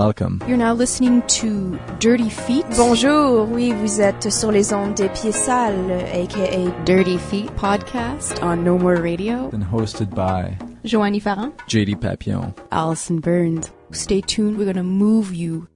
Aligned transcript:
Welcome. 0.00 0.40
You're 0.46 0.56
now 0.56 0.72
listening 0.72 1.22
to 1.40 1.76
Dirty 1.98 2.28
Feet. 2.30 2.64
Bonjour, 2.76 3.48
oui, 3.50 3.72
vous 3.72 4.00
êtes 4.00 4.30
sur 4.30 4.52
les 4.52 4.72
ondes 4.72 4.94
des 4.94 5.08
pieds 5.08 5.32
sales, 5.32 5.90
aka 6.12 6.70
Dirty 6.84 7.18
Feet 7.18 7.50
podcast 7.56 8.40
on 8.40 8.62
No 8.62 8.78
More 8.78 8.94
Radio. 9.02 9.50
And 9.52 9.64
hosted 9.64 10.14
by 10.14 10.56
Joanie 10.84 11.18
Farran, 11.18 11.52
JD 11.66 12.00
Papillon. 12.00 12.54
Allison 12.70 13.18
Burns. 13.18 13.72
Stay 13.90 14.20
tuned. 14.20 14.58
We're 14.58 14.72
gonna 14.72 14.84
move 14.84 15.34
you. 15.34 15.66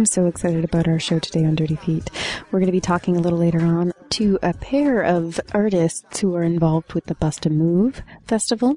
I'm 0.00 0.06
so 0.06 0.24
excited 0.24 0.64
about 0.64 0.88
our 0.88 0.98
show 0.98 1.18
today 1.18 1.44
on 1.44 1.56
Dirty 1.56 1.76
Feet. 1.76 2.10
We're 2.50 2.60
going 2.60 2.68
to 2.68 2.72
be 2.72 2.80
talking 2.80 3.18
a 3.18 3.20
little 3.20 3.38
later 3.38 3.60
on 3.60 3.92
to 4.12 4.38
a 4.42 4.54
pair 4.54 5.02
of 5.02 5.38
artists 5.52 6.20
who 6.20 6.34
are 6.34 6.42
involved 6.42 6.94
with 6.94 7.04
the 7.04 7.14
Bust 7.16 7.44
a 7.44 7.50
Move 7.50 8.02
Festival. 8.26 8.76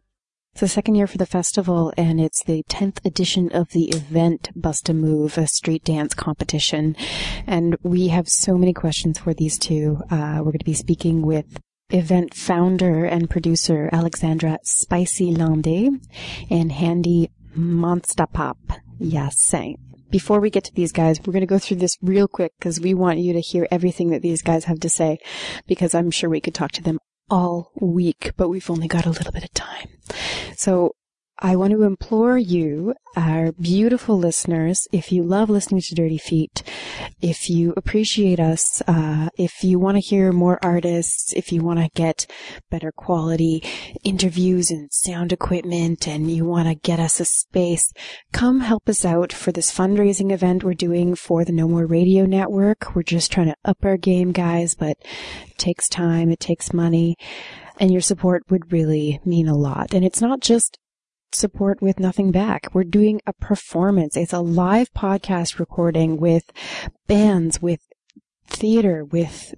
It's 0.52 0.60
the 0.60 0.68
second 0.68 0.96
year 0.96 1.08
for 1.08 1.18
the 1.18 1.26
festival, 1.26 1.94
and 1.96 2.20
it's 2.20 2.44
the 2.44 2.64
10th 2.64 2.98
edition 3.06 3.50
of 3.54 3.70
the 3.70 3.86
event 3.96 4.50
Bust 4.54 4.90
a 4.90 4.94
Move, 4.94 5.38
a 5.38 5.48
street 5.48 5.86
dance 5.86 6.14
competition. 6.14 6.94
And 7.48 7.78
we 7.84 8.10
have 8.10 8.28
so 8.28 8.58
many 8.58 8.74
questions 8.74 9.18
for 9.18 9.34
these 9.34 9.58
two. 9.58 10.02
Uh, 10.12 10.40
we're 10.40 10.52
going 10.52 10.60
to 10.60 10.66
be 10.66 10.74
speaking 10.74 11.22
with 11.22 11.58
event 11.92 12.34
founder 12.34 13.06
and 13.06 13.30
producer 13.30 13.90
Alexandra 13.94 14.60
Spicy 14.64 15.34
Landé 15.34 15.88
and 16.50 16.74
Handy 16.74 17.32
Monstapop. 17.58 18.58
Yes, 19.00 19.40
before 20.14 20.40
we 20.40 20.52
get 20.52 20.64
to 20.64 20.74
these 20.76 20.92
guys, 20.92 21.20
we're 21.20 21.34
going 21.34 21.42
to 21.42 21.48
go 21.48 21.58
through 21.58 21.78
this 21.78 21.98
real 22.00 22.28
quick 22.28 22.54
because 22.60 22.80
we 22.80 22.94
want 22.94 23.18
you 23.18 23.34
to 23.34 23.42
hear 23.42 23.68
everything 23.72 24.12
that 24.12 24.22
these 24.22 24.44
guys 24.44 24.66
have 24.66 24.80
to 24.82 24.88
say 24.88 25.18
because 25.66 25.96
I'm 25.96 26.12
sure 26.12 26.30
we 26.30 26.40
could 26.40 26.54
talk 26.54 26.72
to 26.74 26.84
them 26.84 27.00
all 27.32 27.72
week, 27.82 28.32
but 28.38 28.48
we've 28.48 28.70
only 28.70 28.88
got 28.88 29.08
a 29.08 29.10
little 29.10 29.32
bit 29.32 29.44
of 29.44 29.52
time. 29.56 29.88
So 30.56 30.92
I 31.46 31.58
want 31.58 31.72
to 31.72 31.84
implore 31.84 32.38
you, 32.38 32.94
our 33.18 33.52
beautiful 33.52 34.18
listeners, 34.18 34.88
if 34.94 35.12
you 35.12 35.24
love 35.24 35.50
listening 35.50 35.82
to 35.82 35.94
Dirty 35.94 36.18
Feet, 36.18 36.64
if 37.22 37.50
you 37.50 37.74
appreciate 37.76 38.40
us, 38.40 38.82
uh, 38.88 39.28
if 39.38 39.62
you 39.62 39.78
want 39.78 39.98
to 39.98 40.02
hear 40.02 40.32
more 40.32 40.58
artists, 40.64 41.34
if 41.34 41.52
you 41.52 41.62
want 41.62 41.80
to 41.80 41.90
get 41.96 42.26
better 42.72 42.94
quality 42.96 43.62
interviews 44.06 44.72
and 44.72 44.90
sound 44.94 45.34
equipment, 45.34 46.08
and 46.08 46.32
you 46.32 46.46
want 46.46 46.70
to 46.70 46.76
get 46.76 47.02
us 47.02 47.20
a 47.20 47.26
space, 47.26 47.92
come 48.32 48.62
help 48.62 48.88
us 48.88 49.04
out 49.04 49.34
for 49.34 49.52
this 49.52 49.70
fundraising 49.70 50.32
event 50.32 50.64
we're 50.64 50.74
doing 50.74 51.14
for 51.14 51.44
the 51.44 51.52
No 51.52 51.68
More 51.68 51.86
Radio 51.86 52.26
Network. 52.26 52.96
We're 52.96 53.04
just 53.04 53.34
trying 53.34 53.48
to 53.48 53.56
up 53.66 53.80
our 53.84 53.98
game, 53.98 54.32
guys, 54.32 54.76
but 54.76 54.96
it 55.02 55.58
takes 55.58 55.90
time, 55.90 56.30
it 56.30 56.40
takes 56.40 56.72
money, 56.72 57.18
and 57.82 57.92
your 57.92 58.02
support 58.02 58.44
would 58.50 58.72
really 58.72 59.20
mean 59.26 59.50
a 59.50 59.58
lot. 59.58 59.94
And 59.94 60.06
it's 60.06 60.22
not 60.22 60.40
just 60.40 60.80
support 61.36 61.82
with 61.82 62.00
nothing 62.00 62.32
back. 62.32 62.68
We're 62.74 62.84
doing 62.84 63.22
a 63.26 63.34
performance. 63.34 64.16
It's 64.18 64.34
a 64.34 64.40
live 64.40 64.94
podcast 64.94 65.60
recording 65.60 66.18
with 66.18 66.52
bands, 67.08 67.62
with 67.62 67.82
theater, 68.48 69.04
with 69.04 69.56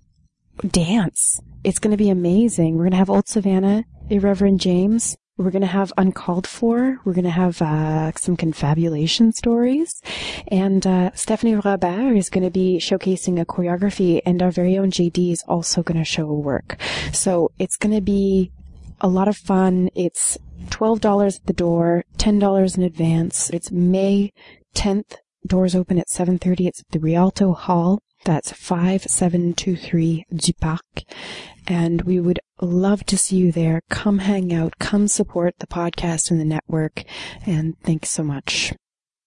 dance. 0.67 1.41
It's 1.63 1.79
going 1.79 1.91
to 1.91 1.97
be 1.97 2.09
amazing. 2.09 2.75
We're 2.75 2.83
going 2.83 2.91
to 2.91 2.97
have 2.97 3.09
Old 3.09 3.27
Savannah, 3.27 3.85
Irreverend 4.09 4.59
James. 4.59 5.17
We're 5.37 5.51
going 5.51 5.63
to 5.63 5.67
have 5.67 5.91
Uncalled 5.97 6.47
For. 6.47 6.99
We're 7.03 7.13
going 7.13 7.25
to 7.25 7.29
have 7.29 7.61
uh, 7.61 8.13
some 8.15 8.37
confabulation 8.37 9.33
stories. 9.33 10.01
And 10.47 10.87
uh, 10.87 11.11
Stephanie 11.13 11.55
Robert 11.55 12.15
is 12.15 12.29
going 12.29 12.45
to 12.45 12.49
be 12.49 12.77
showcasing 12.77 13.41
a 13.41 13.45
choreography, 13.45 14.21
and 14.25 14.41
our 14.41 14.51
very 14.51 14.77
own 14.77 14.91
JD 14.91 15.33
is 15.33 15.43
also 15.45 15.83
going 15.83 15.97
to 15.97 16.05
show 16.05 16.29
a 16.29 16.33
work. 16.33 16.77
So 17.11 17.51
it's 17.59 17.75
going 17.75 17.93
to 17.93 18.01
be 18.01 18.51
a 19.01 19.09
lot 19.09 19.27
of 19.27 19.35
fun. 19.35 19.89
It's 19.93 20.37
$12 20.69 21.35
at 21.35 21.45
the 21.45 21.53
door, 21.53 22.03
$10 22.17 22.77
in 22.77 22.83
advance. 22.83 23.49
It's 23.49 23.71
May 23.71 24.31
10th. 24.75 25.17
Doors 25.45 25.75
open 25.75 25.99
at 25.99 26.07
7.30. 26.07 26.67
It's 26.67 26.79
at 26.79 26.89
the 26.89 26.99
Rialto 26.99 27.53
Hall. 27.53 27.99
That's 28.23 28.51
5723 28.51 30.25
du 30.33 30.53
Parc. 30.53 31.03
And 31.67 32.01
we 32.01 32.19
would 32.19 32.39
love 32.59 33.05
to 33.05 33.17
see 33.17 33.37
you 33.37 33.51
there. 33.51 33.81
Come 33.89 34.19
hang 34.19 34.51
out. 34.53 34.79
Come 34.79 35.07
support 35.07 35.53
the 35.59 35.67
podcast 35.67 36.31
and 36.31 36.39
the 36.39 36.45
network. 36.45 37.03
And 37.45 37.77
thanks 37.83 38.09
so 38.09 38.23
much. 38.23 38.73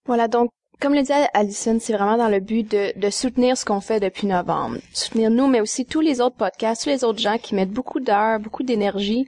Voilà, 0.09 0.29
donc, 0.29 0.51
comme 0.81 0.95
le 0.95 1.01
disait 1.01 1.29
Alison, 1.35 1.79
c'est 1.81 1.93
vraiment 1.93 2.17
dans 2.17 2.29
le 2.29 2.41
but 2.41 2.71
de, 2.71 2.99
de 2.99 3.11
soutenir 3.11 3.57
ce 3.57 3.65
qu'on 3.65 3.81
fait 3.81 4.01
depuis 4.01 4.27
novembre. 4.27 4.79
Soutenir 4.93 5.31
nous, 5.31 5.47
mais 5.47 5.61
aussi 5.61 5.85
tous 5.85 6.01
les 6.01 6.21
autres 6.21 6.37
podcasts, 6.37 6.85
tous 6.85 6.91
les 6.91 7.05
autres 7.05 7.19
gens 7.19 7.39
qui 7.39 7.55
mettent 7.55 7.71
beaucoup 7.71 8.01
d'heures, 8.01 8.39
beaucoup 8.39 8.63
d'énergie 8.63 9.27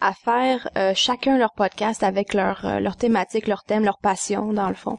à 0.00 0.12
faire 0.12 0.68
euh, 0.76 0.92
chacun 0.94 1.38
leur 1.38 1.52
podcast 1.52 2.02
avec 2.02 2.34
leur, 2.34 2.64
euh, 2.64 2.80
leur 2.80 2.96
thématique, 2.96 3.46
leur 3.46 3.62
thème, 3.64 3.84
leur 3.84 3.98
passion, 3.98 4.52
dans 4.52 4.68
le 4.68 4.74
fond. 4.74 4.98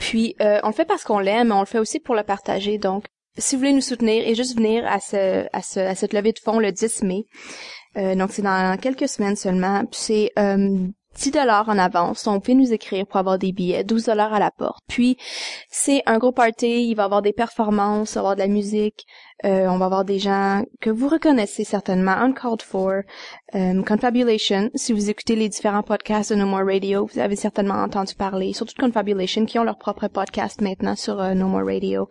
Puis, 0.00 0.34
euh, 0.40 0.60
on 0.62 0.68
le 0.68 0.74
fait 0.74 0.84
parce 0.84 1.04
qu'on 1.04 1.18
l'aime, 1.18 1.48
mais 1.48 1.54
on 1.54 1.60
le 1.60 1.66
fait 1.66 1.78
aussi 1.78 2.00
pour 2.00 2.14
le 2.14 2.22
partager. 2.22 2.78
Donc, 2.78 3.04
si 3.38 3.54
vous 3.54 3.60
voulez 3.60 3.72
nous 3.72 3.80
soutenir 3.80 4.26
et 4.26 4.34
juste 4.34 4.56
venir 4.56 4.86
à, 4.86 5.00
ce, 5.00 5.46
à, 5.52 5.62
ce, 5.62 5.80
à 5.80 5.94
cette 5.94 6.12
levée 6.12 6.32
de 6.32 6.38
fonds 6.38 6.58
le 6.58 6.72
10 6.72 7.02
mai, 7.02 7.24
euh, 7.96 8.14
donc 8.14 8.30
c'est 8.32 8.42
dans 8.42 8.78
quelques 8.78 9.08
semaines 9.08 9.36
seulement, 9.36 9.82
c'est... 9.92 10.32
Euh, 10.38 10.86
10 11.20 11.32
dollars 11.32 11.68
en 11.68 11.78
avance. 11.78 12.24
Donc, 12.24 12.46
vous 12.46 12.54
nous 12.54 12.72
écrire 12.72 13.06
pour 13.06 13.18
avoir 13.18 13.38
des 13.38 13.52
billets, 13.52 13.84
12 13.84 14.06
dollars 14.06 14.32
à 14.32 14.38
la 14.38 14.50
porte. 14.50 14.82
Puis, 14.88 15.18
c'est 15.70 16.02
un 16.06 16.18
gros 16.18 16.32
party, 16.32 16.88
il 16.88 16.94
va 16.94 17.02
y 17.02 17.04
avoir 17.04 17.20
des 17.20 17.34
performances, 17.34 18.12
il 18.12 18.14
va 18.14 18.20
y 18.20 18.22
avoir 18.22 18.36
de 18.36 18.40
la 18.40 18.48
musique, 18.48 19.04
euh, 19.44 19.66
on 19.68 19.76
va 19.76 19.84
avoir 19.84 20.04
des 20.06 20.18
gens 20.18 20.64
que 20.80 20.88
vous 20.88 21.08
reconnaissez 21.08 21.64
certainement, 21.64 22.12
Uncalled 22.12 22.62
For, 22.62 23.02
euh, 23.54 23.82
Confabulation. 23.82 24.70
Si 24.74 24.92
vous 24.94 25.10
écoutez 25.10 25.36
les 25.36 25.50
différents 25.50 25.82
podcasts 25.82 26.30
de 26.30 26.36
No 26.36 26.46
More 26.46 26.64
Radio, 26.64 27.06
vous 27.06 27.18
avez 27.18 27.36
certainement 27.36 27.74
entendu 27.74 28.14
parler, 28.14 28.54
surtout 28.54 28.74
Confabulation, 28.78 29.44
qui 29.44 29.58
ont 29.58 29.64
leur 29.64 29.78
propre 29.78 30.08
podcast 30.08 30.62
maintenant 30.62 30.96
sur 30.96 31.20
euh, 31.20 31.34
No 31.34 31.48
More 31.48 31.66
Radio. 31.66 32.08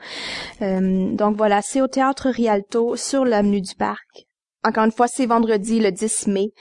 Euh, 0.61 1.15
donc 1.15 1.35
voilà, 1.35 1.61
c'est 1.63 1.81
au 1.81 1.87
Théâtre 1.87 2.29
Rialto, 2.29 2.95
sur 2.95 3.25
l'avenue 3.25 3.61
du 3.61 3.73
Parc. 3.73 4.27
Encore 4.63 4.83
une 4.83 4.91
fois, 4.91 5.07
c'est 5.07 5.25
vendredi, 5.25 5.79
le 5.79 5.91
10 5.91 6.27
mai, 6.27 6.51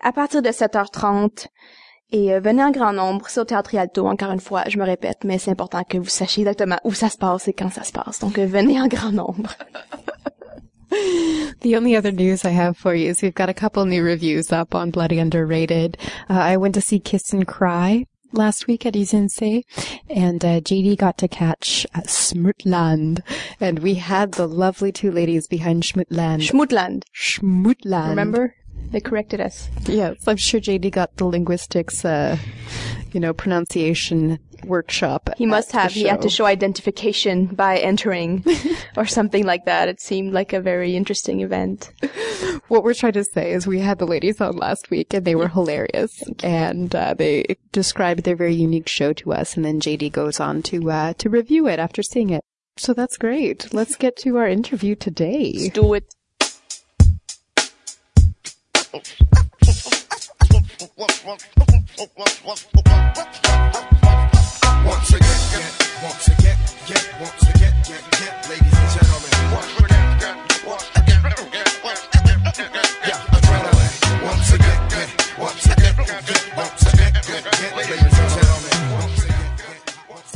à 0.00 0.12
partir 0.12 0.42
de 0.42 0.48
7h30. 0.48 1.48
Et 2.10 2.32
euh, 2.32 2.40
venez 2.40 2.62
en 2.64 2.70
grand 2.70 2.92
nombre, 2.92 3.26
c'est 3.28 3.40
au 3.40 3.44
Théâtre 3.44 3.70
Rialto, 3.70 4.06
encore 4.06 4.30
une 4.30 4.40
fois, 4.40 4.64
je 4.68 4.78
me 4.78 4.84
répète, 4.84 5.24
mais 5.24 5.38
c'est 5.38 5.50
important 5.50 5.84
que 5.84 5.98
vous 5.98 6.08
sachiez 6.08 6.42
exactement 6.42 6.78
où 6.84 6.94
ça 6.94 7.10
se 7.10 7.18
passe 7.18 7.48
et 7.48 7.52
quand 7.52 7.70
ça 7.70 7.84
se 7.84 7.92
passe. 7.92 8.20
Donc, 8.20 8.38
euh, 8.38 8.46
venez 8.46 8.80
en 8.80 8.88
grand 8.88 9.12
nombre. 9.12 9.54
The 11.60 11.76
only 11.76 11.96
other 11.96 12.12
news 12.12 12.44
I 12.44 12.50
have 12.50 12.76
for 12.78 12.94
you 12.94 13.10
is 13.10 13.20
we've 13.20 13.34
got 13.34 13.50
a 13.50 13.54
couple 13.54 13.84
new 13.84 14.02
reviews 14.02 14.50
up 14.52 14.74
on 14.74 14.90
Bloody 14.90 15.18
Underrated. 15.18 15.98
Uh, 16.30 16.34
I 16.34 16.56
went 16.56 16.74
to 16.76 16.80
see 16.80 16.98
Kiss 16.98 17.32
and 17.34 17.46
Cry 17.46 18.06
last 18.32 18.66
week 18.66 18.86
at 18.86 18.94
Usine 18.94 19.28
C, 19.28 19.64
and 20.08 20.42
uh, 20.44 20.60
JD 20.60 20.96
got 20.96 21.18
to 21.18 21.28
catch 21.28 21.86
uh, 21.94 22.00
Smutland, 22.02 23.20
and 23.60 23.80
we 23.80 23.94
had 23.94 24.32
the 24.32 24.46
lovely 24.46 24.92
two 24.92 25.10
ladies 25.10 25.46
behind 25.46 25.82
Schmutland. 25.82 26.40
Schmutland, 26.48 27.02
Schmutland. 27.14 28.08
remember? 28.10 28.54
They 28.90 29.00
corrected 29.00 29.40
us. 29.40 29.68
Yes, 29.86 30.16
I'm 30.26 30.36
sure 30.36 30.60
JD 30.60 30.90
got 30.92 31.16
the 31.16 31.26
linguistics, 31.26 32.04
uh, 32.04 32.38
you 33.12 33.20
know, 33.20 33.32
pronunciation 33.32 34.38
workshop. 34.64 35.30
He 35.36 35.46
must 35.46 35.72
have. 35.72 35.92
He 35.92 36.04
had 36.04 36.22
to 36.22 36.30
show 36.30 36.46
identification 36.46 37.46
by 37.46 37.78
entering 37.78 38.44
or 38.96 39.06
something 39.06 39.44
like 39.44 39.64
that. 39.66 39.88
It 39.88 40.00
seemed 40.00 40.32
like 40.32 40.52
a 40.52 40.60
very 40.60 40.96
interesting 40.96 41.40
event. 41.40 41.92
What 42.68 42.84
we're 42.84 42.94
trying 42.94 43.12
to 43.12 43.24
say 43.24 43.52
is 43.52 43.66
we 43.66 43.80
had 43.80 43.98
the 43.98 44.06
ladies 44.06 44.40
on 44.40 44.56
last 44.56 44.90
week 44.90 45.14
and 45.14 45.24
they 45.24 45.34
were 45.34 45.48
hilarious 45.48 46.22
and 46.42 46.94
uh, 46.94 47.14
they 47.14 47.56
described 47.72 48.24
their 48.24 48.36
very 48.36 48.54
unique 48.54 48.88
show 48.88 49.12
to 49.14 49.32
us 49.32 49.56
and 49.56 49.64
then 49.64 49.80
JD 49.80 50.12
goes 50.12 50.40
on 50.40 50.62
to 50.64 50.90
uh, 50.90 51.12
to 51.14 51.30
review 51.30 51.66
it 51.66 51.78
after 51.78 52.02
seeing 52.02 52.30
it. 52.30 52.42
So 52.76 52.92
that's 52.94 53.16
great. 53.16 53.72
Let's 53.72 53.96
get 53.96 54.16
to 54.18 54.36
our 54.36 54.46
interview 54.46 54.94
today. 54.94 55.68
Do 55.70 55.94
it. 55.94 56.04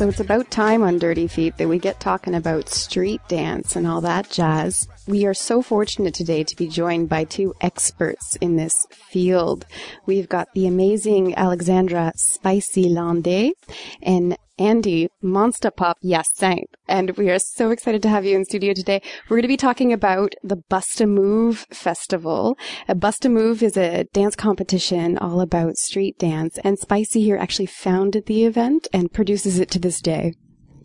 So 0.02 0.08
it's 0.08 0.20
about 0.20 0.50
time 0.50 0.82
on 0.82 0.98
Dirty 0.98 1.28
Feet 1.28 1.56
that 1.58 1.68
we 1.68 1.78
get 1.78 2.00
talking 2.00 2.34
about 2.34 2.68
street 2.68 3.20
dance 3.28 3.76
and 3.76 3.86
all 3.86 4.00
that 4.00 4.28
jazz. 4.28 4.88
We 5.08 5.26
are 5.26 5.34
so 5.34 5.62
fortunate 5.62 6.14
today 6.14 6.44
to 6.44 6.54
be 6.54 6.68
joined 6.68 7.08
by 7.08 7.24
two 7.24 7.54
experts 7.60 8.36
in 8.40 8.54
this 8.54 8.86
field. 8.92 9.66
We've 10.06 10.28
got 10.28 10.46
the 10.54 10.68
amazing 10.68 11.34
Alexandra 11.34 12.12
Spicy 12.14 12.84
Landé 12.84 13.50
and 14.00 14.38
Andy 14.60 15.08
Monster 15.20 15.72
Pop 15.72 15.98
Yassin. 16.04 16.66
And 16.86 17.16
we 17.16 17.30
are 17.30 17.40
so 17.40 17.70
excited 17.70 18.00
to 18.02 18.08
have 18.08 18.24
you 18.24 18.36
in 18.36 18.44
studio 18.44 18.74
today. 18.74 19.02
We're 19.28 19.38
going 19.38 19.42
to 19.42 19.48
be 19.48 19.56
talking 19.56 19.92
about 19.92 20.36
the 20.44 20.62
Bust 20.68 21.00
a 21.00 21.06
Move 21.08 21.66
Festival. 21.70 22.56
A 22.86 22.94
Bust 22.94 23.24
a 23.24 23.28
Move 23.28 23.60
is 23.60 23.76
a 23.76 24.04
dance 24.12 24.36
competition 24.36 25.18
all 25.18 25.40
about 25.40 25.78
street 25.78 26.16
dance. 26.16 26.58
And 26.62 26.78
Spicy 26.78 27.22
here 27.22 27.36
actually 27.36 27.66
founded 27.66 28.26
the 28.26 28.44
event 28.44 28.86
and 28.92 29.12
produces 29.12 29.58
it 29.58 29.68
to 29.72 29.80
this 29.80 30.00
day. 30.00 30.34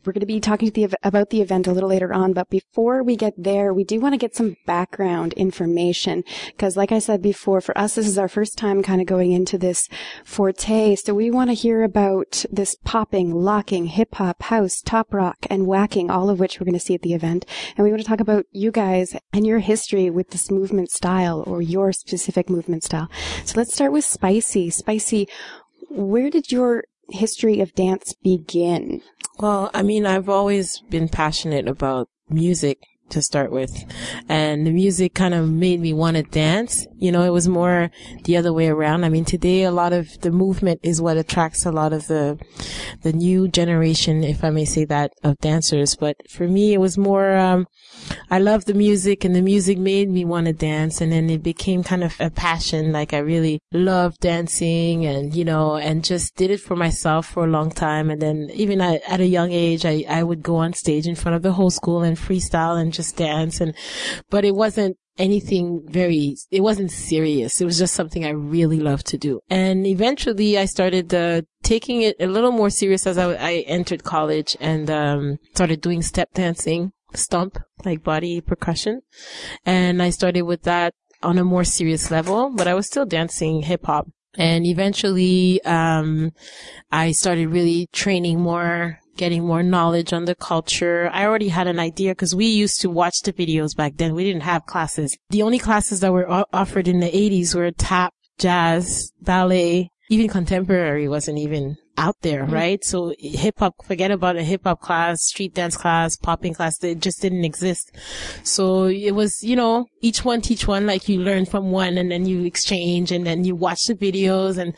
We're 0.07 0.13
going 0.13 0.21
to 0.21 0.25
be 0.25 0.39
talking 0.39 0.71
to 0.71 0.87
the, 0.87 0.97
about 1.03 1.31
the 1.31 1.41
event 1.41 1.67
a 1.67 1.73
little 1.73 1.89
later 1.89 2.13
on, 2.13 2.31
but 2.31 2.49
before 2.49 3.03
we 3.03 3.17
get 3.17 3.33
there, 3.37 3.73
we 3.73 3.83
do 3.83 3.99
want 3.99 4.13
to 4.13 4.17
get 4.17 4.37
some 4.37 4.55
background 4.65 5.33
information 5.33 6.23
because, 6.47 6.77
like 6.77 6.93
I 6.93 6.99
said 6.99 7.21
before, 7.21 7.59
for 7.59 7.77
us, 7.77 7.95
this 7.95 8.07
is 8.07 8.17
our 8.17 8.29
first 8.29 8.57
time 8.57 8.81
kind 8.81 9.01
of 9.01 9.07
going 9.07 9.33
into 9.33 9.57
this 9.57 9.89
forte. 10.23 10.95
So 10.95 11.13
we 11.13 11.29
want 11.29 11.49
to 11.49 11.53
hear 11.53 11.83
about 11.83 12.45
this 12.49 12.77
popping, 12.85 13.35
locking, 13.35 13.87
hip 13.87 14.15
hop, 14.15 14.43
house, 14.43 14.81
top 14.81 15.13
rock, 15.13 15.45
and 15.49 15.67
whacking, 15.67 16.09
all 16.09 16.29
of 16.29 16.39
which 16.39 16.57
we're 16.57 16.65
going 16.65 16.73
to 16.73 16.79
see 16.79 16.95
at 16.95 17.01
the 17.01 17.13
event. 17.13 17.45
And 17.75 17.83
we 17.83 17.91
want 17.91 18.01
to 18.01 18.07
talk 18.07 18.21
about 18.21 18.45
you 18.53 18.71
guys 18.71 19.13
and 19.33 19.45
your 19.45 19.59
history 19.59 20.09
with 20.09 20.29
this 20.29 20.49
movement 20.49 20.89
style 20.89 21.43
or 21.45 21.61
your 21.61 21.91
specific 21.91 22.49
movement 22.49 22.85
style. 22.85 23.11
So 23.43 23.55
let's 23.57 23.73
start 23.73 23.91
with 23.91 24.05
Spicy. 24.05 24.69
Spicy, 24.69 25.27
where 25.89 26.29
did 26.29 26.49
your 26.49 26.85
history 27.09 27.61
of 27.61 27.73
dance 27.73 28.13
begin? 28.23 29.01
Well, 29.39 29.69
I 29.73 29.83
mean, 29.83 30.05
I've 30.05 30.29
always 30.29 30.79
been 30.89 31.07
passionate 31.09 31.67
about 31.67 32.09
music 32.29 32.79
to 33.09 33.21
start 33.21 33.51
with. 33.51 33.73
And 34.29 34.65
the 34.65 34.71
music 34.71 35.13
kind 35.13 35.33
of 35.33 35.49
made 35.49 35.79
me 35.79 35.93
want 35.93 36.17
to 36.17 36.23
dance. 36.23 36.85
You 36.97 37.11
know, 37.11 37.23
it 37.23 37.29
was 37.29 37.47
more 37.47 37.91
the 38.23 38.37
other 38.37 38.53
way 38.53 38.67
around. 38.67 39.03
I 39.03 39.09
mean, 39.09 39.25
today 39.25 39.63
a 39.63 39.71
lot 39.71 39.93
of 39.93 40.19
the 40.21 40.31
movement 40.31 40.79
is 40.83 41.01
what 41.01 41.17
attracts 41.17 41.65
a 41.65 41.71
lot 41.71 41.93
of 41.93 42.07
the, 42.07 42.39
the 43.03 43.13
new 43.13 43.47
generation, 43.47 44.23
if 44.23 44.43
I 44.43 44.49
may 44.49 44.65
say 44.65 44.85
that, 44.85 45.11
of 45.23 45.37
dancers. 45.39 45.95
But 45.95 46.15
for 46.29 46.47
me, 46.47 46.73
it 46.73 46.79
was 46.79 46.97
more, 46.97 47.35
um, 47.35 47.67
I 48.29 48.39
loved 48.39 48.67
the 48.67 48.73
music 48.73 49.23
and 49.23 49.35
the 49.35 49.41
music 49.41 49.77
made 49.77 50.09
me 50.09 50.25
want 50.25 50.47
to 50.47 50.53
dance. 50.53 51.01
And 51.01 51.11
then 51.11 51.29
it 51.29 51.43
became 51.43 51.83
kind 51.83 52.03
of 52.03 52.15
a 52.19 52.29
passion. 52.29 52.91
Like 52.91 53.13
I 53.13 53.19
really 53.19 53.61
loved 53.71 54.19
dancing 54.19 55.05
and, 55.05 55.35
you 55.35 55.45
know, 55.45 55.77
and 55.77 56.03
just 56.03 56.35
did 56.35 56.51
it 56.51 56.59
for 56.59 56.75
myself 56.75 57.27
for 57.27 57.45
a 57.45 57.49
long 57.49 57.71
time. 57.71 58.09
And 58.09 58.21
then 58.21 58.49
even 58.53 58.81
at, 58.81 59.01
at 59.07 59.19
a 59.19 59.25
young 59.25 59.51
age, 59.51 59.85
I, 59.85 60.05
I 60.07 60.23
would 60.23 60.43
go 60.43 60.57
on 60.57 60.73
stage 60.73 61.07
in 61.07 61.15
front 61.15 61.35
of 61.35 61.41
the 61.41 61.53
whole 61.53 61.69
school 61.69 62.01
and 62.01 62.17
freestyle 62.17 62.79
and 62.79 62.93
just 62.97 63.15
dance. 63.15 63.61
And, 63.61 63.73
but 64.29 64.43
it 64.43 64.55
wasn't 64.55 64.97
anything 65.17 65.81
very, 65.87 66.35
it 66.51 66.61
wasn't 66.61 66.91
serious. 66.91 67.61
It 67.61 67.65
was 67.65 67.79
just 67.79 67.93
something 67.93 68.25
I 68.25 68.29
really 68.29 68.79
loved 68.79 69.07
to 69.07 69.17
do. 69.17 69.39
And 69.49 69.87
eventually 69.87 70.57
I 70.57 70.65
started, 70.65 71.13
uh, 71.13 71.41
taking 71.63 72.01
it 72.01 72.15
a 72.19 72.27
little 72.27 72.51
more 72.51 72.69
serious 72.69 73.07
as 73.07 73.17
I, 73.17 73.33
I 73.33 73.53
entered 73.67 74.03
college 74.03 74.57
and, 74.59 74.89
um, 74.89 75.37
started 75.55 75.81
doing 75.81 76.01
step 76.01 76.29
dancing, 76.33 76.91
stomp, 77.13 77.57
like 77.85 78.03
body 78.03 78.41
percussion. 78.41 79.01
And 79.65 80.03
I 80.03 80.11
started 80.11 80.43
with 80.43 80.63
that 80.63 80.93
on 81.23 81.37
a 81.39 81.43
more 81.43 81.63
serious 81.63 82.11
level, 82.11 82.51
but 82.53 82.67
I 82.67 82.75
was 82.75 82.85
still 82.85 83.05
dancing 83.05 83.63
hip 83.63 83.85
hop. 83.85 84.07
And 84.37 84.67
eventually, 84.67 85.63
um, 85.63 86.31
I 86.91 87.11
started 87.11 87.47
really 87.49 87.87
training 87.91 88.39
more, 88.39 88.99
getting 89.17 89.45
more 89.45 89.63
knowledge 89.63 90.13
on 90.13 90.25
the 90.25 90.35
culture. 90.35 91.09
I 91.11 91.25
already 91.25 91.49
had 91.49 91.67
an 91.67 91.79
idea 91.79 92.11
because 92.11 92.35
we 92.35 92.45
used 92.45 92.81
to 92.81 92.89
watch 92.89 93.21
the 93.23 93.33
videos 93.33 93.75
back 93.75 93.97
then. 93.97 94.13
We 94.13 94.23
didn't 94.23 94.43
have 94.43 94.65
classes. 94.65 95.17
The 95.29 95.41
only 95.41 95.59
classes 95.59 95.99
that 96.01 96.13
were 96.13 96.29
offered 96.53 96.87
in 96.87 96.99
the 96.99 97.11
80s 97.11 97.55
were 97.55 97.71
tap, 97.71 98.13
jazz, 98.37 99.11
ballet, 99.21 99.89
even 100.09 100.29
contemporary 100.29 101.07
wasn't 101.07 101.37
even 101.39 101.77
out 101.97 102.15
there, 102.21 102.45
right? 102.45 102.83
So 102.83 103.13
hip 103.17 103.55
hop, 103.57 103.83
forget 103.83 104.11
about 104.11 104.37
a 104.37 104.43
hip 104.43 104.61
hop 104.63 104.81
class, 104.81 105.23
street 105.23 105.53
dance 105.53 105.75
class, 105.75 106.15
popping 106.15 106.53
class. 106.53 106.81
It 106.83 107.01
just 107.01 107.21
didn't 107.21 107.43
exist. 107.43 107.91
So 108.43 108.85
it 108.85 109.11
was, 109.11 109.43
you 109.43 109.55
know, 109.55 109.87
each 110.01 110.23
one 110.23 110.41
teach 110.41 110.67
one, 110.67 110.85
like 110.85 111.09
you 111.09 111.19
learn 111.19 111.45
from 111.45 111.71
one 111.71 111.97
and 111.97 112.11
then 112.11 112.25
you 112.25 112.45
exchange 112.45 113.11
and 113.11 113.25
then 113.25 113.43
you 113.43 113.55
watch 113.55 113.83
the 113.87 113.95
videos 113.95 114.57
and, 114.57 114.75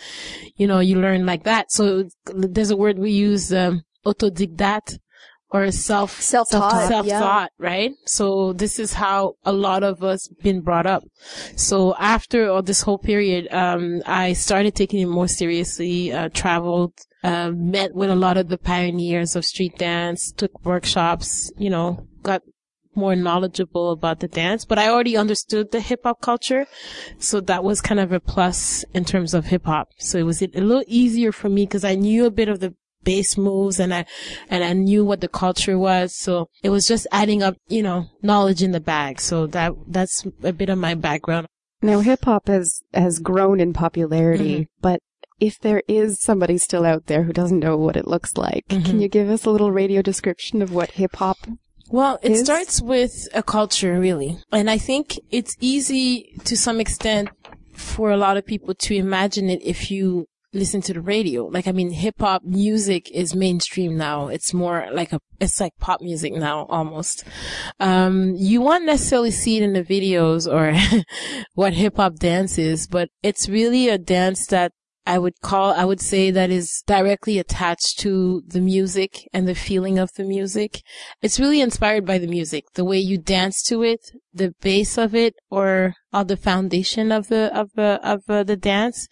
you 0.56 0.66
know, 0.66 0.80
you 0.80 1.00
learn 1.00 1.26
like 1.26 1.44
that. 1.44 1.72
So 1.72 2.06
there's 2.34 2.72
a 2.72 2.78
word 2.78 2.98
we 2.98 3.12
use, 3.12 3.54
um, 3.54 3.84
autodidact 4.06 5.00
or 5.52 5.72
self 5.72 6.22
Self-taught, 6.22 6.88
self 6.88 7.06
yeah. 7.08 7.48
right? 7.58 7.92
So 8.06 8.54
this 8.54 8.78
is 8.78 8.94
how 8.94 9.36
a 9.44 9.52
lot 9.52 9.84
of 9.84 10.04
us 10.04 10.28
been 10.44 10.62
brought 10.62 10.86
up. 10.86 11.04
So 11.56 11.96
after 11.96 12.50
all 12.50 12.62
this 12.62 12.82
whole 12.82 13.00
period, 13.00 13.52
um, 13.52 14.02
I 14.06 14.34
started 14.34 14.76
taking 14.76 15.00
it 15.00 15.08
more 15.08 15.28
seriously, 15.28 16.12
uh, 16.12 16.30
traveled, 16.30 16.94
uh, 17.24 17.52
met 17.52 17.96
with 17.96 18.12
a 18.12 18.16
lot 18.16 18.38
of 18.38 18.50
the 18.50 18.58
pioneers 18.58 19.36
of 19.36 19.44
street 19.44 19.78
dance, 19.78 20.32
took 20.32 20.64
workshops, 20.64 21.52
you 21.58 21.70
know, 21.70 22.08
got 22.22 22.44
more 22.96 23.16
knowledgeable 23.16 23.92
about 23.92 24.20
the 24.20 24.28
dance, 24.28 24.66
but 24.66 24.78
I 24.78 24.90
already 24.90 25.16
understood 25.16 25.72
the 25.72 25.80
hip 25.80 26.02
hop 26.04 26.22
culture. 26.22 26.68
So 27.18 27.40
that 27.42 27.64
was 27.64 27.82
kind 27.82 28.00
of 28.00 28.12
a 28.12 28.20
plus 28.20 28.84
in 28.94 29.06
terms 29.06 29.34
of 29.34 29.46
hip 29.46 29.66
hop. 29.66 29.90
So 29.98 30.18
it 30.18 30.24
was 30.24 30.42
a 30.42 30.48
little 30.48 30.84
easier 30.86 31.32
for 31.32 31.50
me 31.50 31.66
because 31.66 31.86
I 31.86 31.96
knew 31.96 32.26
a 32.26 32.32
bit 32.32 32.50
of 32.50 32.60
the 32.60 32.76
bass 33.04 33.38
moves 33.38 33.80
and 33.80 33.94
I, 33.94 34.06
and 34.50 34.64
I 34.64 34.74
knew 34.74 35.06
what 35.06 35.22
the 35.22 35.28
culture 35.28 35.78
was. 35.78 36.16
So 36.16 36.50
it 36.64 36.70
was 36.70 36.88
just 36.88 37.08
adding 37.12 37.44
up, 37.44 37.56
you 37.68 37.84
know, 37.84 38.08
knowledge 38.22 38.62
in 38.62 38.72
the 38.72 38.80
bag. 38.80 39.20
So 39.22 39.48
that, 39.48 39.74
that's 39.88 40.26
a 40.44 40.54
bit 40.54 40.70
of 40.70 40.78
my 40.78 40.96
background. 40.96 41.48
Now, 41.82 42.02
hip 42.02 42.26
hop 42.26 42.48
has 42.48 42.82
has 42.94 43.20
grown 43.20 43.60
in 43.62 43.72
popularity, 43.72 44.56
mm-hmm. 44.56 44.82
but 44.82 45.00
if 45.40 45.58
there 45.60 45.82
is 45.88 46.20
somebody 46.20 46.58
still 46.58 46.86
out 46.86 47.06
there 47.06 47.24
who 47.24 47.32
doesn't 47.32 47.60
know 47.60 47.78
what 47.78 47.96
it 47.96 48.08
looks 48.08 48.36
like, 48.36 48.68
can 48.68 48.82
mm-hmm. 48.82 49.00
you 49.00 49.08
give 49.08 49.30
us 49.30 49.46
a 49.46 49.50
little 49.50 49.72
radio 49.72 50.02
description 50.02 50.62
of 50.62 50.74
what 50.74 50.92
hip 50.92 51.16
hop? 51.16 51.38
Well, 51.90 52.20
it 52.22 52.34
is? 52.34 52.44
starts 52.44 52.82
with 52.82 53.30
a 53.34 53.42
culture, 53.42 53.98
really. 54.00 54.38
And 54.52 54.70
I 54.70 54.78
think 54.78 55.20
it's 55.32 55.56
easy 55.62 56.34
to 56.44 56.58
some 56.58 56.80
extent 56.82 57.30
for 57.74 58.12
a 58.12 58.18
lot 58.18 58.36
of 58.36 58.46
people 58.46 58.76
to 58.76 58.96
imagine 58.96 59.50
it 59.50 59.62
if 59.64 59.90
you 59.90 60.28
listen 60.54 60.82
to 60.82 60.94
the 60.94 61.02
radio. 61.02 61.46
Like, 61.46 61.68
I 61.68 61.72
mean, 61.72 61.92
hip 61.92 62.16
hop 62.20 62.44
music 62.44 63.10
is 63.12 63.36
mainstream 63.36 63.98
now. 63.98 64.28
It's 64.28 64.54
more 64.54 64.88
like 64.92 65.14
a, 65.14 65.20
it's 65.40 65.60
like 65.60 65.74
pop 65.80 66.02
music 66.02 66.34
now, 66.34 66.66
almost. 66.70 67.24
Um, 67.80 68.34
you 68.36 68.62
won't 68.62 68.86
necessarily 68.86 69.32
see 69.32 69.58
it 69.58 69.64
in 69.64 69.74
the 69.74 69.84
videos 69.84 70.52
or 70.52 70.76
what 71.54 71.74
hip 71.74 71.98
hop 71.98 72.16
dance 72.16 72.58
is, 72.58 72.88
but 72.88 73.10
it's 73.22 73.50
really 73.50 73.90
a 73.90 73.98
dance 73.98 74.48
that 74.48 74.72
I 75.06 75.18
would 75.18 75.42
call, 75.42 75.74
I 75.74 75.86
would 75.86 76.02
say 76.02 76.30
that 76.30 76.52
is 76.52 76.84
directly 76.86 77.40
attached 77.40 77.98
to 78.00 78.44
the 78.46 78.62
music 78.62 79.28
and 79.34 79.48
the 79.48 79.56
feeling 79.56 79.98
of 79.98 80.14
the 80.14 80.24
music. 80.24 80.84
It's 81.22 81.40
really 81.40 81.62
inspired 81.62 82.06
by 82.06 82.20
the 82.20 82.28
music, 82.28 82.66
the 82.76 82.86
way 82.86 83.00
you 83.00 83.18
dance 83.18 83.64
to 83.64 83.82
it, 83.82 84.02
the 84.32 84.54
base 84.62 85.00
of 85.00 85.16
it, 85.16 85.34
or, 85.50 85.96
or 86.14 86.26
the 86.26 86.38
foundation 86.38 87.12
of 87.12 87.28
the, 87.28 87.52
of 87.58 87.72
the, 87.76 88.00
of 88.04 88.22
uh, 88.30 88.44
the 88.44 88.56
dance 88.56 89.08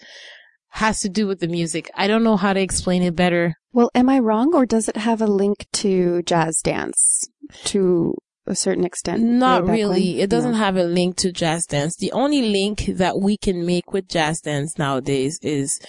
has 0.78 1.00
to 1.00 1.10
do 1.10 1.26
with 1.28 1.40
the 1.40 1.48
music. 1.48 1.90
I 1.96 2.08
don't 2.08 2.24
know 2.24 2.38
how 2.38 2.54
to 2.54 2.60
explain 2.62 3.02
it 3.02 3.16
better. 3.16 3.56
Well, 3.74 3.90
am 3.96 4.10
I 4.10 4.20
wrong, 4.20 4.54
or 4.54 4.66
does 4.66 4.88
it 4.88 4.98
have 4.98 5.22
a 5.22 5.28
link 5.28 5.66
to 5.74 6.22
jazz 6.24 6.60
dance 6.64 7.28
to 7.66 8.14
a 8.46 8.56
certain 8.56 8.86
extent? 8.86 9.24
Not 9.24 9.66
really. 9.66 10.14
when? 10.14 10.22
It 10.24 10.30
doesn't 10.30 10.52
No. 10.52 10.58
have 10.58 10.78
a 10.78 10.84
link 10.84 11.16
to 11.18 11.32
jazz 11.32 11.66
dance. 11.66 11.96
The 11.96 12.12
only 12.12 12.42
link 12.44 12.86
that 12.88 13.20
we 13.20 13.38
can 13.38 13.66
make 13.66 13.92
with 13.92 14.08
jazz 14.08 14.40
dance 14.42 14.78
nowadays 14.78 15.40
is 15.42 15.80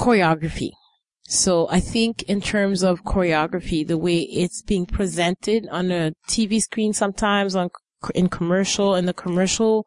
choreography. 0.00 0.70
So 1.28 1.68
I 1.70 1.80
think 1.80 2.22
in 2.24 2.40
terms 2.40 2.82
of 2.82 3.04
choreography, 3.04 3.86
the 3.86 3.98
way 3.98 4.20
it's 4.20 4.62
being 4.62 4.86
presented 4.86 5.68
on 5.70 5.90
a 5.90 6.12
TV 6.28 6.60
screen 6.60 6.92
sometimes 6.94 7.54
on 7.54 7.68
in 8.14 8.28
commercial, 8.28 8.94
in 8.96 9.06
the 9.06 9.14
commercial 9.14 9.86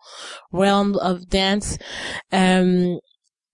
realm 0.52 0.96
of 0.98 1.28
dance, 1.30 1.78
um, 2.32 3.00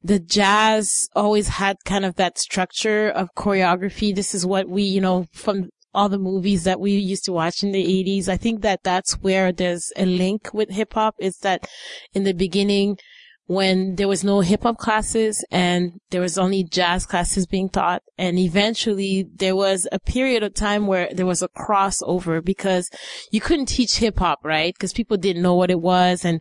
the 0.04 0.20
jazz 0.20 1.08
always 1.16 1.48
had 1.48 1.78
kind 1.86 2.06
of 2.06 2.16
that 2.16 2.38
structure 2.38 3.10
of 3.10 3.30
choreography. 3.38 4.14
This 4.14 4.34
is 4.34 4.46
what 4.46 4.68
we, 4.68 4.84
you 4.84 5.02
know, 5.02 5.28
from 5.34 5.70
all 5.94 6.10
the 6.10 6.18
movies 6.18 6.64
that 6.64 6.80
we 6.80 6.92
used 6.92 7.26
to 7.26 7.34
watch 7.34 7.64
in 7.64 7.72
the 7.72 7.84
80s. 7.84 8.28
I 8.28 8.38
think 8.38 8.62
that 8.62 8.84
that's 8.84 9.14
where 9.22 9.52
there's 9.52 9.92
a 9.98 10.06
link 10.06 10.54
with 10.54 10.70
hip 10.70 10.94
hop 10.94 11.16
is 11.20 11.38
that 11.40 11.68
in 12.14 12.24
the 12.24 12.34
beginning, 12.34 12.98
when 13.52 13.96
there 13.96 14.08
was 14.08 14.24
no 14.24 14.40
hip 14.40 14.64
hop 14.64 14.78
classes 14.78 15.44
and 15.52 16.00
there 16.10 16.22
was 16.22 16.38
only 16.38 16.64
jazz 16.64 17.06
classes 17.06 17.46
being 17.46 17.68
taught. 17.68 18.02
And 18.18 18.40
eventually 18.40 19.28
there 19.36 19.58
was 19.58 19.90
a 19.92 20.00
period 20.00 20.42
of 20.42 20.54
time 20.54 20.88
where 20.88 21.10
there 21.12 21.26
was 21.26 21.42
a 21.42 21.50
crossover 21.50 22.42
because 22.42 22.90
you 23.30 23.42
couldn't 23.42 23.66
teach 23.66 23.98
hip 23.98 24.20
hop, 24.20 24.40
right? 24.46 24.74
Because 24.74 24.94
people 24.94 25.18
didn't 25.18 25.42
know 25.42 25.56
what 25.56 25.70
it 25.70 25.82
was. 25.82 26.24
And 26.24 26.40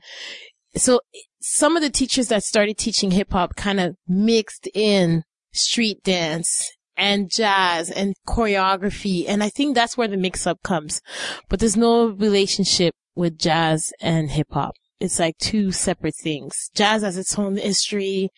so 0.77 1.01
some 1.41 1.77
of 1.77 1.83
the 1.83 1.91
teachers 1.91 2.29
that 2.29 2.45
started 2.45 2.77
teaching 2.77 3.11
hip 3.11 3.33
hop 3.33 3.57
kind 3.57 3.81
of 3.81 3.97
mixed 4.07 4.69
in 4.75 5.25
street 5.53 6.03
dance 6.03 6.71
and 6.97 7.31
jazz 7.31 7.91
and 7.91 8.15
choreography. 8.29 9.25
And 9.27 9.43
I 9.43 9.49
think 9.49 9.75
that's 9.75 9.97
where 9.97 10.09
the 10.09 10.17
mix 10.17 10.47
up 10.47 10.63
comes. 10.63 11.01
But 11.49 11.61
there's 11.61 11.77
no 11.77 12.09
relationship 12.09 12.95
with 13.15 13.39
jazz 13.39 13.93
and 14.01 14.31
hip 14.31 14.49
hop. 14.51 14.75
It's 15.01 15.19
like 15.19 15.39
two 15.39 15.73
separate 15.73 16.15
things. 16.15 16.71
Jazz 16.75 17.03
has 17.03 17.17
its 17.17 17.39
own 17.39 17.57
history, 17.57 18.29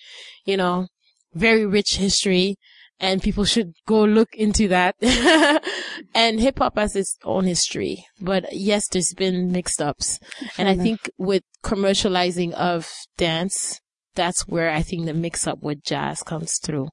you 0.45 0.57
know, 0.57 0.87
very 1.35 1.67
rich 1.67 1.97
history 1.97 2.57
and 3.03 3.21
people 3.21 3.45
should 3.45 3.75
go 3.87 4.05
look 4.05 4.29
into 4.35 4.69
that. 4.69 4.95
and 6.15 6.41
hip 6.41 6.61
hop 6.61 6.79
has 6.79 6.95
its 6.97 7.19
own 7.25 7.45
history. 7.45 8.07
But 8.21 8.47
yes, 8.53 8.87
there's 8.89 9.13
been 9.13 9.51
mixed 9.51 9.83
ups. 9.83 10.21
And 10.57 10.69
I 10.69 10.77
think 10.77 11.11
with 11.19 11.43
commercializing 11.65 12.53
of 12.53 12.91
dance, 13.19 13.81
that's 14.15 14.47
where 14.47 14.71
I 14.71 14.83
think 14.83 15.07
the 15.07 15.15
mix 15.15 15.47
up 15.47 15.59
with 15.63 15.83
jazz 15.83 16.23
comes 16.23 16.59
through. 16.63 16.89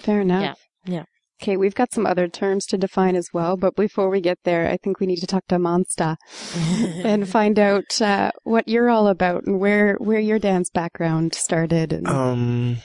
Fair 0.00 0.20
enough. 0.22 0.58
Yeah. 0.84 0.94
Yeah. 0.94 1.04
Okay, 1.40 1.56
we've 1.56 1.74
got 1.74 1.92
some 1.92 2.06
other 2.06 2.28
terms 2.28 2.66
to 2.66 2.78
define 2.78 3.16
as 3.16 3.26
well, 3.32 3.56
but 3.56 3.74
before 3.74 4.08
we 4.08 4.20
get 4.20 4.38
there, 4.44 4.68
I 4.68 4.76
think 4.76 5.00
we 5.00 5.06
need 5.06 5.18
to 5.20 5.26
talk 5.26 5.44
to 5.48 5.56
Monsta 5.56 6.16
and 7.04 7.28
find 7.28 7.58
out 7.58 8.00
uh, 8.00 8.30
what 8.44 8.68
you're 8.68 8.88
all 8.88 9.08
about 9.08 9.44
and 9.44 9.58
where 9.58 9.96
where 9.96 10.20
your 10.20 10.38
dance 10.38 10.70
background 10.70 11.34
started. 11.34 11.92
And 11.92 12.06
Um, 12.06 12.76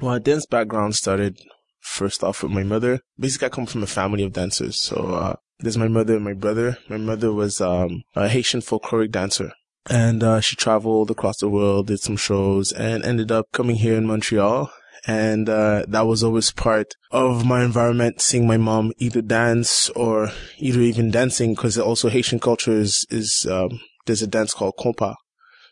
well, 0.00 0.18
dance 0.18 0.44
background 0.46 0.96
started 0.96 1.38
first 1.80 2.22
off 2.22 2.42
with 2.42 2.52
my 2.52 2.62
mother. 2.62 3.00
Basically, 3.18 3.46
I 3.46 3.50
come 3.50 3.66
from 3.66 3.82
a 3.82 3.86
family 3.86 4.22
of 4.22 4.32
dancers. 4.32 4.76
So, 4.76 4.96
uh, 4.96 5.36
there's 5.58 5.78
my 5.78 5.88
mother 5.88 6.16
and 6.16 6.24
my 6.24 6.32
brother. 6.32 6.78
My 6.88 6.96
mother 6.96 7.32
was, 7.32 7.60
um, 7.60 8.02
a 8.14 8.28
Haitian 8.28 8.60
folkloric 8.60 9.10
dancer. 9.10 9.52
And, 9.88 10.22
uh, 10.22 10.40
she 10.40 10.56
traveled 10.56 11.10
across 11.10 11.38
the 11.38 11.48
world, 11.48 11.88
did 11.88 12.00
some 12.00 12.16
shows, 12.16 12.72
and 12.72 13.04
ended 13.04 13.32
up 13.32 13.46
coming 13.52 13.76
here 13.76 13.96
in 13.96 14.06
Montreal. 14.06 14.70
And, 15.06 15.48
uh, 15.48 15.86
that 15.88 16.06
was 16.06 16.22
always 16.22 16.50
part 16.52 16.94
of 17.10 17.46
my 17.46 17.64
environment, 17.64 18.20
seeing 18.20 18.46
my 18.46 18.58
mom 18.58 18.92
either 18.98 19.22
dance 19.22 19.88
or 19.90 20.30
either 20.58 20.80
even 20.80 21.10
dancing, 21.10 21.54
because 21.54 21.78
also 21.78 22.10
Haitian 22.10 22.40
culture 22.40 22.72
is, 22.72 23.06
is, 23.10 23.46
um, 23.50 23.80
there's 24.06 24.22
a 24.22 24.26
dance 24.26 24.52
called 24.52 24.74
compa. 24.78 25.14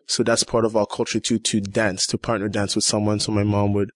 So 0.07 0.23
that's 0.23 0.45
part 0.45 0.65
of 0.65 0.75
our 0.75 0.87
culture 0.87 1.21
too, 1.21 1.39
to 1.39 1.61
dance, 1.61 2.07
to 2.07 2.17
partner 2.17 2.49
dance 2.49 2.75
with 2.75 2.85
someone. 2.85 3.21
So 3.21 3.31
my 3.33 3.43
mom 3.43 3.75
would 3.75 3.91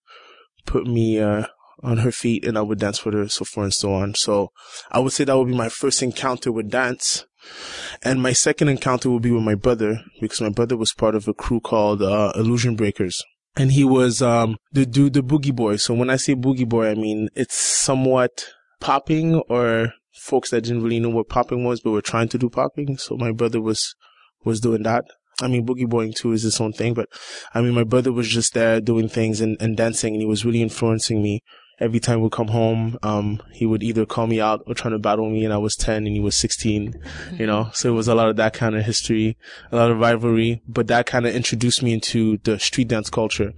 put 0.66 0.86
me, 0.86 1.18
uh, 1.18 1.46
on 1.82 1.98
her 1.98 2.12
feet 2.12 2.44
and 2.44 2.56
I 2.56 2.62
would 2.62 2.78
dance 2.78 3.04
with 3.04 3.14
her, 3.14 3.28
so 3.28 3.44
forth 3.44 3.64
and 3.64 3.74
so 3.74 3.92
on. 3.94 4.14
So 4.14 4.52
I 4.90 5.00
would 5.00 5.12
say 5.12 5.24
that 5.24 5.36
would 5.36 5.48
be 5.48 5.56
my 5.56 5.68
first 5.68 6.02
encounter 6.02 6.52
with 6.52 6.70
dance. 6.70 7.26
And 8.02 8.22
my 8.22 8.32
second 8.32 8.68
encounter 8.68 9.10
would 9.10 9.22
be 9.22 9.32
with 9.32 9.42
my 9.42 9.56
brother 9.56 10.02
because 10.20 10.40
my 10.40 10.48
brother 10.48 10.76
was 10.76 10.92
part 10.92 11.14
of 11.14 11.26
a 11.26 11.34
crew 11.34 11.60
called, 11.60 12.02
uh, 12.02 12.32
Illusion 12.36 12.76
Breakers. 12.76 13.22
And 13.56 13.72
he 13.72 13.84
was, 13.84 14.22
um, 14.22 14.56
the 14.70 14.86
dude, 14.86 15.12
the 15.12 15.22
boogie 15.22 15.54
boy. 15.54 15.76
So 15.76 15.92
when 15.92 16.08
I 16.08 16.16
say 16.16 16.34
boogie 16.34 16.68
boy, 16.68 16.88
I 16.88 16.94
mean, 16.94 17.28
it's 17.34 17.56
somewhat 17.56 18.46
popping 18.80 19.36
or 19.48 19.92
folks 20.12 20.50
that 20.50 20.62
didn't 20.62 20.82
really 20.82 21.00
know 21.00 21.10
what 21.10 21.28
popping 21.28 21.64
was, 21.64 21.80
but 21.80 21.90
were 21.90 22.00
trying 22.00 22.28
to 22.28 22.38
do 22.38 22.48
popping. 22.48 22.96
So 22.96 23.16
my 23.16 23.32
brother 23.32 23.60
was, 23.60 23.94
was 24.44 24.60
doing 24.60 24.84
that. 24.84 25.04
I 25.40 25.48
mean, 25.48 25.66
boogie 25.66 25.88
boying 25.88 26.12
too 26.12 26.32
is 26.32 26.44
its 26.44 26.60
own 26.60 26.72
thing, 26.72 26.94
but 26.94 27.08
I 27.54 27.60
mean, 27.60 27.74
my 27.74 27.84
brother 27.84 28.12
was 28.12 28.28
just 28.28 28.54
there 28.54 28.80
doing 28.80 29.08
things 29.08 29.40
and, 29.40 29.56
and 29.60 29.76
dancing 29.76 30.14
and 30.14 30.22
he 30.22 30.26
was 30.26 30.44
really 30.44 30.62
influencing 30.62 31.22
me. 31.22 31.42
Every 31.80 32.00
time 32.00 32.18
we 32.18 32.24
would 32.24 32.32
come 32.32 32.48
home, 32.48 32.98
um, 33.02 33.42
he 33.52 33.66
would 33.66 33.82
either 33.82 34.06
call 34.06 34.26
me 34.26 34.40
out 34.40 34.62
or 34.66 34.74
trying 34.74 34.92
to 34.92 34.98
battle 34.98 35.28
me 35.28 35.44
and 35.44 35.52
I 35.52 35.56
was 35.56 35.74
10 35.74 36.06
and 36.06 36.14
he 36.14 36.20
was 36.20 36.36
16, 36.36 36.94
you 37.38 37.46
know, 37.46 37.70
so 37.72 37.88
it 37.88 37.96
was 37.96 38.08
a 38.08 38.14
lot 38.14 38.28
of 38.28 38.36
that 38.36 38.52
kind 38.52 38.76
of 38.76 38.84
history, 38.84 39.36
a 39.72 39.76
lot 39.76 39.90
of 39.90 39.98
rivalry, 39.98 40.62
but 40.68 40.86
that 40.88 41.06
kind 41.06 41.26
of 41.26 41.34
introduced 41.34 41.82
me 41.82 41.92
into 41.92 42.38
the 42.44 42.58
street 42.58 42.88
dance 42.88 43.10
culture. 43.10 43.52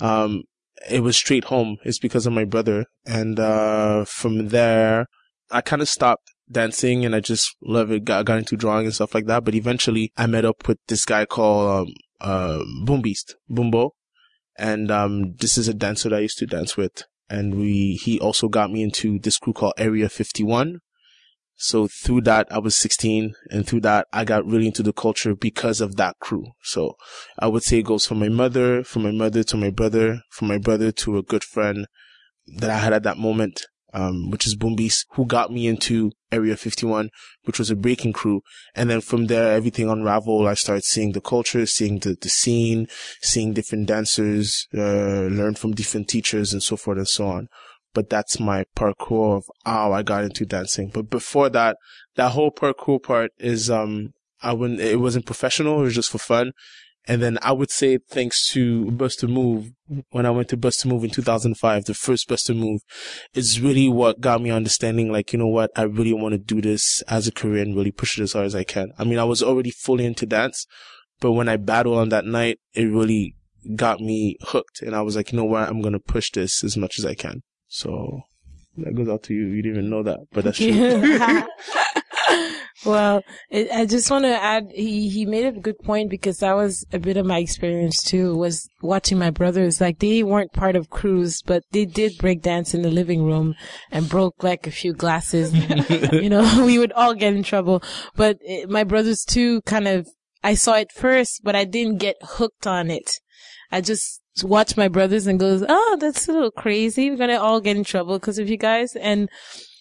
Um, 0.00 0.42
it 0.88 1.00
was 1.00 1.16
straight 1.16 1.44
home. 1.44 1.78
It's 1.84 1.98
because 1.98 2.26
of 2.26 2.32
my 2.32 2.44
brother. 2.44 2.86
And, 3.06 3.38
uh, 3.38 4.04
from 4.04 4.48
there, 4.48 5.06
I 5.50 5.60
kind 5.60 5.82
of 5.82 5.88
stopped 5.88 6.32
dancing 6.50 7.04
and 7.04 7.14
I 7.14 7.20
just 7.20 7.54
love 7.62 7.90
it, 7.90 8.04
got, 8.04 8.24
got 8.24 8.38
into 8.38 8.56
drawing 8.56 8.86
and 8.86 8.94
stuff 8.94 9.14
like 9.14 9.26
that. 9.26 9.44
But 9.44 9.54
eventually 9.54 10.12
I 10.16 10.26
met 10.26 10.44
up 10.44 10.68
with 10.68 10.78
this 10.88 11.04
guy 11.04 11.24
called, 11.24 11.88
um, 11.88 11.94
uh, 12.20 12.64
Boom 12.84 13.00
Beast, 13.00 13.36
Boombo. 13.50 13.90
And, 14.58 14.90
um, 14.90 15.34
this 15.36 15.56
is 15.56 15.68
a 15.68 15.74
dancer 15.74 16.10
that 16.10 16.16
I 16.16 16.20
used 16.20 16.38
to 16.38 16.46
dance 16.46 16.76
with. 16.76 17.04
And 17.30 17.54
we, 17.54 17.94
he 17.94 18.20
also 18.20 18.48
got 18.48 18.70
me 18.70 18.82
into 18.82 19.18
this 19.18 19.38
crew 19.38 19.52
called 19.52 19.74
Area 19.78 20.08
51. 20.08 20.80
So 21.54 21.88
through 21.88 22.22
that, 22.22 22.50
I 22.50 22.58
was 22.58 22.74
16 22.76 23.34
and 23.50 23.66
through 23.66 23.80
that, 23.82 24.08
I 24.12 24.24
got 24.24 24.46
really 24.46 24.66
into 24.66 24.82
the 24.82 24.92
culture 24.92 25.34
because 25.34 25.80
of 25.80 25.96
that 25.96 26.16
crew. 26.18 26.46
So 26.62 26.96
I 27.38 27.46
would 27.46 27.62
say 27.62 27.78
it 27.78 27.84
goes 27.84 28.06
from 28.06 28.18
my 28.18 28.30
mother, 28.30 28.82
from 28.82 29.02
my 29.02 29.10
mother 29.10 29.44
to 29.44 29.56
my 29.56 29.70
brother, 29.70 30.22
from 30.30 30.48
my 30.48 30.58
brother 30.58 30.90
to 30.90 31.18
a 31.18 31.22
good 31.22 31.44
friend 31.44 31.86
that 32.56 32.70
I 32.70 32.78
had 32.78 32.92
at 32.92 33.02
that 33.04 33.18
moment, 33.18 33.66
um, 33.92 34.30
which 34.30 34.46
is 34.46 34.54
Boom 34.54 34.76
Beast, 34.76 35.06
who 35.12 35.26
got 35.26 35.52
me 35.52 35.66
into 35.66 36.12
Area 36.32 36.56
51, 36.56 37.10
which 37.44 37.58
was 37.58 37.70
a 37.70 37.76
breaking 37.76 38.12
crew. 38.12 38.42
And 38.74 38.88
then 38.90 39.00
from 39.00 39.26
there, 39.26 39.52
everything 39.52 39.88
unraveled. 39.88 40.46
I 40.46 40.54
started 40.54 40.84
seeing 40.84 41.12
the 41.12 41.20
culture, 41.20 41.66
seeing 41.66 41.98
the, 41.98 42.16
the 42.20 42.28
scene, 42.28 42.88
seeing 43.22 43.52
different 43.52 43.86
dancers, 43.86 44.66
uh, 44.74 45.26
learn 45.26 45.54
from 45.54 45.72
different 45.72 46.08
teachers 46.08 46.52
and 46.52 46.62
so 46.62 46.76
forth 46.76 46.98
and 46.98 47.08
so 47.08 47.26
on. 47.26 47.48
But 47.92 48.08
that's 48.08 48.38
my 48.38 48.64
parkour 48.76 49.38
of 49.38 49.44
how 49.64 49.92
I 49.92 50.02
got 50.02 50.22
into 50.22 50.46
dancing. 50.46 50.90
But 50.94 51.10
before 51.10 51.48
that, 51.50 51.76
that 52.14 52.30
whole 52.30 52.52
parkour 52.52 53.02
part 53.02 53.32
is, 53.38 53.68
um, 53.68 54.12
I 54.42 54.52
wouldn't, 54.52 54.80
it 54.80 55.00
wasn't 55.00 55.26
professional. 55.26 55.80
It 55.80 55.84
was 55.84 55.94
just 55.96 56.10
for 56.10 56.18
fun. 56.18 56.52
And 57.10 57.20
then 57.20 57.40
I 57.42 57.50
would 57.50 57.72
say 57.72 57.98
thanks 57.98 58.48
to 58.50 58.88
Bust 58.92 59.24
a 59.24 59.26
Move, 59.26 59.72
when 60.10 60.26
I 60.26 60.30
went 60.30 60.48
to 60.50 60.56
Bust 60.56 60.84
a 60.84 60.88
Move 60.88 61.02
in 61.02 61.10
2005, 61.10 61.86
the 61.86 61.92
first 61.92 62.28
Bust 62.28 62.48
a 62.48 62.54
Move 62.54 62.82
is 63.34 63.60
really 63.60 63.88
what 63.88 64.20
got 64.20 64.40
me 64.40 64.50
understanding, 64.52 65.10
like, 65.10 65.32
you 65.32 65.40
know 65.40 65.48
what, 65.48 65.72
I 65.74 65.82
really 65.82 66.12
want 66.12 66.34
to 66.34 66.38
do 66.38 66.60
this 66.60 67.02
as 67.08 67.26
a 67.26 67.32
career 67.32 67.64
and 67.64 67.74
really 67.74 67.90
push 67.90 68.16
it 68.16 68.22
as 68.22 68.34
hard 68.34 68.46
as 68.46 68.54
I 68.54 68.62
can. 68.62 68.92
I 68.96 69.02
mean, 69.02 69.18
I 69.18 69.24
was 69.24 69.42
already 69.42 69.72
fully 69.72 70.06
into 70.06 70.24
dance, 70.24 70.68
but 71.18 71.32
when 71.32 71.48
I 71.48 71.56
battled 71.56 71.98
on 71.98 72.10
that 72.10 72.26
night, 72.26 72.60
it 72.74 72.84
really 72.84 73.34
got 73.74 73.98
me 73.98 74.36
hooked. 74.42 74.80
And 74.80 74.94
I 74.94 75.02
was 75.02 75.16
like, 75.16 75.32
you 75.32 75.36
know 75.36 75.44
what, 75.44 75.68
I'm 75.68 75.80
going 75.80 75.94
to 75.94 75.98
push 75.98 76.30
this 76.30 76.62
as 76.62 76.76
much 76.76 76.96
as 76.96 77.04
I 77.04 77.14
can. 77.16 77.42
So 77.66 78.20
that 78.76 78.94
goes 78.94 79.08
out 79.08 79.24
to 79.24 79.34
you. 79.34 79.46
You 79.48 79.62
didn't 79.62 79.78
even 79.78 79.90
know 79.90 80.04
that, 80.04 80.20
but 80.30 80.44
that's 80.44 80.58
true. 80.58 80.70
well, 82.84 83.22
it, 83.50 83.70
I 83.70 83.84
just 83.84 84.10
want 84.10 84.24
to 84.24 84.42
add, 84.42 84.70
he, 84.74 85.08
he 85.08 85.26
made 85.26 85.44
a 85.46 85.52
good 85.52 85.78
point 85.80 86.08
because 86.10 86.38
that 86.38 86.54
was 86.54 86.84
a 86.92 86.98
bit 86.98 87.16
of 87.16 87.26
my 87.26 87.38
experience 87.38 88.02
too, 88.02 88.34
was 88.34 88.68
watching 88.80 89.18
my 89.18 89.30
brothers. 89.30 89.80
Like 89.80 89.98
they 89.98 90.22
weren't 90.22 90.52
part 90.52 90.76
of 90.76 90.90
crews, 90.90 91.42
but 91.42 91.62
they 91.72 91.84
did 91.84 92.18
break 92.18 92.42
dance 92.42 92.72
in 92.72 92.82
the 92.82 92.90
living 92.90 93.24
room 93.24 93.54
and 93.90 94.08
broke 94.08 94.42
like 94.42 94.66
a 94.66 94.70
few 94.70 94.94
glasses. 94.94 95.52
you 96.12 96.30
know, 96.30 96.64
we 96.64 96.78
would 96.78 96.92
all 96.92 97.14
get 97.14 97.34
in 97.34 97.42
trouble, 97.42 97.82
but 98.16 98.38
eh, 98.46 98.64
my 98.68 98.84
brothers 98.84 99.24
too 99.24 99.60
kind 99.62 99.86
of, 99.86 100.08
I 100.42 100.54
saw 100.54 100.74
it 100.76 100.90
first, 100.92 101.42
but 101.44 101.54
I 101.54 101.64
didn't 101.64 101.98
get 101.98 102.16
hooked 102.22 102.66
on 102.66 102.90
it. 102.90 103.10
I 103.70 103.82
just 103.82 104.20
watch 104.42 104.76
my 104.76 104.88
brothers 104.88 105.26
and 105.26 105.38
goes, 105.38 105.62
oh, 105.68 105.96
that's 106.00 106.28
a 106.28 106.32
little 106.32 106.50
crazy. 106.50 107.10
We're 107.10 107.16
going 107.16 107.30
to 107.30 107.40
all 107.40 107.60
get 107.60 107.76
in 107.76 107.84
trouble 107.84 108.18
because 108.18 108.38
of 108.38 108.48
you 108.48 108.56
guys. 108.56 108.96
And 108.96 109.28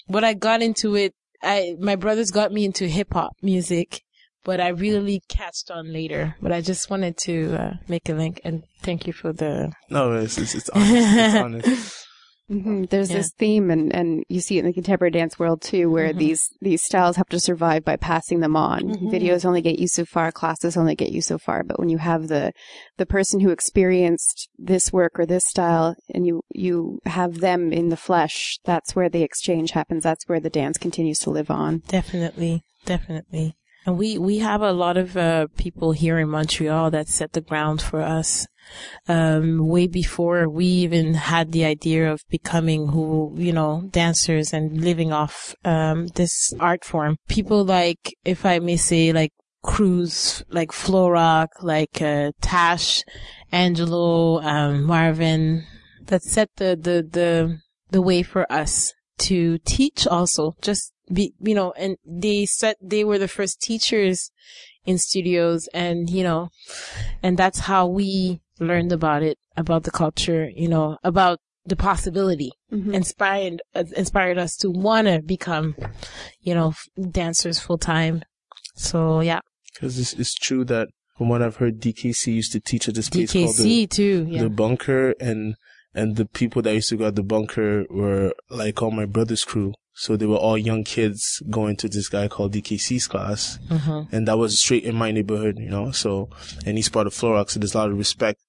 when 0.07 0.23
I 0.23 0.33
got 0.33 0.61
into 0.61 0.95
it, 0.95 1.13
I, 1.41 1.75
my 1.79 1.95
brothers 1.95 2.31
got 2.31 2.51
me 2.51 2.65
into 2.65 2.87
hip 2.87 3.13
hop 3.13 3.35
music, 3.41 4.03
but 4.43 4.59
I 4.59 4.69
really 4.69 5.21
catched 5.29 5.71
on 5.71 5.91
later. 5.91 6.35
But 6.41 6.51
I 6.51 6.61
just 6.61 6.89
wanted 6.89 7.17
to 7.19 7.55
uh, 7.55 7.73
make 7.87 8.09
a 8.09 8.13
link 8.13 8.41
and 8.43 8.63
thank 8.81 9.07
you 9.07 9.13
for 9.13 9.33
the. 9.33 9.71
no, 9.89 10.13
it's, 10.13 10.37
it's, 10.37 10.55
it's 10.55 10.69
honest. 10.73 10.93
It's 10.93 11.35
honest. 11.35 12.07
Hmm 12.49 12.83
there's 12.89 13.09
Yeah. 13.09 13.17
this 13.17 13.31
theme, 13.31 13.69
and, 13.69 13.95
and 13.95 14.23
you 14.27 14.41
see 14.41 14.57
it 14.57 14.61
in 14.61 14.65
the 14.65 14.73
contemporary 14.73 15.11
dance 15.11 15.37
world 15.37 15.61
too, 15.61 15.89
where 15.89 16.13
these 16.13 16.41
these 16.61 16.81
styles 16.83 17.15
have 17.15 17.29
to 17.29 17.39
survive 17.39 17.85
by 17.85 17.95
passing 17.95 18.39
them 18.39 18.55
on. 18.55 18.81
Videos 19.11 19.45
only 19.45 19.61
get 19.61 19.79
you 19.79 19.87
so 19.87 20.03
far, 20.03 20.31
classes 20.31 20.75
only 20.75 20.95
get 20.95 21.11
you 21.11 21.21
so 21.21 21.37
far. 21.37 21.63
But 21.63 21.79
when 21.79 21.89
you 21.89 21.99
have 21.99 22.27
the 22.27 22.51
the 22.97 23.05
person 23.05 23.39
who 23.39 23.51
experienced 23.51 24.49
this 24.57 24.91
work 24.91 25.19
or 25.19 25.25
this 25.25 25.45
style, 25.45 25.95
and 26.13 26.25
you 26.25 26.41
you 26.53 26.99
have 27.05 27.39
them 27.39 27.71
in 27.71 27.89
the 27.89 27.97
flesh, 27.97 28.59
that's 28.65 28.95
where 28.95 29.09
the 29.09 29.23
exchange 29.23 29.71
happens. 29.71 30.03
That's 30.03 30.27
where 30.27 30.39
the 30.39 30.49
dance 30.49 30.77
continues 30.77 31.19
to 31.19 31.29
live 31.29 31.51
on. 31.51 31.83
Definitely, 31.87 32.63
definitely. 32.85 33.55
And 33.85 33.97
we, 33.97 34.17
we 34.17 34.39
have 34.39 34.61
a 34.61 34.73
lot 34.73 34.97
of, 34.97 35.15
uh, 35.15 35.47
people 35.57 35.93
here 35.93 36.19
in 36.19 36.29
Montreal 36.29 36.91
that 36.91 37.07
set 37.07 37.33
the 37.33 37.41
ground 37.41 37.81
for 37.81 38.01
us. 38.01 38.45
Um, 39.07 39.67
way 39.67 39.87
before 39.87 40.47
we 40.47 40.65
even 40.65 41.15
had 41.15 41.51
the 41.51 41.65
idea 41.65 42.11
of 42.11 42.21
becoming 42.29 42.89
who, 42.89 43.33
you 43.35 43.51
know, 43.51 43.89
dancers 43.89 44.53
and 44.53 44.81
living 44.81 45.11
off, 45.11 45.55
um, 45.65 46.07
this 46.07 46.53
art 46.59 46.85
form. 46.85 47.17
People 47.27 47.63
like, 47.65 48.15
if 48.23 48.45
I 48.45 48.59
may 48.59 48.77
say, 48.77 49.11
like, 49.11 49.31
Cruz, 49.63 50.43
like 50.49 50.71
Flo 50.71 51.09
Rock, 51.09 51.49
like, 51.61 52.01
uh, 52.01 52.31
Tash, 52.41 53.03
Angelo, 53.51 54.39
um, 54.41 54.83
Marvin, 54.83 55.65
that 56.05 56.21
set 56.21 56.49
the, 56.57 56.77
the, 56.79 57.01
the, 57.09 57.59
the 57.89 58.01
way 58.01 58.21
for 58.21 58.49
us 58.51 58.93
to 59.17 59.57
teach 59.65 60.07
also 60.07 60.55
just 60.61 60.93
be 61.11 61.33
you 61.39 61.55
know 61.55 61.71
and 61.77 61.97
they 62.05 62.45
said 62.45 62.75
they 62.81 63.03
were 63.03 63.17
the 63.17 63.27
first 63.27 63.61
teachers 63.61 64.31
in 64.85 64.97
studios 64.97 65.67
and 65.73 66.09
you 66.09 66.23
know 66.23 66.49
and 67.23 67.37
that's 67.37 67.59
how 67.59 67.87
we 67.87 68.41
learned 68.59 68.91
about 68.91 69.23
it 69.23 69.37
about 69.57 69.83
the 69.83 69.91
culture 69.91 70.49
you 70.55 70.67
know 70.67 70.97
about 71.03 71.39
the 71.65 71.75
possibility 71.75 72.51
inspired 72.71 73.61
uh, 73.75 73.83
inspired 73.95 74.37
us 74.37 74.55
to 74.55 74.69
want 74.69 75.07
to 75.07 75.21
become 75.21 75.75
you 76.41 76.53
know 76.53 76.69
f- 76.69 76.87
dancers 77.11 77.59
full 77.59 77.77
time 77.77 78.23
so 78.75 79.19
yeah 79.21 79.41
Because 79.73 79.99
it's, 79.99 80.13
it's 80.13 80.33
true 80.33 80.63
that 80.65 80.87
from 81.19 81.27
what 81.27 81.41
I've 81.41 81.57
heard, 81.57 81.81
DKC 81.81 82.33
used 82.33 82.53
to 82.53 82.61
teach 82.61 82.87
at 82.87 82.95
this 82.95 83.09
place 83.09 83.33
called 83.33 83.57
the, 83.57 83.87
too. 83.87 84.25
Yeah. 84.29 84.43
the 84.43 84.49
bunker 84.49 85.13
and 85.19 85.55
and 85.93 86.15
the 86.15 86.25
people 86.25 86.61
that 86.61 86.73
used 86.73 86.87
to 86.89 86.95
go 86.95 87.07
at 87.07 87.15
the 87.15 87.23
bunker 87.23 87.85
were 87.89 88.33
like 88.49 88.81
all 88.81 88.89
my 88.89 89.05
brother's 89.05 89.43
crew. 89.43 89.73
So 90.01 90.15
they 90.15 90.25
were 90.25 90.37
all 90.37 90.57
young 90.57 90.85
kids 90.85 91.43
going 91.49 91.75
to 91.75 91.89
this 91.89 92.07
guy 92.07 92.29
called 92.29 92.53
DKC's 92.53 93.05
class. 93.05 93.59
Mm-hmm. 93.69 94.15
And 94.15 94.27
that 94.29 94.37
was 94.37 94.61
straight 94.61 94.85
in 94.85 94.95
my 94.95 95.11
neighborhood, 95.11 95.57
you 95.59 95.69
know? 95.69 95.91
So, 95.91 96.29
and 96.65 96.77
he's 96.77 96.87
part 96.87 97.05
of 97.05 97.13
Florox. 97.13 97.49
So 97.51 97.59
there's 97.59 97.75
a 97.75 97.79
lot 97.79 97.91
of 97.91 97.97
respect 97.97 98.39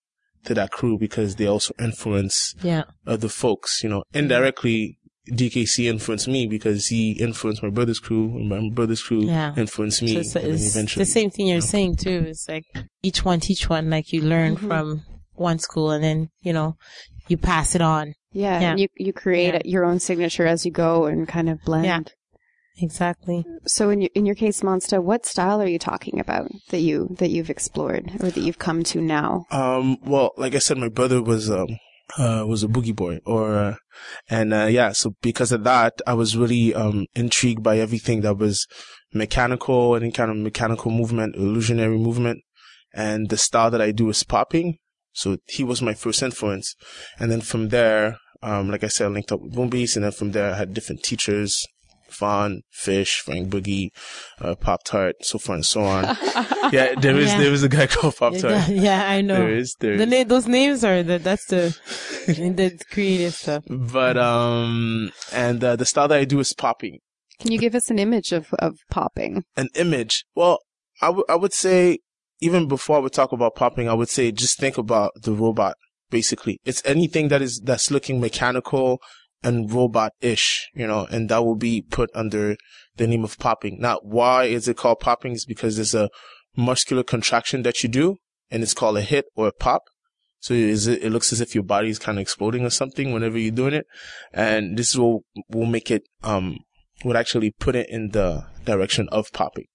to 0.44 0.54
that 0.54 0.70
crew 0.70 0.96
because 0.96 1.34
they 1.36 1.46
also 1.46 1.74
influence 1.80 2.54
yeah. 2.62 2.84
other 3.04 3.28
folks, 3.28 3.82
you 3.82 3.90
know, 3.90 4.04
indirectly. 4.14 4.96
DKC 5.28 5.84
influenced 5.84 6.26
me 6.28 6.46
because 6.46 6.86
he 6.86 7.12
influenced 7.12 7.62
my 7.62 7.68
brother's 7.68 8.00
crew, 8.00 8.36
and 8.36 8.48
my 8.48 8.68
brother's 8.72 9.02
crew 9.02 9.20
Yeah. 9.26 9.54
influenced 9.56 10.02
me. 10.02 10.22
So 10.24 10.40
it's, 10.40 10.74
and 10.74 10.86
it's 10.88 10.94
the 10.94 11.04
same 11.04 11.30
thing 11.30 11.46
you're 11.46 11.60
saying 11.60 11.96
too. 11.96 12.24
It's 12.26 12.48
like 12.48 12.64
each 13.02 13.24
one 13.24 13.38
teach 13.38 13.68
one. 13.68 13.90
Like 13.90 14.12
you 14.12 14.22
learn 14.22 14.56
Mm-hmm. 14.56 14.66
from 14.66 15.02
one 15.34 15.58
school 15.58 15.90
and 15.90 16.02
then, 16.02 16.30
you 16.42 16.52
know, 16.52 16.76
you 17.28 17.36
pass 17.36 17.74
it 17.74 17.82
on. 17.82 18.14
Yeah, 18.32 18.60
Yeah. 18.60 18.76
You 18.76 18.88
you 18.96 19.12
create 19.12 19.54
Yeah. 19.54 19.60
your 19.64 19.84
own 19.84 19.98
signature 20.00 20.46
as 20.46 20.64
you 20.64 20.72
go 20.72 21.06
and 21.06 21.26
kind 21.28 21.48
of 21.48 21.62
blend. 21.64 21.84
Yeah. 21.84 22.00
Exactly. 22.82 23.44
So 23.66 23.90
in 23.90 24.00
your 24.00 24.10
in 24.14 24.24
your 24.26 24.34
case, 24.34 24.62
Monsta, 24.62 25.02
what 25.02 25.26
style 25.26 25.60
are 25.60 25.66
you 25.66 25.78
talking 25.78 26.18
about 26.18 26.50
that 26.70 26.80
you 26.80 27.14
that 27.18 27.28
you've 27.30 27.50
explored 27.50 28.10
or 28.22 28.30
that 28.30 28.40
you've 28.40 28.58
come 28.58 28.82
to 28.84 29.00
now? 29.00 29.44
Um, 29.50 29.98
well, 30.02 30.32
like 30.36 30.54
I 30.54 30.58
said, 30.60 30.78
my 30.78 30.88
brother 30.88 31.20
was, 31.22 31.50
um, 31.50 31.66
uh, 32.16 32.44
was 32.46 32.62
a 32.62 32.68
boogie 32.68 32.94
boy 32.96 33.18
or, 33.26 33.54
uh, 33.54 33.74
and, 34.30 34.54
uh, 34.54 34.64
yeah, 34.70 34.92
so 34.92 35.12
because 35.20 35.52
of 35.52 35.64
that, 35.64 36.00
I 36.06 36.14
was 36.14 36.36
really, 36.36 36.74
um, 36.74 37.06
intrigued 37.14 37.62
by 37.62 37.78
everything 37.78 38.22
that 38.22 38.38
was 38.38 38.66
mechanical, 39.12 39.94
any 39.96 40.10
kind 40.10 40.30
of 40.30 40.36
mechanical 40.38 40.90
movement, 40.90 41.36
illusionary 41.36 41.98
movement. 41.98 42.40
And 42.94 43.28
the 43.28 43.36
style 43.36 43.70
that 43.70 43.82
I 43.82 43.92
do 43.92 44.08
is 44.08 44.24
popping. 44.24 44.78
So 45.12 45.38
he 45.48 45.64
was 45.64 45.82
my 45.82 45.94
first 45.94 46.22
influence. 46.22 46.74
And 47.18 47.30
then 47.30 47.40
from 47.40 47.68
there, 47.68 48.16
um, 48.42 48.70
like 48.70 48.84
I 48.84 48.88
said, 48.88 49.06
I 49.06 49.08
linked 49.10 49.32
up 49.32 49.40
with 49.40 49.54
Boom 49.54 49.68
Beats. 49.68 49.96
And 49.96 50.04
then 50.04 50.12
from 50.12 50.32
there, 50.32 50.52
I 50.52 50.56
had 50.56 50.72
different 50.74 51.02
teachers. 51.02 51.66
Fawn, 52.08 52.62
Fish, 52.72 53.20
Frank 53.20 53.50
Boogie, 53.50 53.90
uh, 54.40 54.56
Pop 54.56 54.80
Tart, 54.84 55.14
so 55.22 55.38
forth 55.38 55.54
and 55.58 55.64
so 55.64 55.82
on. 55.84 56.04
yeah, 56.72 56.96
there 56.96 57.16
is, 57.16 57.28
Yeah. 57.28 57.38
there 57.38 57.52
is 57.52 57.62
a 57.62 57.68
guy 57.68 57.86
called 57.94 58.16
Pop 58.16 58.34
Tart. 58.36 58.68
yeah, 58.68 59.08
I 59.08 59.20
know. 59.20 59.36
There 59.36 59.54
is, 59.54 59.76
there 59.78 59.96
the 59.96 60.02
is. 60.02 60.10
na- 60.10 60.24
those 60.24 60.48
names 60.48 60.82
are 60.82 61.04
the 61.04 61.18
that's 61.18 61.46
the 61.46 61.76
the 62.26 62.76
creative 62.90 63.34
stuff. 63.34 63.62
But 63.68 64.18
um, 64.18 65.12
and 65.32 65.62
uh, 65.62 65.76
the 65.76 65.86
style 65.86 66.08
that 66.08 66.18
I 66.18 66.24
do 66.24 66.40
is 66.40 66.52
popping. 66.52 66.98
Can 67.38 67.52
you 67.52 67.58
give 67.58 67.76
us 67.76 67.90
an 67.90 68.00
image 68.00 68.32
of 68.32 68.52
of 68.58 68.78
popping? 68.90 69.44
An 69.56 69.68
image. 69.76 70.24
Well, 70.34 70.58
I 71.00 71.14
I 71.28 71.36
would 71.36 71.52
say 71.54 72.00
even 72.40 72.68
before 72.68 72.96
I 72.96 73.00
would 73.00 73.12
talk 73.12 73.32
about 73.32 73.54
popping, 73.54 73.88
I 73.88 73.94
would 73.94 74.08
say 74.08 74.32
just 74.32 74.58
think 74.58 74.78
about 74.78 75.12
the 75.22 75.32
robot. 75.32 75.76
Basically, 76.10 76.58
it's 76.64 76.82
anything 76.84 77.28
that 77.28 77.40
is 77.40 77.60
that's 77.64 77.90
looking 77.90 78.20
mechanical 78.20 79.00
and 79.42 79.72
robot-ish, 79.72 80.68
you 80.74 80.86
know, 80.86 81.06
and 81.10 81.28
that 81.28 81.44
will 81.44 81.56
be 81.56 81.82
put 81.82 82.10
under 82.14 82.56
the 82.96 83.06
name 83.06 83.24
of 83.24 83.38
popping. 83.38 83.78
Now, 83.80 84.00
why 84.02 84.44
is 84.44 84.66
it 84.66 84.76
called 84.76 85.00
popping? 85.00 85.32
Is 85.32 85.46
because 85.46 85.76
there's 85.76 85.94
a 85.94 86.10
muscular 86.56 87.04
contraction 87.04 87.62
that 87.62 87.82
you 87.82 87.88
do, 87.88 88.16
and 88.50 88.62
it's 88.62 88.74
called 88.74 88.96
a 88.96 89.02
hit 89.02 89.26
or 89.36 89.46
a 89.46 89.52
pop. 89.52 89.82
So 90.40 90.54
is 90.54 90.86
it, 90.86 91.04
it 91.04 91.10
looks 91.10 91.32
as 91.32 91.40
if 91.40 91.54
your 91.54 91.64
body 91.64 91.90
is 91.90 91.98
kind 91.98 92.18
of 92.18 92.22
exploding 92.22 92.64
or 92.64 92.70
something 92.70 93.12
whenever 93.12 93.38
you're 93.38 93.52
doing 93.52 93.74
it. 93.74 93.86
And 94.32 94.76
this 94.76 94.96
will, 94.96 95.24
will 95.48 95.66
make 95.66 95.90
it, 95.90 96.02
um, 96.22 96.58
would 97.04 97.16
actually 97.16 97.52
put 97.52 97.76
it 97.76 97.88
in 97.90 98.10
the 98.10 98.46
direction 98.64 99.08
of 99.10 99.32
popping. 99.32 99.66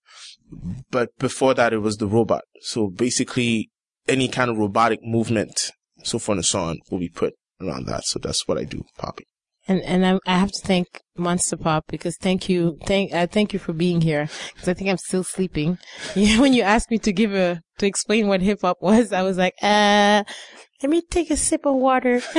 But 0.91 1.09
before 1.17 1.53
that, 1.55 1.73
it 1.73 1.79
was 1.79 1.97
the 1.97 2.07
robot. 2.07 2.43
So 2.61 2.87
basically 2.87 3.69
any 4.07 4.27
kind 4.27 4.49
of 4.49 4.57
robotic 4.57 4.99
movement, 5.03 5.71
so 6.03 6.19
forth 6.19 6.37
and 6.37 6.45
so 6.45 6.59
on 6.59 6.79
will 6.89 6.99
be 6.99 7.09
put 7.09 7.33
around 7.61 7.87
that. 7.87 8.03
So 8.05 8.19
that's 8.19 8.47
what 8.47 8.57
I 8.57 8.63
do, 8.63 8.83
Poppy. 8.97 9.25
And 9.67 9.81
and 9.81 10.05
I, 10.05 10.19
I 10.27 10.37
have 10.37 10.51
to 10.51 10.61
thank 10.61 11.01
Monster 11.17 11.57
Pop 11.57 11.85
because 11.87 12.17
thank 12.17 12.47
you, 12.47 12.77
thank 12.85 13.13
I 13.13 13.25
thank 13.25 13.51
you 13.51 13.57
for 13.57 13.73
being 13.73 14.01
here 14.01 14.29
because 14.53 14.69
I 14.69 14.75
think 14.75 14.91
I'm 14.91 14.97
still 14.97 15.23
sleeping. 15.23 15.79
Yeah, 16.15 16.39
when 16.39 16.53
you 16.53 16.61
asked 16.61 16.91
me 16.91 16.99
to 16.99 17.11
give 17.11 17.33
a 17.33 17.61
to 17.79 17.87
explain 17.87 18.27
what 18.27 18.41
hip 18.41 18.59
hop 18.61 18.77
was, 18.79 19.11
I 19.11 19.23
was 19.23 19.37
like, 19.37 19.55
uh, 19.63 20.23
let 20.83 20.89
me 20.89 21.01
take 21.09 21.31
a 21.31 21.37
sip 21.37 21.65
of 21.65 21.75
water. 21.75 22.21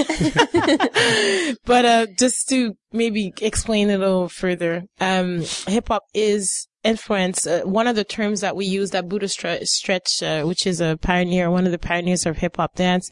but 1.65 1.85
uh, 1.85 2.07
just 2.17 2.49
to 2.51 2.75
maybe 2.93 3.33
explain 3.41 3.91
it 3.91 3.95
a 3.95 3.99
little 3.99 4.29
further, 4.29 4.85
um, 5.01 5.43
hip 5.67 5.89
hop 5.89 6.05
is 6.15 6.69
influence. 6.87 7.47
Uh, 7.47 7.63
one 7.65 7.87
of 7.87 7.97
the 7.97 8.05
terms 8.05 8.41
that 8.41 8.57
we 8.57 8.65
use 8.67 8.91
that 8.91 9.09
Buddha 9.09 9.27
Stre- 9.27 9.67
Stretch, 9.67 10.23
uh, 10.23 10.45
which 10.45 10.67
is 10.67 10.81
a 10.81 10.99
pioneer, 11.01 11.51
one 11.51 11.67
of 11.67 11.73
the 11.73 11.79
pioneers 11.79 12.27
of 12.27 12.39
hip 12.39 12.57
hop 12.57 12.75
dance, 12.75 13.11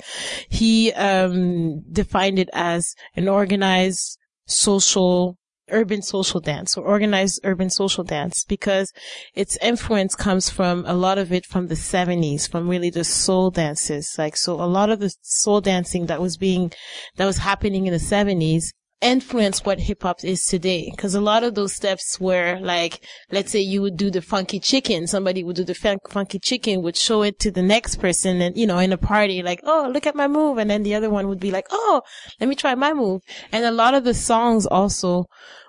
he 0.48 0.92
um, 0.92 1.82
defined 1.90 2.38
it 2.38 2.50
as 2.52 2.94
an 3.16 3.28
organized 3.28 4.18
social 4.46 5.38
urban 5.70 6.02
social 6.02 6.40
dance 6.40 6.76
or 6.76 6.84
organized 6.84 7.40
urban 7.42 7.70
social 7.70 8.04
dance 8.04 8.44
because 8.44 8.92
its 9.34 9.56
influence 9.62 10.14
comes 10.14 10.50
from 10.50 10.84
a 10.86 10.92
lot 10.92 11.16
of 11.16 11.32
it 11.32 11.46
from 11.46 11.68
the 11.68 11.74
70s 11.74 12.46
from 12.46 12.68
really 12.68 12.90
the 12.90 13.02
soul 13.02 13.50
dances 13.50 14.14
like 14.18 14.36
so 14.36 14.60
a 14.60 14.66
lot 14.66 14.90
of 14.90 15.00
the 15.00 15.14
soul 15.22 15.62
dancing 15.62 16.04
that 16.04 16.20
was 16.20 16.36
being 16.36 16.70
that 17.16 17.24
was 17.24 17.38
happening 17.38 17.86
in 17.86 17.94
the 17.94 17.98
70s 17.98 18.74
influenced 19.04 19.66
what 19.66 19.80
hip 19.80 20.02
hop 20.02 20.24
is 20.24 20.44
today. 20.44 20.92
Cause 20.96 21.14
a 21.14 21.20
lot 21.20 21.44
of 21.44 21.54
those 21.54 21.74
steps 21.74 22.18
were 22.18 22.58
like, 22.60 23.04
let's 23.30 23.52
say 23.52 23.60
you 23.60 23.82
would 23.82 23.96
do 23.96 24.10
the 24.10 24.22
funky 24.22 24.58
chicken. 24.58 25.06
Somebody 25.06 25.44
would 25.44 25.56
do 25.56 25.64
the 25.64 25.74
fun- 25.74 25.98
funky 26.08 26.38
chicken, 26.38 26.82
would 26.82 26.96
show 26.96 27.22
it 27.22 27.38
to 27.40 27.50
the 27.50 27.62
next 27.62 27.96
person 27.96 28.40
and, 28.40 28.56
you 28.56 28.66
know, 28.66 28.78
in 28.78 28.92
a 28.92 28.98
party, 28.98 29.42
like, 29.42 29.60
oh, 29.64 29.90
look 29.92 30.06
at 30.06 30.16
my 30.16 30.26
move. 30.26 30.58
And 30.58 30.70
then 30.70 30.82
the 30.82 30.94
other 30.94 31.10
one 31.10 31.28
would 31.28 31.40
be 31.40 31.50
like, 31.50 31.66
oh, 31.70 32.02
let 32.40 32.48
me 32.48 32.56
try 32.56 32.74
my 32.74 32.94
move. 32.94 33.22
And 33.52 33.64
a 33.64 33.70
lot 33.70 33.94
of 33.94 34.04
the 34.04 34.14
songs 34.14 34.66
also 34.66 35.26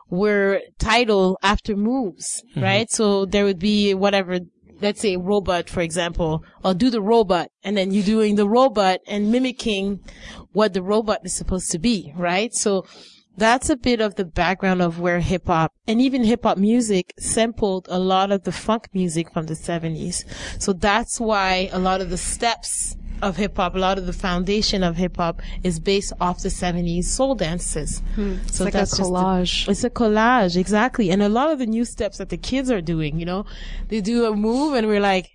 were 0.10 0.62
titled 0.80 1.38
after 1.44 1.76
moves, 1.76 2.42
mm-hmm. 2.52 2.64
right? 2.64 2.90
So 2.90 3.26
there 3.26 3.44
would 3.44 3.60
be 3.60 3.94
whatever 3.94 4.40
let's 4.82 5.02
say 5.02 5.16
robot, 5.16 5.70
for 5.70 5.82
example, 5.82 6.44
or 6.64 6.74
do 6.74 6.90
the 6.90 7.02
robot, 7.02 7.50
and 7.64 7.78
then 7.78 7.92
you're 7.92 8.04
doing 8.04 8.36
the 8.36 8.48
robot 8.48 9.00
and 9.08 9.32
mimicking 9.32 10.02
what 10.52 10.74
the 10.74 10.84
robot 10.84 11.20
is 11.24 11.34
supposed 11.34 11.72
to 11.72 11.80
be, 11.80 12.14
right? 12.18 12.54
So 12.54 12.86
that's 13.38 13.70
a 13.70 13.76
bit 13.76 14.02
of 14.02 14.16
the 14.16 14.26
background 14.26 14.82
of 14.82 15.00
where 15.00 15.20
hip 15.20 15.48
hop 15.48 15.74
and 15.88 16.02
even 16.02 16.24
hip 16.24 16.44
hop 16.44 16.58
music 16.58 17.14
sampled 17.20 17.88
a 17.90 18.00
lot 18.00 18.32
of 18.32 18.44
the 18.44 18.52
funk 18.52 18.88
music 18.94 19.32
from 19.32 19.46
the 19.48 19.54
70s. 19.56 20.24
So 20.62 20.74
that's 20.74 21.20
why 21.20 21.70
a 21.72 21.80
lot 21.80 22.02
of 22.02 22.10
the 22.10 22.18
steps 22.18 22.96
of 23.22 23.38
hip 23.38 23.56
hop, 23.56 23.76
a 23.76 23.80
lot 23.80 23.98
of 23.98 24.06
the 24.06 24.14
foundation 24.14 24.84
of 24.84 24.98
hip 24.98 25.18
hop 25.18 25.42
is 25.64 25.80
based 25.80 26.12
off 26.20 26.42
the 26.44 26.50
70s 26.50 27.06
soul 27.06 27.34
dances. 27.36 28.02
Hmm. 28.16 28.34
It's 28.44 28.58
So 28.58 28.66
like 28.66 28.74
a 28.74 28.78
that's 28.80 28.98
the- 28.98 29.04
collage. 29.04 29.70
it's 29.70 29.84
a 29.84 29.90
collage, 29.90 30.58
exactly. 30.58 31.10
And 31.12 31.22
a 31.24 31.30
lot 31.30 31.50
of 31.52 31.60
the 31.60 31.66
new 31.66 31.86
steps 31.86 32.18
that 32.18 32.30
the 32.30 32.38
kids 32.38 32.70
are 32.70 32.82
doing, 32.82 33.20
you 33.20 33.26
know, 33.26 33.46
they 33.88 34.02
do 34.02 34.26
a 34.26 34.36
move 34.36 34.74
and 34.76 34.88
we're 34.88 35.00
like, 35.00 35.32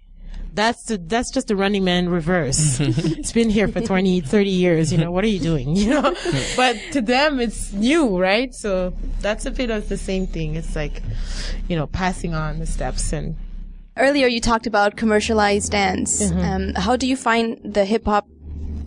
that's 0.55 0.85
the, 0.85 0.99
that's 0.99 1.31
just 1.31 1.49
the 1.49 1.57
running 1.57 1.85
man 1.85 2.09
reverse. 2.09 2.79
it's 2.81 3.33
been 3.33 3.51
here 3.51 3.69
for 3.69 3.81
20, 3.81 4.21
30 4.21 4.51
years, 4.51 4.93
you 4.93 4.99
know, 4.99 5.11
what 5.11 5.25
are 5.25 5.29
you 5.29 5.41
doing? 5.41 5.77
You 5.77 5.91
know, 5.91 6.17
but 6.57 6.77
to 6.93 7.01
them 7.01 7.41
it's 7.41 7.73
new, 7.73 8.19
right? 8.19 8.55
So 8.55 8.93
that's 9.21 9.47
a 9.47 9.51
bit 9.51 9.71
of 9.71 9.89
the 9.89 9.97
same 9.97 10.27
thing. 10.27 10.57
It's 10.57 10.77
like, 10.77 11.03
you 11.69 11.77
know, 11.77 11.87
passing 11.87 12.35
on 12.35 12.59
the 12.59 12.67
steps 12.67 13.13
and 13.13 13.37
Earlier, 13.97 14.29
you 14.29 14.41
talked 14.41 14.67
about 14.67 14.97
commercialized 14.97 15.73
dance. 15.73 16.23
Mm-hmm. 16.23 16.39
Um, 16.39 16.75
how 16.75 16.97
do 16.97 17.07
you 17.07 17.17
find 17.17 17.59
the 17.63 17.85
hip 17.85 18.07
hop 18.07 18.27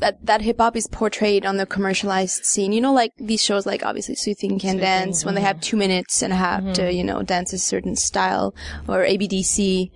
that 0.03 0.25
that 0.25 0.41
hip 0.41 0.59
hop 0.59 0.75
is 0.75 0.87
portrayed 0.87 1.45
on 1.45 1.57
the 1.57 1.65
commercialized 1.65 2.45
scene? 2.45 2.71
You 2.73 2.81
know, 2.81 2.93
like 2.93 3.11
these 3.17 3.43
shows, 3.43 3.65
like 3.65 3.85
obviously 3.85 4.15
So 4.15 4.31
You 4.31 4.35
Think 4.35 4.53
You 4.53 4.59
Can 4.59 4.77
Dance, 4.77 5.23
when 5.25 5.35
they 5.35 5.41
mm-hmm. 5.41 5.47
have 5.47 5.61
two 5.61 5.77
minutes 5.77 6.21
and 6.21 6.33
a 6.33 6.35
half 6.35 6.63
to 6.73 6.91
you 6.91 7.03
know 7.03 7.23
dance 7.23 7.53
a 7.53 7.57
certain 7.57 7.95
style, 7.95 8.53
or 8.87 8.99
ABDC, 9.13 9.91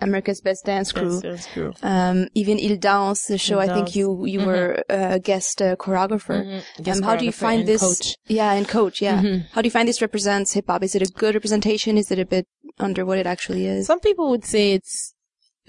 America's 0.00 0.40
Best 0.40 0.64
Dance 0.64 0.92
Crew. 0.92 1.20
Mm-hmm. 1.20 1.86
Um, 1.86 2.28
even 2.34 2.58
Ils 2.58 2.78
dansent, 2.78 3.28
the 3.28 3.38
show. 3.38 3.58
I 3.58 3.66
think 3.66 3.86
Danse. 3.86 3.96
you 3.96 4.24
you 4.24 4.40
were 4.44 4.82
a 4.88 5.18
guest 5.18 5.60
uh, 5.62 5.76
choreographer. 5.76 6.62
Guest 6.82 7.00
Um, 7.00 7.04
how 7.08 7.16
do 7.16 7.24
you 7.24 7.32
find 7.32 7.66
this? 7.66 7.80
coach. 7.80 8.16
Yeah, 8.26 8.52
and 8.52 8.66
coach. 8.66 9.02
Yeah. 9.02 9.20
How 9.52 9.60
do 9.62 9.66
you 9.66 9.76
find 9.78 9.88
this 9.88 10.00
represents 10.00 10.52
hip 10.52 10.66
hop? 10.68 10.82
Is 10.82 10.94
it 10.94 11.02
a 11.02 11.12
good 11.22 11.34
representation? 11.34 11.98
Is 11.98 12.10
it 12.10 12.18
a 12.18 12.24
bit 12.24 12.46
under 12.78 13.04
what 13.04 13.18
it 13.18 13.26
actually 13.26 13.66
is? 13.66 13.86
Some 13.86 14.00
people 14.00 14.30
would 14.30 14.44
say 14.44 14.72
it's 14.72 15.14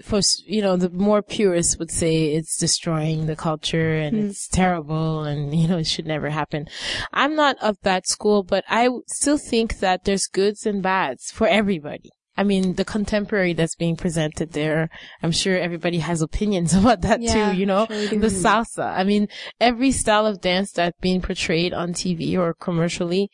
for 0.02 0.20
you 0.46 0.62
know 0.62 0.76
the 0.76 0.90
more 0.90 1.22
purists 1.22 1.78
would 1.78 1.90
say 1.90 2.34
it's 2.34 2.56
destroying 2.56 3.26
the 3.26 3.36
culture 3.36 3.94
and 3.94 4.16
hmm. 4.16 4.26
it's 4.26 4.48
terrible 4.48 5.24
and 5.24 5.54
you 5.54 5.68
know 5.68 5.78
it 5.78 5.86
should 5.86 6.06
never 6.06 6.30
happen. 6.30 6.66
I'm 7.12 7.36
not 7.36 7.56
of 7.62 7.76
that 7.82 8.06
school, 8.06 8.42
but 8.42 8.64
i 8.68 8.88
still 9.06 9.38
think 9.38 9.78
that 9.80 10.04
there's 10.04 10.26
goods 10.26 10.66
and 10.66 10.82
bads 10.82 11.30
for 11.30 11.46
everybody. 11.46 12.10
I 12.34 12.44
mean, 12.44 12.74
the 12.74 12.84
contemporary 12.84 13.52
that's 13.52 13.74
being 13.74 13.96
presented 13.96 14.52
there, 14.52 14.88
I'm 15.22 15.32
sure 15.32 15.58
everybody 15.58 15.98
has 15.98 16.22
opinions 16.22 16.72
about 16.80 17.02
that 17.02 17.20
Yeah, 17.20 17.52
too, 17.52 17.58
you 17.58 17.66
know? 17.66 17.86
sure 17.86 18.08
the 18.08 18.28
salsa. 18.28 18.96
I 18.96 19.04
mean, 19.04 19.28
every 19.60 19.92
style 19.92 20.26
of 20.26 20.40
dance 20.40 20.72
that's 20.72 20.96
being 21.00 21.20
portrayed 21.20 21.74
on 21.74 21.92
TV 21.92 22.38
or 22.38 22.54
commercially, 22.54 23.30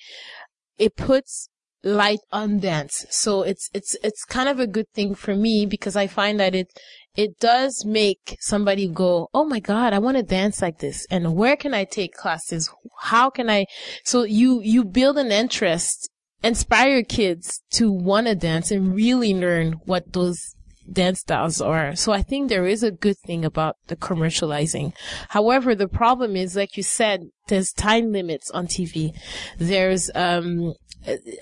it 0.79 0.97
puts 0.97 1.49
light 1.83 2.21
on 2.33 2.59
dance. 2.59 3.07
So 3.11 3.43
it's, 3.43 3.71
it's, 3.73 3.97
it's 4.03 4.25
kind 4.25 4.49
of 4.49 4.59
a 4.59 4.67
good 4.67 4.88
thing 4.95 5.14
for 5.14 5.35
me 5.35 5.67
because 5.67 5.97
I 5.97 6.07
find 6.07 6.38
that 6.41 6.55
it, 6.55 6.69
it 7.17 7.38
does 7.41 7.85
make 7.85 8.37
somebody 8.41 8.88
go, 8.88 9.29
Oh 9.35 9.45
my 9.45 9.61
God, 9.61 9.93
I 9.93 9.99
want 9.99 10.17
to 10.17 10.23
dance 10.23 10.62
like 10.62 10.79
this. 10.79 11.07
And 11.11 11.35
where 11.35 11.57
can 11.57 11.75
I 11.75 11.85
take 11.85 12.14
classes? 12.14 12.71
How 13.01 13.31
can 13.31 13.51
I? 13.51 13.67
So 14.05 14.25
you, 14.25 14.61
you 14.62 14.85
build 14.85 15.19
an 15.19 15.33
interest, 15.33 16.11
inspire 16.43 17.03
kids 17.03 17.62
to 17.73 17.91
want 17.91 18.27
to 18.27 18.35
dance 18.35 18.71
and 18.71 18.95
really 18.95 19.35
learn 19.35 19.81
what 19.85 20.12
those 20.12 20.55
dance 20.90 21.20
styles 21.20 21.61
are. 21.61 21.94
So 21.96 22.12
I 22.12 22.22
think 22.22 22.48
there 22.48 22.66
is 22.66 22.83
a 22.83 22.90
good 22.90 23.18
thing 23.18 23.44
about 23.44 23.77
the 23.88 23.96
commercializing. 23.96 24.92
However, 25.31 25.74
the 25.74 25.88
problem 25.88 26.37
is, 26.37 26.57
like 26.57 26.77
you 26.77 26.83
said, 26.83 27.24
there's 27.48 27.72
time 27.72 28.12
limits 28.12 28.51
on 28.51 28.66
TV. 28.66 29.12
There's, 29.59 30.11
um, 30.14 30.74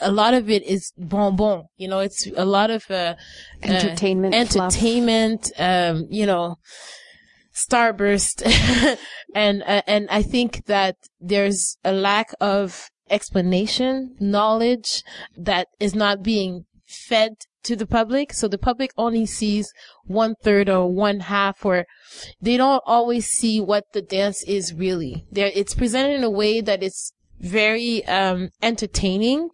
a- 0.01 0.13
lot 0.13 0.35
of 0.35 0.51
it 0.51 0.63
is 0.65 0.93
bonbon. 0.97 1.65
You 1.77 1.89
know, 1.89 2.01
it's 2.01 2.27
a 2.37 2.45
lot 2.45 2.71
of, 2.71 2.91
uh, 2.91 3.15
Entertainment 3.63 4.35
uh, 4.35 4.39
entertainment, 4.39 5.53
um, 5.59 6.07
you 6.11 6.27
know, 6.27 6.57
starburst. 7.55 8.43
and, 9.35 9.63
uh, 9.63 9.83
and 9.87 10.09
I 10.11 10.23
think 10.23 10.67
that 10.67 10.97
there's 11.21 11.79
a 11.85 11.93
lack 11.93 12.33
of 12.41 12.91
explanation, 13.11 14.17
knowledge 14.21 15.03
that 15.37 15.69
is 15.81 15.95
not 15.95 16.23
being 16.23 16.67
fed 16.87 17.37
to 17.67 17.77
the 17.77 17.87
public. 17.87 18.33
So 18.33 18.49
the 18.49 18.59
public 18.59 18.93
only 18.97 19.27
sees 19.27 19.73
one 20.05 20.35
third 20.43 20.69
or 20.69 20.91
one 20.93 21.21
half 21.21 21.65
or 21.65 21.87
they 22.41 22.57
don't 22.57 22.83
always 22.87 23.27
see 23.27 23.61
what 23.61 23.85
the 23.93 24.03
dance 24.03 24.43
is 24.45 24.73
really. 24.75 25.27
There, 25.31 25.51
it's 25.55 25.75
presented 25.75 26.15
in 26.15 26.25
a 26.25 26.31
way 26.31 26.61
that 26.61 26.83
it's 26.83 27.13
very, 27.39 28.05
um, 28.07 28.49
entertaining 28.63 29.51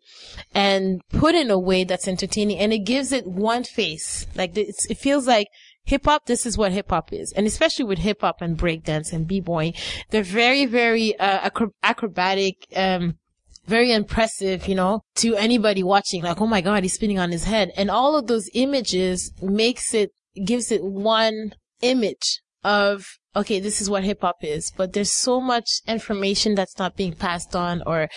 and 0.54 1.00
put 1.08 1.34
in 1.34 1.50
a 1.50 1.58
way 1.58 1.84
that's 1.84 2.06
entertaining 2.06 2.58
and 2.58 2.72
it 2.72 2.80
gives 2.80 3.10
it 3.12 3.26
one 3.26 3.64
face. 3.64 4.26
Like 4.36 4.56
it 4.56 4.98
feels 4.98 5.26
like 5.26 5.48
hip 5.84 6.04
hop, 6.04 6.26
this 6.26 6.46
is 6.46 6.56
what 6.56 6.72
hip 6.72 6.90
hop 6.90 7.12
is. 7.12 7.32
And 7.32 7.46
especially 7.46 7.84
with 7.84 7.98
hip 7.98 8.20
hop 8.20 8.40
and 8.40 8.56
breakdance 8.56 9.12
and 9.12 9.26
b-boy, 9.26 9.72
they're 10.10 10.22
very, 10.22 10.66
very, 10.66 11.18
uh, 11.18 11.40
acro- 11.48 11.74
acrobatic, 11.82 12.66
um, 12.76 13.18
very 13.66 13.92
impressive, 13.92 14.66
you 14.66 14.74
know, 14.74 15.02
to 15.16 15.36
anybody 15.36 15.82
watching. 15.82 16.22
Like, 16.22 16.40
oh 16.40 16.46
my 16.46 16.60
God, 16.60 16.82
he's 16.82 16.94
spinning 16.94 17.18
on 17.18 17.30
his 17.30 17.44
head. 17.44 17.70
And 17.76 17.90
all 17.90 18.16
of 18.16 18.26
those 18.26 18.50
images 18.54 19.32
makes 19.40 19.94
it, 19.94 20.10
gives 20.44 20.72
it 20.72 20.82
one 20.82 21.54
image 21.80 22.40
of, 22.64 23.18
okay, 23.34 23.60
this 23.60 23.80
is 23.80 23.90
what 23.90 24.04
hip 24.04 24.20
hop 24.20 24.36
is. 24.42 24.72
But 24.76 24.92
there's 24.92 25.10
so 25.10 25.40
much 25.40 25.80
information 25.86 26.54
that's 26.54 26.78
not 26.78 26.96
being 26.96 27.14
passed 27.14 27.56
on 27.56 27.82
or, 27.86 28.08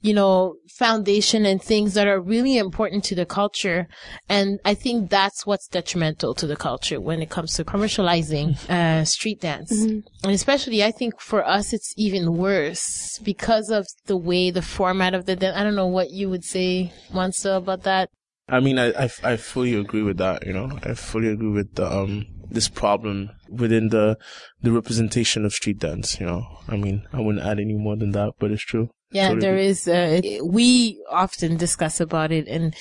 you 0.00 0.14
know, 0.14 0.56
foundation 0.68 1.44
and 1.44 1.62
things 1.62 1.94
that 1.94 2.06
are 2.06 2.20
really 2.20 2.56
important 2.56 3.04
to 3.04 3.14
the 3.14 3.26
culture. 3.26 3.88
And 4.28 4.60
I 4.64 4.74
think 4.74 5.10
that's 5.10 5.46
what's 5.46 5.68
detrimental 5.68 6.34
to 6.34 6.46
the 6.46 6.56
culture 6.56 7.00
when 7.00 7.20
it 7.20 7.30
comes 7.30 7.54
to 7.54 7.64
commercializing, 7.64 8.56
uh, 8.70 9.04
street 9.04 9.40
dance. 9.40 9.72
And 9.72 10.04
especially, 10.24 10.82
I 10.82 10.90
think 10.90 11.20
for 11.20 11.46
us, 11.46 11.72
it's 11.72 11.92
even 11.96 12.36
worse 12.36 13.18
because 13.22 13.70
of 13.70 13.86
the 14.06 14.16
way 14.16 14.50
the 14.50 14.62
format 14.62 15.14
of 15.14 15.26
the 15.26 15.36
dance. 15.36 15.56
I 15.56 15.62
don't 15.62 15.76
know 15.76 15.86
what 15.86 16.10
you 16.10 16.30
would 16.30 16.44
say, 16.44 16.92
Monster, 17.12 17.54
about 17.54 17.82
that. 17.82 18.10
I 18.48 18.60
mean, 18.60 18.78
I, 18.78 19.04
I, 19.04 19.10
I 19.22 19.36
fully 19.36 19.74
agree 19.74 20.02
with 20.02 20.18
that. 20.18 20.46
You 20.46 20.52
know, 20.52 20.78
I 20.82 20.94
fully 20.94 21.28
agree 21.28 21.50
with 21.50 21.74
the 21.74 21.90
um 21.90 22.26
this 22.52 22.68
problem 22.68 23.30
within 23.48 23.88
the 23.88 24.18
the 24.60 24.72
representation 24.72 25.44
of 25.44 25.52
street 25.52 25.78
dance. 25.78 26.20
You 26.20 26.26
know, 26.26 26.46
I 26.68 26.76
mean, 26.76 27.06
I 27.12 27.20
wouldn't 27.20 27.44
add 27.44 27.58
any 27.58 27.74
more 27.74 27.96
than 27.96 28.12
that, 28.12 28.34
but 28.38 28.50
it's 28.50 28.62
true. 28.62 28.90
Yeah, 29.12 29.28
Totally 29.28 29.40
there 29.40 30.16
agree. 30.16 30.38
Uh, 30.40 30.44
we 30.44 31.04
often 31.10 31.58
discuss 31.58 32.00
about 32.00 32.32
it 32.32 32.48
and 32.48 32.74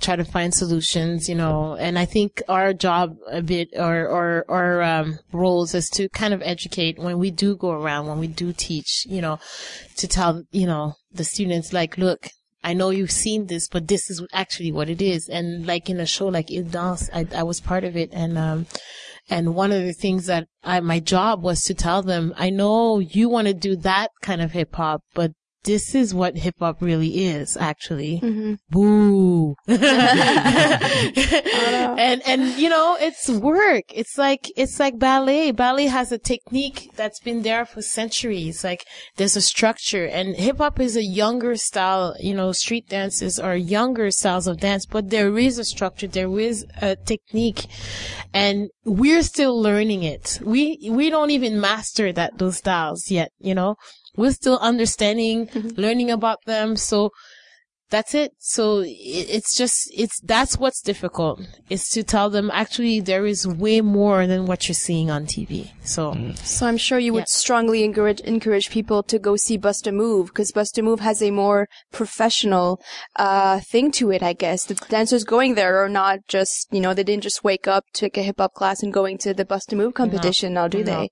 try 0.00 0.16
to 0.16 0.24
find 0.24 0.52
solutions, 0.52 1.30
you 1.30 1.34
know. 1.34 1.76
And 1.76 1.98
I 1.98 2.04
think 2.04 2.42
our 2.48 2.74
job 2.74 3.16
a 3.30 3.40
bit, 3.40 3.70
or 3.74 4.06
or 4.06 4.44
or 4.48 4.82
um, 4.82 5.18
roles, 5.32 5.74
is 5.74 5.88
to 5.90 6.10
kind 6.10 6.34
of 6.34 6.42
educate 6.42 6.98
when 6.98 7.18
we 7.18 7.30
do 7.30 7.56
go 7.56 7.70
around, 7.70 8.06
when 8.06 8.18
we 8.18 8.26
do 8.26 8.52
teach, 8.52 9.06
you 9.08 9.22
know, 9.22 9.38
to 9.96 10.06
tell 10.06 10.44
you 10.50 10.66
know 10.66 10.94
the 11.10 11.24
students 11.24 11.72
like, 11.72 11.96
look. 11.96 12.28
I 12.62 12.74
know 12.74 12.90
you've 12.90 13.10
seen 13.10 13.46
this, 13.46 13.68
but 13.68 13.88
this 13.88 14.10
is 14.10 14.22
actually 14.32 14.72
what 14.72 14.90
it 14.90 15.00
is. 15.00 15.28
And 15.28 15.66
like 15.66 15.88
in 15.88 16.00
a 16.00 16.06
show 16.06 16.26
like 16.26 16.50
Ils 16.50 16.64
dansent, 16.64 17.10
I, 17.12 17.26
I 17.38 17.42
was 17.42 17.60
part 17.60 17.84
of 17.84 17.96
it. 17.96 18.10
And, 18.12 18.36
um, 18.36 18.66
and 19.30 19.54
one 19.54 19.72
of 19.72 19.82
the 19.82 19.92
things 19.92 20.26
that 20.26 20.48
I, 20.64 20.80
my 20.80 21.00
job 21.00 21.42
was 21.42 21.62
to 21.64 21.74
tell 21.74 22.02
them, 22.02 22.34
I 22.36 22.50
know 22.50 22.98
you 22.98 23.28
want 23.28 23.46
to 23.46 23.54
do 23.54 23.76
that 23.76 24.10
kind 24.22 24.40
of 24.40 24.52
hip 24.52 24.74
hop, 24.74 25.02
but 25.14 25.32
this 25.68 25.94
is 25.94 26.14
what 26.14 26.34
hip 26.38 26.54
hop 26.60 26.80
really 26.80 27.26
is, 27.26 27.54
actually. 27.58 28.20
Mm-hmm. 28.20 28.54
Boo. 28.70 29.54
Uh. 31.58 31.96
and, 31.98 32.22
and, 32.26 32.58
you 32.58 32.68
know, 32.68 32.96
it's 33.00 33.28
work. 33.28 33.84
It's 33.92 34.16
like, 34.16 34.50
it's 34.56 34.80
like 34.80 34.98
ballet. 34.98 35.50
Ballet 35.50 35.86
has 35.86 36.10
a 36.12 36.18
technique 36.18 36.90
that's 36.96 37.20
been 37.20 37.42
there 37.42 37.66
for 37.66 37.82
centuries. 37.82 38.64
Like, 38.64 38.86
there's 39.16 39.36
a 39.36 39.40
structure 39.40 40.06
and 40.06 40.36
hip 40.36 40.58
hop 40.58 40.80
is 40.80 40.96
a 40.96 41.02
younger 41.02 41.56
style, 41.56 42.14
you 42.20 42.34
know, 42.34 42.52
street 42.52 42.88
dances 42.88 43.38
are 43.38 43.56
younger 43.56 44.10
styles 44.10 44.46
of 44.46 44.60
dance, 44.60 44.86
but 44.86 45.10
there 45.10 45.36
is 45.36 45.58
a 45.58 45.64
structure. 45.64 46.06
There 46.06 46.38
is 46.38 46.64
a 46.80 46.96
technique 46.96 47.66
and 48.32 48.68
we're 48.84 49.22
still 49.22 49.60
learning 49.60 50.02
it. 50.04 50.40
We, 50.42 50.88
we 50.90 51.10
don't 51.10 51.30
even 51.30 51.60
master 51.60 52.12
that, 52.12 52.38
those 52.38 52.58
styles 52.58 53.10
yet, 53.10 53.32
you 53.38 53.54
know? 53.54 53.76
We're 54.18 54.32
still 54.32 54.58
understanding, 54.58 55.48
learning 55.76 56.10
about 56.10 56.44
them. 56.44 56.76
So 56.76 57.12
that's 57.90 58.14
it. 58.14 58.32
So 58.38 58.82
it's 58.86 59.56
just, 59.56 59.90
it's, 59.94 60.20
that's 60.20 60.58
what's 60.58 60.80
difficult 60.82 61.40
is 61.70 61.88
to 61.90 62.02
tell 62.02 62.30
them 62.30 62.50
actually 62.52 63.00
there 63.00 63.26
is 63.26 63.46
way 63.46 63.80
more 63.80 64.26
than 64.26 64.46
what 64.46 64.68
you're 64.68 64.74
seeing 64.74 65.10
on 65.10 65.26
TV. 65.26 65.70
So 65.84 66.14
So 66.44 66.66
I'm 66.66 66.76
sure 66.76 66.98
you 66.98 67.12
would 67.14 67.20
Yeah. 67.20 67.24
strongly 67.44 67.82
encourage 67.84 68.20
encourage 68.20 68.68
people 68.70 69.02
to 69.04 69.18
go 69.18 69.36
see 69.36 69.56
Bust 69.56 69.86
a 69.86 69.92
Move 69.92 70.28
because 70.28 70.52
Bust 70.52 70.76
a 70.78 70.82
Move 70.82 71.00
has 71.00 71.22
a 71.22 71.30
more 71.30 71.66
professional 72.12 72.80
uh 73.16 73.60
thing 73.60 73.90
to 73.92 74.10
it. 74.10 74.22
I 74.22 74.32
guess 74.32 74.64
the 74.66 74.74
dancers 74.74 75.24
going 75.24 75.54
there 75.54 75.78
are 75.82 75.88
not 75.88 76.18
just 76.28 76.66
you 76.70 76.80
know 76.80 76.92
they 76.94 77.04
didn't 77.04 77.22
just 77.22 77.44
wake 77.44 77.66
up, 77.68 77.84
take 77.92 78.16
a 78.16 78.22
hip 78.22 78.36
hop 78.38 78.54
class, 78.54 78.82
and 78.82 78.92
going 78.92 79.16
to 79.18 79.32
the 79.32 79.44
Bust 79.44 79.72
a 79.72 79.76
Move 79.76 79.94
competition. 79.94 80.54
Now 80.54 80.68
do 80.68 80.78
No. 80.84 80.84
they? 80.92 81.10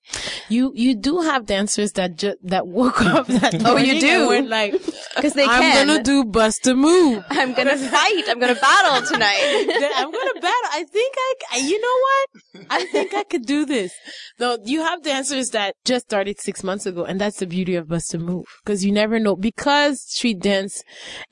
you, 0.49 0.73
you 0.75 0.95
do 0.95 1.21
have 1.21 1.47
dancers 1.47 1.93
that 1.93 2.17
ju- 2.17 2.37
that 2.43 2.67
woke 2.67 3.01
up 3.03 3.27
that 3.29 3.55
Oh, 3.65 3.77
you 3.77 4.01
do? 4.01 4.09
and 4.09 4.29
went 4.29 4.49
like, 4.49 4.73
'Cause 5.17 5.33
they 5.35 5.45
I'm 5.45 5.63
can. 5.63 5.87
gonna 5.87 6.03
do 6.03 6.25
bust 6.25 6.66
a 6.67 6.75
move. 6.75 7.25
I'm 7.31 7.55
gonna 7.55 7.77
fight. 7.77 8.25
I'm 8.29 8.39
gonna 8.39 8.55
battle 8.55 9.07
tonight. 9.07 9.67
I'm 9.97 10.11
gonna 10.11 10.35
battle. 10.35 10.71
I 10.73 10.85
think 10.91 11.15
I, 11.19 11.35
I- 11.53 11.59
you 11.59 11.81
know 11.81 11.99
what? 12.07 12.67
I 12.71 12.85
think 12.87 13.15
I 13.15 13.25
could 13.25 13.47
do 13.47 13.65
this. 13.65 13.93
Though 14.39 14.59
you 14.65 14.81
have 14.83 15.03
dancers 15.03 15.51
that 15.51 15.75
just 15.85 16.07
started 16.07 16.41
six 16.41 16.63
months 16.65 16.87
ago, 16.87 17.05
and 17.05 17.21
that's 17.21 17.39
the 17.39 17.47
beauty 17.47 17.75
of 17.75 17.89
Bust 17.89 18.15
a 18.15 18.19
Move. 18.19 18.47
Cause 18.65 18.85
you 18.85 18.93
never 18.93 19.19
know, 19.19 19.37
because 19.37 20.01
street 20.03 20.41
dance 20.41 20.83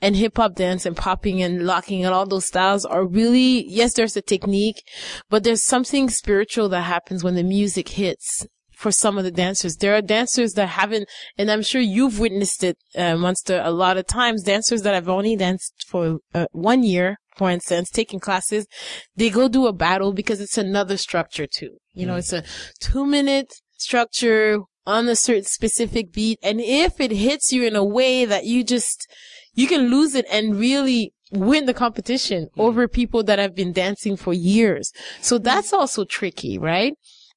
and 0.01 0.15
hip 0.15 0.37
hop 0.37 0.55
dance 0.55 0.85
and 0.85 0.95
popping 0.95 1.41
and 1.41 1.65
locking 1.65 2.03
and 2.05 2.13
all 2.13 2.25
those 2.25 2.45
styles 2.45 2.85
are 2.85 3.05
really, 3.05 3.65
yes, 3.67 3.93
there's 3.93 4.15
a 4.17 4.21
technique, 4.21 4.83
but 5.29 5.43
there's 5.43 5.63
something 5.63 6.09
spiritual 6.09 6.69
that 6.69 6.81
happens 6.83 7.23
when 7.23 7.35
the 7.35 7.43
music 7.43 7.89
hits. 7.89 8.47
For 8.85 8.91
some 8.91 9.17
of 9.17 9.23
the 9.23 9.31
dancers, 9.31 9.77
there 9.77 9.95
are 9.95 10.01
dancers 10.03 10.53
that 10.53 10.67
haven't, 10.67 11.09
and 11.39 11.49
I'm 11.49 11.63
sure 11.63 11.81
you've 11.81 12.19
witnessed 12.19 12.63
it, 12.63 12.77
uh, 12.95 13.17
Monster, 13.17 13.59
a 13.65 13.71
lot 13.71 13.97
of 13.97 14.05
times. 14.05 14.43
Dancers 14.43 14.83
that 14.83 14.93
have 14.93 15.09
only 15.09 15.35
danced 15.35 15.85
for 15.87 16.19
uh, 16.35 16.45
one 16.51 16.83
year, 16.83 17.17
for 17.35 17.49
instance, 17.49 17.89
taking 17.89 18.19
classes, 18.19 18.67
they 19.15 19.31
go 19.31 19.47
do 19.47 19.65
a 19.65 19.73
battle 19.73 20.13
because 20.13 20.39
it's 20.39 20.59
another 20.59 20.97
structure 20.97 21.47
too. 21.47 21.71
You 21.95 22.05
know, 22.05 22.15
it's 22.15 22.31
a 22.31 22.43
two 22.79 23.07
minute 23.07 23.55
structure 23.75 24.59
on 24.85 25.07
a 25.07 25.15
certain 25.15 25.45
specific 25.45 26.11
beat. 26.11 26.37
And 26.43 26.61
if 26.61 27.01
it 27.01 27.09
hits 27.09 27.51
you 27.51 27.63
in 27.63 27.75
a 27.75 27.83
way 27.83 28.23
that 28.23 28.45
you 28.45 28.63
just, 28.63 29.11
you 29.55 29.65
can 29.65 29.89
lose 29.89 30.13
it 30.13 30.27
and 30.31 30.59
really 30.59 31.11
win 31.31 31.65
the 31.65 31.73
competition 31.73 32.49
over 32.55 32.87
people 32.87 33.23
that 33.23 33.39
have 33.39 33.55
been 33.55 33.73
dancing 33.73 34.15
for 34.15 34.31
years. 34.31 34.91
So 35.21 35.39
that's 35.39 35.73
also 35.73 36.05
tricky, 36.05 36.59
right? 36.59 36.93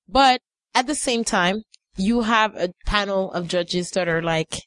But 0.06 0.42
at 0.78 0.86
the 0.86 0.94
same 0.94 1.24
time, 1.24 1.62
you 1.96 2.20
have 2.22 2.54
a 2.56 2.68
panel 2.86 3.32
of 3.32 3.48
judges 3.48 3.90
that 3.90 4.08
are 4.08 4.22
like, 4.22 4.62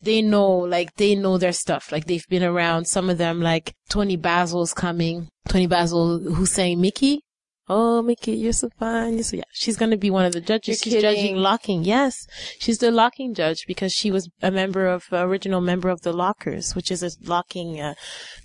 they 0.00 0.22
know, 0.22 0.48
like, 0.76 0.94
they 0.96 1.14
know 1.14 1.36
their 1.38 1.52
stuff. 1.52 1.92
Like, 1.92 2.06
they've 2.06 2.26
been 2.28 2.42
around. 2.42 2.86
Some 2.86 3.10
of 3.10 3.18
them, 3.18 3.40
like, 3.40 3.74
Toni 3.90 4.16
Basil's 4.16 4.72
coming. 4.72 5.28
Toni 5.48 5.66
Basil, 5.66 6.18
who 6.18 6.46
sang 6.46 6.80
Mickey. 6.80 7.20
Oh, 7.68 8.00
Mickey, 8.02 8.32
you're 8.32 8.54
so 8.54 8.70
fine. 8.78 9.14
You're 9.14 9.22
so, 9.22 9.36
yeah. 9.36 9.50
She's 9.52 9.76
going 9.76 9.90
to 9.92 9.96
be 9.98 10.10
one 10.10 10.24
of 10.24 10.32
the 10.32 10.40
judges. 10.40 10.68
You're 10.68 10.76
She's 10.76 11.02
kidding. 11.02 11.14
judging 11.16 11.36
locking. 11.36 11.84
Yes. 11.84 12.26
She's 12.58 12.78
the 12.78 12.90
locking 12.90 13.34
judge 13.34 13.64
because 13.68 13.92
she 13.92 14.10
was 14.10 14.28
a 14.40 14.50
member 14.50 14.86
of, 14.86 15.04
uh, 15.12 15.26
original 15.28 15.60
member 15.60 15.90
of 15.90 16.00
the 16.00 16.12
Lockers, 16.12 16.74
which 16.74 16.90
is 16.90 17.02
a 17.02 17.10
locking, 17.22 17.80
uh, 17.80 17.94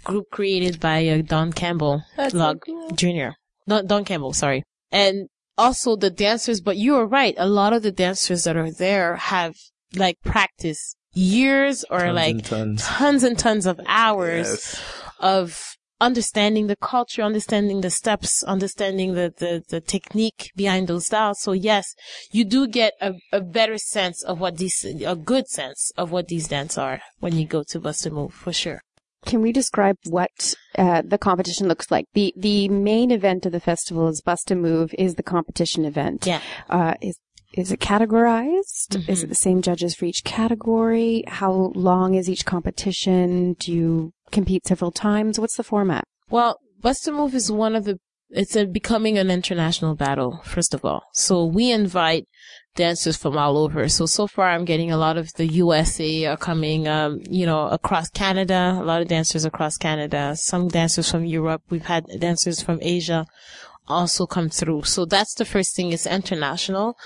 group 0.04 0.26
created 0.32 0.80
by, 0.82 1.08
uh, 1.08 1.22
Don 1.22 1.54
Campbell. 1.54 2.04
That's 2.18 2.34
so 2.34 2.56
cool. 2.56 2.92
Jr. 2.92 3.30
Don, 3.68 3.88
Don 3.88 4.04
Campbell, 4.06 4.34
sorry. 4.34 4.64
And 4.92 5.28
also 5.58 5.96
the 5.96 6.10
dancers, 6.10 6.62
but 6.62 6.78
you 6.78 6.96
are 6.96 7.06
right. 7.06 7.36
A 7.38 7.48
lot 7.48 7.74
of 7.74 7.84
the 7.84 7.92
dancers 7.92 8.44
that 8.44 8.56
are 8.58 8.72
there 8.72 9.16
have 9.16 9.56
like 9.96 10.18
practiced 10.24 10.96
years 11.14 11.84
or 11.90 12.00
Tons 12.00 12.16
like 12.16 12.32
and 12.36 12.46
tons. 12.46 12.84
tons 12.86 13.24
and 13.24 13.40
tons 13.40 13.66
of 13.66 13.80
hours 13.88 14.48
Yes. 14.48 14.82
of 15.20 15.74
understanding 16.00 16.68
the 16.68 16.76
culture, 16.76 17.24
understanding 17.24 17.82
the 17.82 17.90
steps, 17.90 18.44
understanding 18.44 19.16
the, 19.16 19.34
the, 19.38 19.64
the 19.68 19.82
technique 19.82 20.52
behind 20.56 20.88
those 20.88 21.08
styles. 21.08 21.42
So 21.42 21.54
yes, 21.54 21.96
you 22.32 22.46
do 22.46 22.68
get 22.68 22.94
a, 23.02 23.14
a 23.32 23.42
better 23.42 23.80
sense 23.80 24.24
of 24.24 24.40
what 24.40 24.58
these, 24.58 24.86
a 24.86 25.16
good 25.16 25.48
sense 25.48 25.92
of 25.98 26.12
what 26.12 26.28
these 26.28 26.48
dances 26.50 26.78
are 26.78 27.02
when 27.20 27.36
you 27.36 27.48
go 27.48 27.64
to 27.70 27.80
Bust 27.80 28.06
a 28.06 28.12
Move 28.12 28.34
for 28.34 28.54
sure. 28.54 28.82
Can 29.26 29.42
we 29.42 29.52
describe 29.52 29.98
what 30.06 30.56
uh, 30.78 31.02
the 31.06 31.18
competition 31.18 31.68
looks 31.68 31.92
like? 31.92 32.06
The 32.14 32.34
the 32.38 32.70
main 32.70 33.12
event 33.12 33.46
of 33.46 33.52
the 33.52 33.60
festival 33.60 34.08
is 34.08 34.22
Bust 34.22 34.52
a 34.52 34.56
Move 34.56 34.94
is 34.98 35.16
the 35.16 35.24
competition 35.24 35.86
event. 35.86 36.26
Yeah. 36.26 36.42
Uh, 36.70 36.94
is 37.02 37.18
is 37.54 37.72
it 37.72 37.80
categorized? 37.80 38.90
Mm-hmm. 38.90 39.12
Is 39.12 39.24
it 39.24 39.28
the 39.28 39.36
same 39.36 39.62
judges 39.62 39.96
for 39.96 40.06
each 40.06 40.24
category? 40.24 41.24
How 41.28 41.72
long 41.76 42.14
is 42.14 42.30
each 42.30 42.46
competition? 42.46 43.54
Do 43.54 43.72
you 43.74 44.14
compete 44.32 44.68
several 44.68 44.92
times? 44.92 45.40
What's 45.40 45.58
the 45.58 45.64
format? 45.64 46.04
Well, 46.30 46.60
Bust 46.80 47.08
a 47.08 47.12
Move 47.12 47.34
is 47.34 47.52
one 47.52 47.76
of 47.76 47.86
the, 47.86 48.00
it's 48.30 48.56
a 48.56 48.66
becoming 48.66 49.18
an 49.18 49.32
international 49.32 49.96
battle, 49.96 50.42
first 50.44 50.74
of 50.74 50.84
all. 50.86 51.04
So 51.14 51.46
we 51.46 51.72
invite 51.72 52.28
dancers 52.78 53.18
from 53.18 53.38
all 53.38 53.58
over. 53.58 53.90
So, 53.90 54.06
so 54.06 54.28
far 54.28 54.50
I'm 54.52 54.64
getting 54.64 54.92
a 54.92 54.98
lot 54.98 55.18
of 55.18 55.34
the 55.34 55.48
USA 55.48 56.26
are 56.28 56.38
coming, 56.38 56.88
um, 56.88 57.20
you 57.30 57.46
know, 57.46 57.68
across 57.68 58.10
Canada, 58.10 58.78
a 58.80 58.86
lot 58.86 59.02
of 59.02 59.10
dancers 59.10 59.44
across 59.44 59.76
Canada, 59.76 60.38
some 60.38 60.70
dancers 60.70 61.12
from 61.12 61.26
Europe. 61.26 61.64
We've 61.70 61.86
had 61.86 62.06
dancers 62.20 62.62
from 62.62 62.80
Asia 62.82 63.26
also 63.90 64.26
come 64.26 64.50
through. 64.50 64.84
So 64.84 65.06
that's 65.06 65.34
the 65.34 65.46
first 65.46 65.76
thing. 65.76 65.92
It's 65.92 66.06
international. 66.06 66.98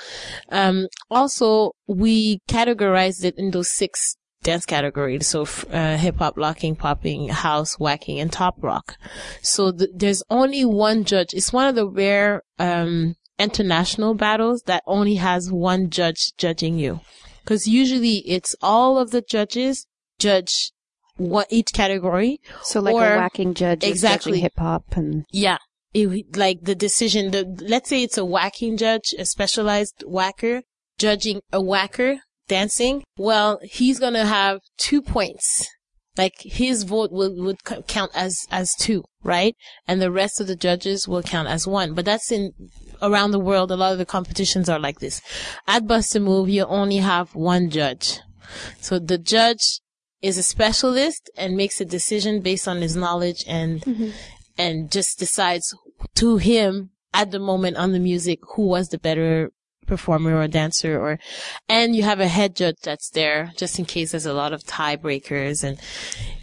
Um, 0.50 0.88
also 1.10 1.74
we 1.88 2.40
categorized 2.48 3.24
it 3.24 3.36
in 3.38 3.52
those 3.52 3.72
six 3.72 4.18
dance 4.44 4.66
categories. 4.66 5.28
So, 5.28 5.46
uh, 5.72 5.98
hip 5.98 6.18
hop, 6.18 6.38
locking, 6.38 6.76
popping, 6.76 7.30
house, 7.30 7.80
whacking, 7.80 8.20
and 8.20 8.32
top 8.32 8.56
rock. 8.62 8.98
So 9.42 9.72
th- 9.72 9.92
there's 9.94 10.24
only 10.30 10.66
one 10.66 11.04
judge. 11.04 11.34
It's 11.34 11.54
one 11.54 11.68
of 11.68 11.76
the 11.76 11.88
rare, 11.88 12.42
um, 12.58 13.16
international 13.42 14.14
battles 14.14 14.64
that 14.64 14.84
only 14.86 15.16
has 15.16 15.52
one 15.52 15.90
judge 15.90 16.34
judging 16.38 16.78
you. 16.78 17.02
Cause 17.46 17.68
usually 17.68 18.18
it's 18.28 18.56
all 18.62 18.98
of 18.98 19.12
the 19.12 19.22
judges 19.22 19.88
judge 20.20 20.72
what 21.18 21.48
each 21.50 21.74
category. 21.74 22.40
So 22.64 22.80
like 22.80 22.96
Or- 22.96 23.14
a 23.14 23.18
whacking 23.18 23.54
judge 23.54 23.84
exactly. 23.84 24.40
hip 24.40 24.54
hop 24.58 24.86
and 24.96 25.26
Yeah. 25.32 25.58
It, 25.94 26.38
like 26.38 26.60
the 26.62 26.76
decision, 26.76 27.32
the, 27.32 27.44
let's 27.68 27.90
say 27.90 28.02
it's 28.02 28.18
a 28.18 28.24
whacking 28.24 28.78
judge, 28.78 29.14
a 29.20 29.26
specialized 29.26 30.04
whacker 30.08 30.62
judging 30.98 31.42
a 31.52 31.62
whacker 31.62 32.20
dancing. 32.48 33.04
Well, 33.18 33.60
he's 33.64 34.00
going 34.00 34.14
to 34.14 34.26
have 34.26 34.62
two 34.78 35.02
points. 35.02 35.68
Like 36.18 36.36
his 36.40 36.84
vote 36.84 37.12
will, 37.12 37.36
would 37.44 37.64
count 37.88 38.12
as, 38.14 38.38
as 38.52 38.74
two, 38.76 39.04
right? 39.24 39.56
And 39.88 40.02
the 40.02 40.12
rest 40.12 40.40
of 40.40 40.48
the 40.48 40.56
judges 40.56 41.08
will 41.08 41.24
count 41.24 41.48
as 41.48 41.68
one. 41.68 41.94
But 41.94 42.06
that's 42.06 42.32
in, 42.32 42.54
around 43.02 43.32
the 43.32 43.40
world. 43.40 43.72
A 43.72 43.76
lot 43.76 43.92
of 43.92 43.98
the 43.98 44.06
competitions 44.06 44.70
are 44.70 44.80
like 44.80 45.00
this. 45.00 45.22
At 45.68 45.88
Bust 45.88 46.16
a 46.16 46.20
Move, 46.20 46.50
you 46.50 46.66
only 46.66 46.98
have 46.98 47.36
one 47.36 47.70
judge. 47.70 48.20
So 48.80 49.00
the 49.00 49.18
judge 49.18 49.80
is 50.22 50.38
a 50.38 50.44
specialist 50.44 51.30
and 51.36 51.58
makes 51.58 51.82
a 51.82 51.86
decision 51.86 52.42
based 52.42 52.68
on 52.68 52.82
his 52.82 52.96
knowledge 52.96 53.44
and 53.48 53.82
mm-hmm. 53.82 54.10
and 54.58 54.92
just 54.92 55.20
decides 55.20 55.76
to 56.16 56.38
him 56.38 56.92
at 57.14 57.32
the 57.32 57.40
moment 57.40 57.78
on 57.78 57.92
the 57.92 58.00
music 58.00 58.40
who 58.56 58.68
was 58.68 58.90
the 58.90 59.00
better 59.00 59.52
performer 59.88 60.38
or 60.38 60.48
dancer 60.48 61.00
or 61.00 61.20
and 61.68 61.96
you 61.96 62.04
have 62.04 62.20
a 62.20 62.28
head 62.28 62.56
judge 62.56 62.78
that's 62.84 63.10
there 63.10 63.52
just 63.58 63.78
in 63.80 63.84
case 63.84 64.12
there's 64.12 64.28
a 64.28 64.34
lot 64.34 64.54
of 64.54 64.64
tiebreakers 64.64 65.64
and 65.64 65.80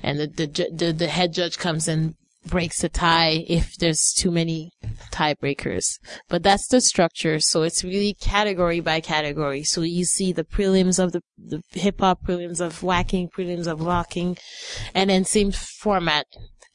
and 0.02 0.18
the, 0.18 0.26
the 0.26 0.68
the 0.74 0.92
the 0.92 1.06
head 1.06 1.32
judge 1.32 1.56
comes 1.56 1.88
and 1.88 2.14
breaks 2.48 2.80
the 2.80 2.88
tie 2.88 3.44
if 3.48 3.76
there's 3.76 4.12
too 4.12 4.30
many 4.30 4.70
tiebreakers 5.12 5.98
but 6.28 6.42
that's 6.42 6.68
the 6.68 6.80
structure 6.80 7.38
so 7.38 7.62
it's 7.62 7.84
really 7.84 8.14
category 8.20 8.80
by 8.80 9.00
category 9.00 9.62
so 9.62 9.82
you 9.82 10.04
see 10.04 10.32
the 10.32 10.44
prelims 10.44 11.02
of 11.02 11.12
the, 11.12 11.22
the 11.36 11.62
hip 11.72 12.00
hop 12.00 12.24
prelims 12.26 12.60
of 12.60 12.82
whacking 12.82 13.28
prelims 13.28 13.66
of 13.66 13.80
locking 13.80 14.36
and 14.94 15.10
then 15.10 15.24
same 15.24 15.52
format 15.52 16.26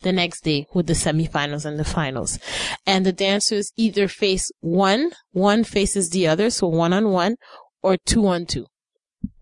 the 0.04 0.12
next 0.12 0.44
day 0.44 0.68
with 0.74 0.88
the 0.88 0.94
semifinals 0.94 1.66
and 1.66 1.80
the 1.80 1.84
finals. 1.86 2.38
And 2.86 3.06
the 3.06 3.14
dancers 3.14 3.72
either 3.76 4.08
face 4.08 4.52
one, 4.60 5.12
one 5.32 5.64
faces 5.64 6.12
the 6.12 6.28
other, 6.28 6.50
so 6.50 6.68
one 6.68 6.94
on 6.94 7.10
one, 7.10 7.38
or 7.82 7.98
two 7.98 8.28
on 8.28 8.46
two. 8.46 8.68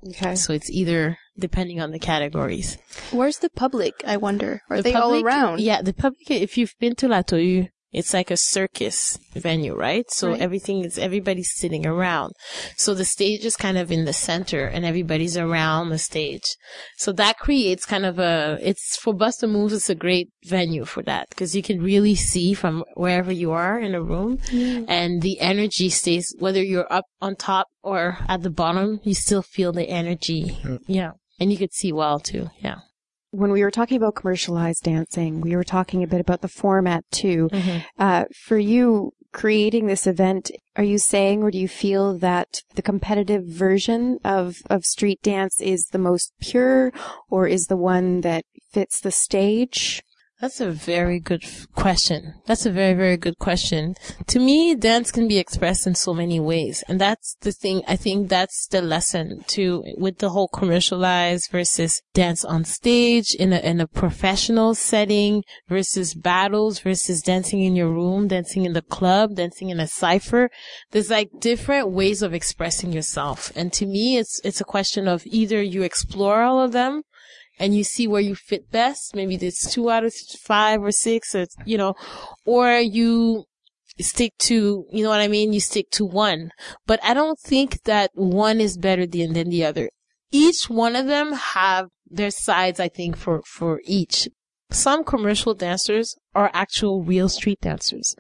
okay. 0.08 0.36
So 0.36 0.54
it's 0.54 0.70
either 0.70 1.18
depending 1.38 1.80
on 1.80 1.92
the 1.92 2.00
categories. 2.00 2.78
Where's 3.12 3.40
the 3.40 3.50
public? 3.50 4.04
I 4.06 4.18
wonder. 4.18 4.62
Are 4.70 4.78
The 4.78 4.84
they 4.84 4.94
all 4.94 5.24
around? 5.24 5.60
Yeah, 5.60 5.82
the 5.82 5.94
public, 5.94 6.30
if 6.30 6.58
you've 6.58 6.76
been 6.80 6.96
to 6.96 7.08
La 7.08 7.22
Tohu, 7.22 7.70
it's 7.92 8.14
like 8.14 8.32
a 8.32 8.38
circus 8.38 9.20
venue, 9.34 9.76
right? 9.76 10.10
So 10.10 10.30
Right. 10.30 10.42
everything 10.42 10.86
is, 10.86 10.98
everybody's 10.98 11.52
sitting 11.54 11.86
around. 11.86 12.32
So 12.78 12.94
the 12.94 13.06
stage 13.06 13.44
is 13.44 13.58
kind 13.58 13.78
of 13.78 13.92
in 13.92 14.06
the 14.06 14.14
center 14.14 14.66
and 14.66 14.86
everybody's 14.86 15.36
around 15.38 15.90
the 15.90 15.98
stage. 15.98 16.56
So 16.98 17.12
that 17.14 17.38
creates 17.38 17.86
kind 17.86 18.06
of 18.06 18.18
a, 18.18 18.58
it's 18.62 18.96
for 18.96 19.14
Buster 19.14 19.48
Moves, 19.48 19.74
it's 19.74 19.90
a 19.90 19.96
great 19.96 20.30
venue 20.46 20.86
for 20.86 21.04
that 21.04 21.30
because 21.30 21.56
you 21.56 21.62
can 21.62 21.82
really 21.82 22.16
see 22.16 22.54
from 22.54 22.86
wherever 22.94 23.32
you 23.32 23.52
are 23.52 23.78
in 23.80 23.94
a 23.94 24.02
room 24.02 24.38
mm. 24.38 24.86
and 24.88 25.22
the 25.22 25.42
energy 25.42 25.90
stays, 25.90 26.34
whether 26.40 26.64
you're 26.64 26.92
up 26.92 27.06
on 27.22 27.36
top 27.36 27.68
or 27.84 28.20
at 28.30 28.42
the 28.42 28.50
bottom, 28.50 29.02
you 29.04 29.14
still 29.14 29.42
feel 29.42 29.74
the 29.74 29.90
energy. 29.90 30.58
Mm. 30.64 30.80
Yeah. 30.88 31.12
And 31.42 31.52
you 31.52 31.58
could 31.58 31.74
see 31.74 31.92
well 31.92 32.20
too. 32.20 32.50
Yeah. 32.60 32.82
When 33.32 33.52
we 33.52 33.64
were 33.64 33.72
talking 33.72 33.98
about 33.98 34.16
commercialized 34.16 34.84
dancing, 34.84 35.42
we 35.42 35.56
were 35.56 35.64
talking 35.64 36.04
a 36.04 36.08
bit 36.08 36.22
about 36.22 36.42
the 36.42 36.48
format 36.48 37.04
too. 37.12 37.50
Uh, 37.98 38.26
for 38.46 38.60
you, 38.60 39.14
creating 39.32 39.88
this 39.88 40.06
event, 40.06 40.52
are 40.76 40.84
you 40.84 41.00
saying 41.00 41.42
or 41.42 41.50
do 41.50 41.58
you 41.58 41.68
feel 41.68 42.16
that 42.20 42.62
the 42.76 42.82
competitive 42.82 43.44
version 43.46 44.20
of, 44.24 44.58
of 44.70 44.86
street 44.86 45.22
dance 45.24 45.60
is 45.62 45.88
the 45.88 45.98
most 45.98 46.34
pure 46.40 46.92
or 47.30 47.48
is 47.48 47.66
the 47.68 47.78
one 47.78 48.22
that 48.22 48.46
fits 48.72 49.00
the 49.00 49.12
stage? 49.12 50.04
That's 50.42 50.60
a 50.60 50.72
very 50.72 51.20
good 51.20 51.44
f- 51.44 51.68
question. 51.76 52.34
That's 52.48 52.66
a 52.66 52.72
very, 52.72 52.96
very 52.96 53.16
good 53.16 53.38
question. 53.38 53.94
To 54.26 54.40
me, 54.40 54.74
dance 54.74 55.12
can 55.12 55.28
be 55.28 55.38
expressed 55.38 55.86
in 55.86 55.94
so 55.94 56.16
many 56.16 56.40
ways. 56.40 56.84
And 56.88 57.00
that's 57.00 57.38
the 57.42 57.52
thing. 57.52 57.84
I 57.88 57.96
think 57.96 58.28
that's 58.28 58.66
the 58.66 58.82
lesson 58.82 59.44
too 59.46 59.84
with 60.00 60.18
the 60.18 60.30
whole 60.30 60.48
commercialized 60.48 61.52
versus 61.52 62.02
dance 62.16 62.44
on 62.44 62.66
stage 62.66 63.36
in 63.36 63.54
a, 63.54 63.60
in 63.60 63.80
a 63.80 63.86
professional 63.86 64.74
setting 64.74 65.44
versus 65.70 66.16
battles 66.16 66.80
versus 66.80 67.22
dancing 67.22 67.62
in 67.62 67.76
your 67.76 67.90
room, 67.90 68.28
dancing 68.28 68.66
in 68.66 68.74
the 68.74 68.82
club, 68.82 69.36
dancing 69.36 69.70
in 69.70 69.80
a 69.80 69.88
cipher. 69.88 70.50
There's 70.90 71.12
like 71.12 71.30
different 71.40 71.92
ways 71.92 72.24
of 72.24 72.34
expressing 72.34 72.92
yourself. 72.92 73.52
And 73.56 73.72
to 73.74 73.86
me, 73.86 74.18
it's, 74.18 74.42
it's 74.44 74.60
a 74.60 74.66
question 74.66 75.08
of 75.08 75.22
either 75.28 75.62
you 75.62 75.84
explore 75.84 76.42
all 76.42 76.60
of 76.60 76.72
them 76.72 77.04
and 77.62 77.76
you 77.76 77.84
see 77.84 78.08
where 78.08 78.22
you 78.22 78.34
fit 78.34 78.72
best. 78.72 79.16
Maybe 79.16 79.36
it's 79.36 79.72
two 79.72 79.92
out 79.92 80.04
of 80.04 80.14
five 80.14 80.82
or 80.82 80.92
six, 80.92 81.36
or, 81.36 81.46
you 81.64 81.78
know, 81.78 81.94
or 82.44 82.80
you 82.80 83.46
stick 84.00 84.34
to, 84.40 84.86
you 84.92 85.04
know 85.04 85.10
what 85.10 85.22
I 85.22 85.28
mean? 85.28 85.54
You 85.54 85.60
stick 85.60 85.92
to 85.92 86.04
one. 86.04 86.50
But 86.88 87.00
I 87.04 87.14
don't 87.14 87.40
think 87.40 87.84
that 87.84 88.10
one 88.16 88.60
is 88.60 88.78
better 88.78 89.06
than, 89.06 89.34
than 89.34 89.50
the 89.50 89.64
other. 89.64 89.90
Each 90.32 90.70
one 90.70 90.96
of 90.96 91.06
them 91.06 91.34
have 91.34 91.90
their 92.10 92.32
sides, 92.32 92.80
I 92.80 92.90
think, 92.90 93.16
for, 93.16 93.44
for 93.46 93.80
each. 93.86 94.28
Some 94.72 95.04
commercial 95.04 95.54
dancers 95.54 96.16
are 96.34 96.50
actual 96.54 97.04
real 97.04 97.30
street 97.30 97.60
dancers. 97.62 98.16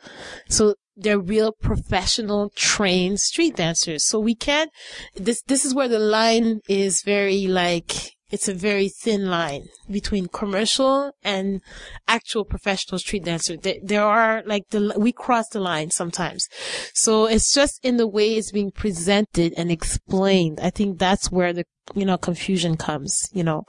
So 0.50 0.76
they're 0.96 1.18
real 1.18 1.54
professional 1.54 2.52
trained 2.56 3.20
street 3.20 3.56
dancers. 3.56 4.06
So 4.06 4.20
we 4.20 4.36
can't, 4.36 4.70
this, 5.16 5.42
this 5.48 5.66
is 5.66 5.74
where 5.74 5.88
the 5.88 5.98
line 5.98 6.60
is 6.70 7.02
very 7.02 7.48
like, 7.48 8.12
it's 8.32 8.48
a 8.48 8.54
very 8.54 8.90
thin 8.90 9.30
line 9.30 9.68
between 9.90 10.28
commercial 10.28 11.12
and 11.24 11.62
actual 12.08 12.46
professional 12.46 13.00
street 13.00 13.26
dancer. 13.26 13.58
There, 13.58 13.76
there 13.84 14.04
are 14.04 14.44
like 14.46 14.70
the, 14.70 14.94
we 14.98 15.12
cross 15.12 15.50
the 15.50 15.60
line 15.60 15.92
sometimes. 15.92 16.48
So 16.94 17.26
it's 17.26 17.54
just 17.54 17.84
in 17.84 17.98
the 17.98 18.08
way 18.08 18.36
it's 18.36 18.52
being 18.52 18.72
presented 18.72 19.54
and 19.58 19.72
explained. 19.72 20.60
I 20.62 20.70
think 20.70 20.98
that's 20.98 21.32
where 21.32 21.54
the, 21.54 21.66
you 21.94 22.06
know, 22.06 22.18
confusion 22.18 22.78
comes, 22.78 23.30
you 23.34 23.44
know, 23.44 23.64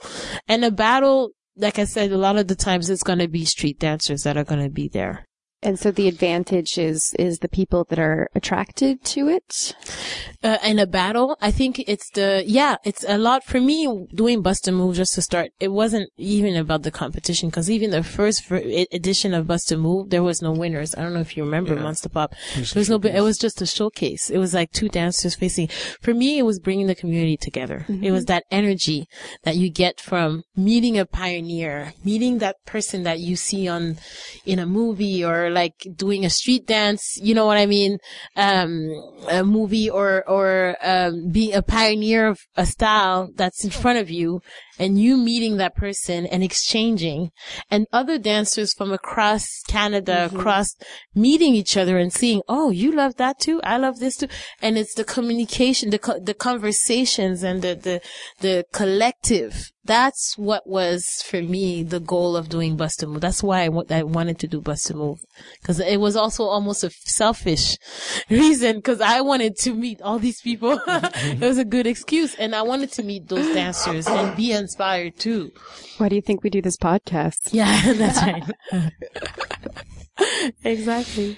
and 0.47 0.63
a 0.63 0.71
battle, 0.71 1.31
like 1.57 1.77
I 1.77 1.85
said, 1.85 2.11
a 2.11 2.17
lot 2.17 2.37
of 2.37 2.47
the 2.47 2.55
times 2.55 2.89
it's 2.89 3.03
going 3.03 3.19
to 3.19 3.27
be 3.27 3.45
street 3.45 3.79
dancers 3.79 4.23
that 4.23 4.37
are 4.37 4.43
going 4.43 4.63
to 4.63 4.69
be 4.69 4.87
there. 4.87 5.27
And 5.63 5.79
so 5.79 5.91
the 5.91 6.07
advantage 6.07 6.77
is 6.77 7.13
is 7.17 7.39
the 7.39 7.49
people 7.49 7.85
that 7.89 7.99
are 7.99 8.29
attracted 8.35 9.03
to 9.05 9.29
it. 9.29 9.73
uh, 10.43 10.57
in 10.63 10.77
a 10.79 10.85
battle. 10.85 11.37
I 11.41 11.51
think 11.51 11.79
it's 11.87 12.09
the, 12.11 12.43
yeah, 12.45 12.75
it's 12.83 13.05
a 13.07 13.17
lot 13.17 13.43
for 13.43 13.59
me 13.59 14.07
doing 14.13 14.41
Bust 14.41 14.67
a 14.67 14.71
Move 14.71 14.95
just 14.95 15.13
to 15.15 15.21
start. 15.21 15.51
It 15.59 15.69
wasn't 15.69 16.09
even 16.17 16.55
about 16.55 16.83
the 16.83 16.91
competition 16.91 17.49
because 17.49 17.69
even 17.69 17.91
the 17.91 18.03
first 18.03 18.45
ver- 18.45 18.85
edition 18.91 19.33
of 19.33 19.47
Bust 19.47 19.71
a 19.71 19.77
Move, 19.77 20.09
there 20.09 20.23
was 20.23 20.41
no 20.41 20.51
winners. 20.51 20.93
I 20.95 21.01
don't 21.01 21.13
know 21.13 21.21
if 21.21 21.37
you 21.37 21.43
remember 21.43 21.75
Monster 21.75 22.09
Pop. 22.09 22.33
There 22.55 22.65
was 22.75 22.89
no, 22.89 22.97
it 22.97 23.21
was 23.21 23.37
just 23.37 23.61
a 23.61 23.65
showcase. 23.65 24.29
It 24.29 24.37
was 24.37 24.53
like 24.53 24.71
two 24.71 24.89
dancers 24.89 25.35
facing. 25.35 25.69
For 26.01 26.13
me, 26.13 26.39
it 26.39 26.43
was 26.43 26.59
bringing 26.59 26.87
the 26.87 26.95
community 26.95 27.37
together. 27.37 27.85
It 27.87 28.11
was 28.11 28.25
that 28.25 28.43
energy 28.51 29.07
that 29.43 29.55
you 29.55 29.69
get 29.69 30.01
from 30.01 30.43
meeting 30.55 30.97
a 30.97 31.05
pioneer, 31.05 31.93
meeting 32.03 32.39
that 32.39 32.57
person 32.65 33.03
that 33.03 33.19
you 33.19 33.35
see 33.35 33.67
on, 33.67 33.97
in 34.45 34.59
a 34.59 34.65
movie 34.65 35.23
or 35.23 35.49
like 35.53 35.87
doing 35.95 36.25
a 36.25 36.29
street 36.29 36.65
dance. 36.67 37.17
You 37.21 37.35
know 37.35 37.45
what 37.45 37.57
I 37.57 37.65
mean? 37.65 37.99
Um, 38.35 38.89
a 39.29 39.43
movie 39.43 39.89
or, 39.89 40.27
or, 40.27 40.75
um, 40.81 41.29
be 41.31 41.51
a 41.51 41.61
pioneer 41.61 42.27
of 42.27 42.39
a 42.55 42.65
style 42.65 43.29
that's 43.35 43.63
in 43.63 43.69
front 43.69 43.99
of 43.99 44.09
you 44.09 44.41
and 44.79 44.99
you 44.99 45.17
meeting 45.17 45.57
that 45.57 45.75
person 45.75 46.25
and 46.25 46.43
exchanging 46.43 47.31
and 47.69 47.87
other 47.91 48.17
dancers 48.17 48.73
from 48.73 48.91
across 48.91 49.61
Canada, 49.67 50.27
mm-hmm. 50.27 50.39
across 50.39 50.75
meeting 51.13 51.55
each 51.55 51.77
other 51.77 51.97
and 51.97 52.11
seeing, 52.11 52.41
oh, 52.47 52.69
you 52.69 52.91
love 52.91 53.15
that 53.17 53.39
too. 53.39 53.61
I 53.63 53.77
love 53.77 53.99
this 53.99 54.17
too. 54.17 54.27
And 54.61 54.77
it's 54.77 54.95
the 54.95 55.03
communication, 55.03 55.89
the, 55.89 55.99
co- 55.99 56.19
the 56.19 56.33
conversations 56.33 57.43
and 57.43 57.61
the, 57.61 57.75
the, 57.75 58.01
the 58.39 58.65
collective. 58.73 59.71
That's 59.85 60.37
what 60.37 60.65
was 60.65 61.05
for 61.25 61.41
me 61.41 61.83
the 61.83 61.99
goal 61.99 62.37
of 62.37 62.47
doing 62.47 62.77
Bust 62.77 63.03
a 63.03 63.07
Move. 63.07 63.19
That's 63.19 63.43
why 63.43 63.63
I 63.63 63.69
wa- 63.69 63.83
I 63.89 64.03
wanted 64.03 64.39
to 64.39 64.47
do 64.47 64.61
Bust 64.61 64.89
a 64.89 64.93
Move. 64.93 65.19
Cause 65.61 65.81
it 65.81 65.99
was 65.99 66.15
also 66.15 66.45
almost 66.45 66.85
a 66.85 66.89
selfish 66.89 67.77
reason 68.29 68.81
cause 68.81 69.01
I 69.01 69.19
wanted 69.19 69.57
to 69.57 69.73
meet 69.73 70.01
all 70.01 70.19
these 70.19 70.39
people. 70.39 70.79
it 70.87 71.41
was 71.41 71.57
a 71.57 71.65
good 71.65 71.85
excuse. 71.85 72.33
And 72.35 72.55
I 72.55 72.61
wanted 72.61 72.93
to 72.93 73.03
meet 73.03 73.27
those 73.27 73.53
dancers 73.53 74.07
and 74.07 74.37
be 74.37 74.53
inspired 74.63 75.17
too. 75.19 75.51
Why 75.99 76.09
do 76.09 76.15
you 76.15 76.21
think 76.21 76.43
we 76.43 76.49
do 76.49 76.61
this 76.61 76.77
podcast? 76.77 77.49
Yeah, 77.51 77.93
that's 78.01 78.21
right. 78.21 78.91
exactly. 80.63 81.37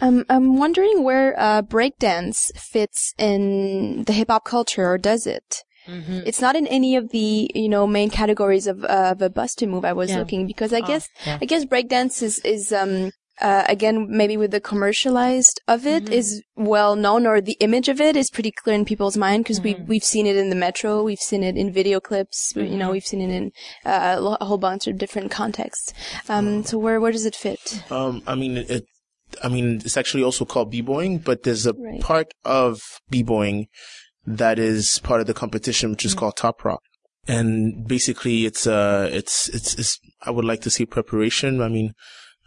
Um, 0.00 0.24
I'm 0.28 0.56
wondering 0.58 1.02
where 1.04 1.38
uh, 1.38 1.62
breakdance 1.62 2.50
fits 2.56 3.14
in 3.18 4.04
the 4.04 4.12
hip 4.12 4.28
hop 4.30 4.44
culture, 4.44 4.86
or 4.88 4.98
does 4.98 5.26
it? 5.26 5.62
Mm-hmm. 5.86 6.20
It's 6.26 6.40
not 6.40 6.54
in 6.56 6.66
any 6.66 6.96
of 6.96 7.10
the 7.10 7.50
you 7.54 7.68
know 7.68 7.86
main 7.86 8.10
categories 8.10 8.66
of 8.66 8.84
uh, 8.84 9.12
of 9.12 9.22
a 9.22 9.30
bust 9.30 9.64
move. 9.66 9.84
I 9.84 9.92
was 9.92 10.10
Yeah. 10.10 10.18
looking 10.18 10.46
because 10.46 10.72
I 10.72 10.80
guess 10.80 11.08
yeah. 11.26 11.38
I 11.40 11.44
guess 11.46 11.64
breakdance 11.64 12.22
is 12.22 12.38
is 12.44 12.72
um 12.72 13.10
uh, 13.40 13.64
again 13.68 14.06
maybe 14.08 14.36
with 14.36 14.50
the 14.50 14.60
commercialized 14.60 15.60
of 15.68 15.86
it 15.86 16.04
Mm-hmm. 16.04 16.12
is 16.12 16.42
well 16.56 16.96
known 16.96 17.26
or 17.26 17.40
the 17.40 17.56
image 17.60 17.88
of 17.88 18.00
it 18.00 18.16
is 18.16 18.30
pretty 18.30 18.50
clear 18.50 18.74
in 18.74 18.84
people's 18.84 19.16
mind 19.16 19.44
because 19.44 19.60
Mm-hmm. 19.60 19.82
we 19.82 19.88
we've 19.88 20.04
seen 20.04 20.26
it 20.26 20.36
in 20.36 20.50
the 20.50 20.56
metro, 20.56 21.02
we've 21.02 21.18
seen 21.18 21.42
it 21.42 21.56
in 21.56 21.72
video 21.72 22.00
clips, 22.00 22.52
you 22.56 22.62
Mm-hmm. 22.62 22.78
know, 22.78 22.90
we've 22.90 23.06
seen 23.06 23.20
it 23.22 23.30
in 23.30 23.52
uh, 23.84 24.36
a 24.40 24.44
whole 24.44 24.58
bunch 24.58 24.86
of 24.86 24.98
different 24.98 25.30
contexts. 25.30 25.92
Um, 26.28 26.64
so 26.64 26.78
where 26.78 27.00
where 27.00 27.12
does 27.12 27.26
it 27.26 27.36
fit? 27.36 27.82
Um, 27.90 28.22
I 28.26 28.34
mean, 28.34 28.56
it, 28.58 28.84
I 29.42 29.48
mean, 29.48 29.82
it's 29.84 29.96
actually 29.96 30.22
also 30.22 30.44
called 30.44 30.70
b-boying, 30.70 31.18
but 31.18 31.42
there's 31.42 31.66
a 31.66 31.74
Right. 31.74 32.00
part 32.00 32.32
of 32.44 32.80
b-boying 33.10 33.68
that 34.26 34.58
is 34.58 35.00
part 35.02 35.20
of 35.20 35.26
the 35.26 35.34
competition, 35.34 35.90
which 35.90 36.04
is 36.04 36.14
Mm. 36.14 36.18
called 36.18 36.36
Top 36.36 36.64
Rock. 36.64 36.82
And 37.26 37.86
basically 37.86 38.46
it's, 38.46 38.66
uh, 38.66 39.08
it's, 39.12 39.48
it's, 39.50 39.74
it's, 39.74 39.98
I 40.22 40.30
would 40.30 40.44
like 40.46 40.62
to 40.62 40.70
say 40.70 40.86
preparation. 40.86 41.60
I 41.60 41.68
mean, 41.68 41.92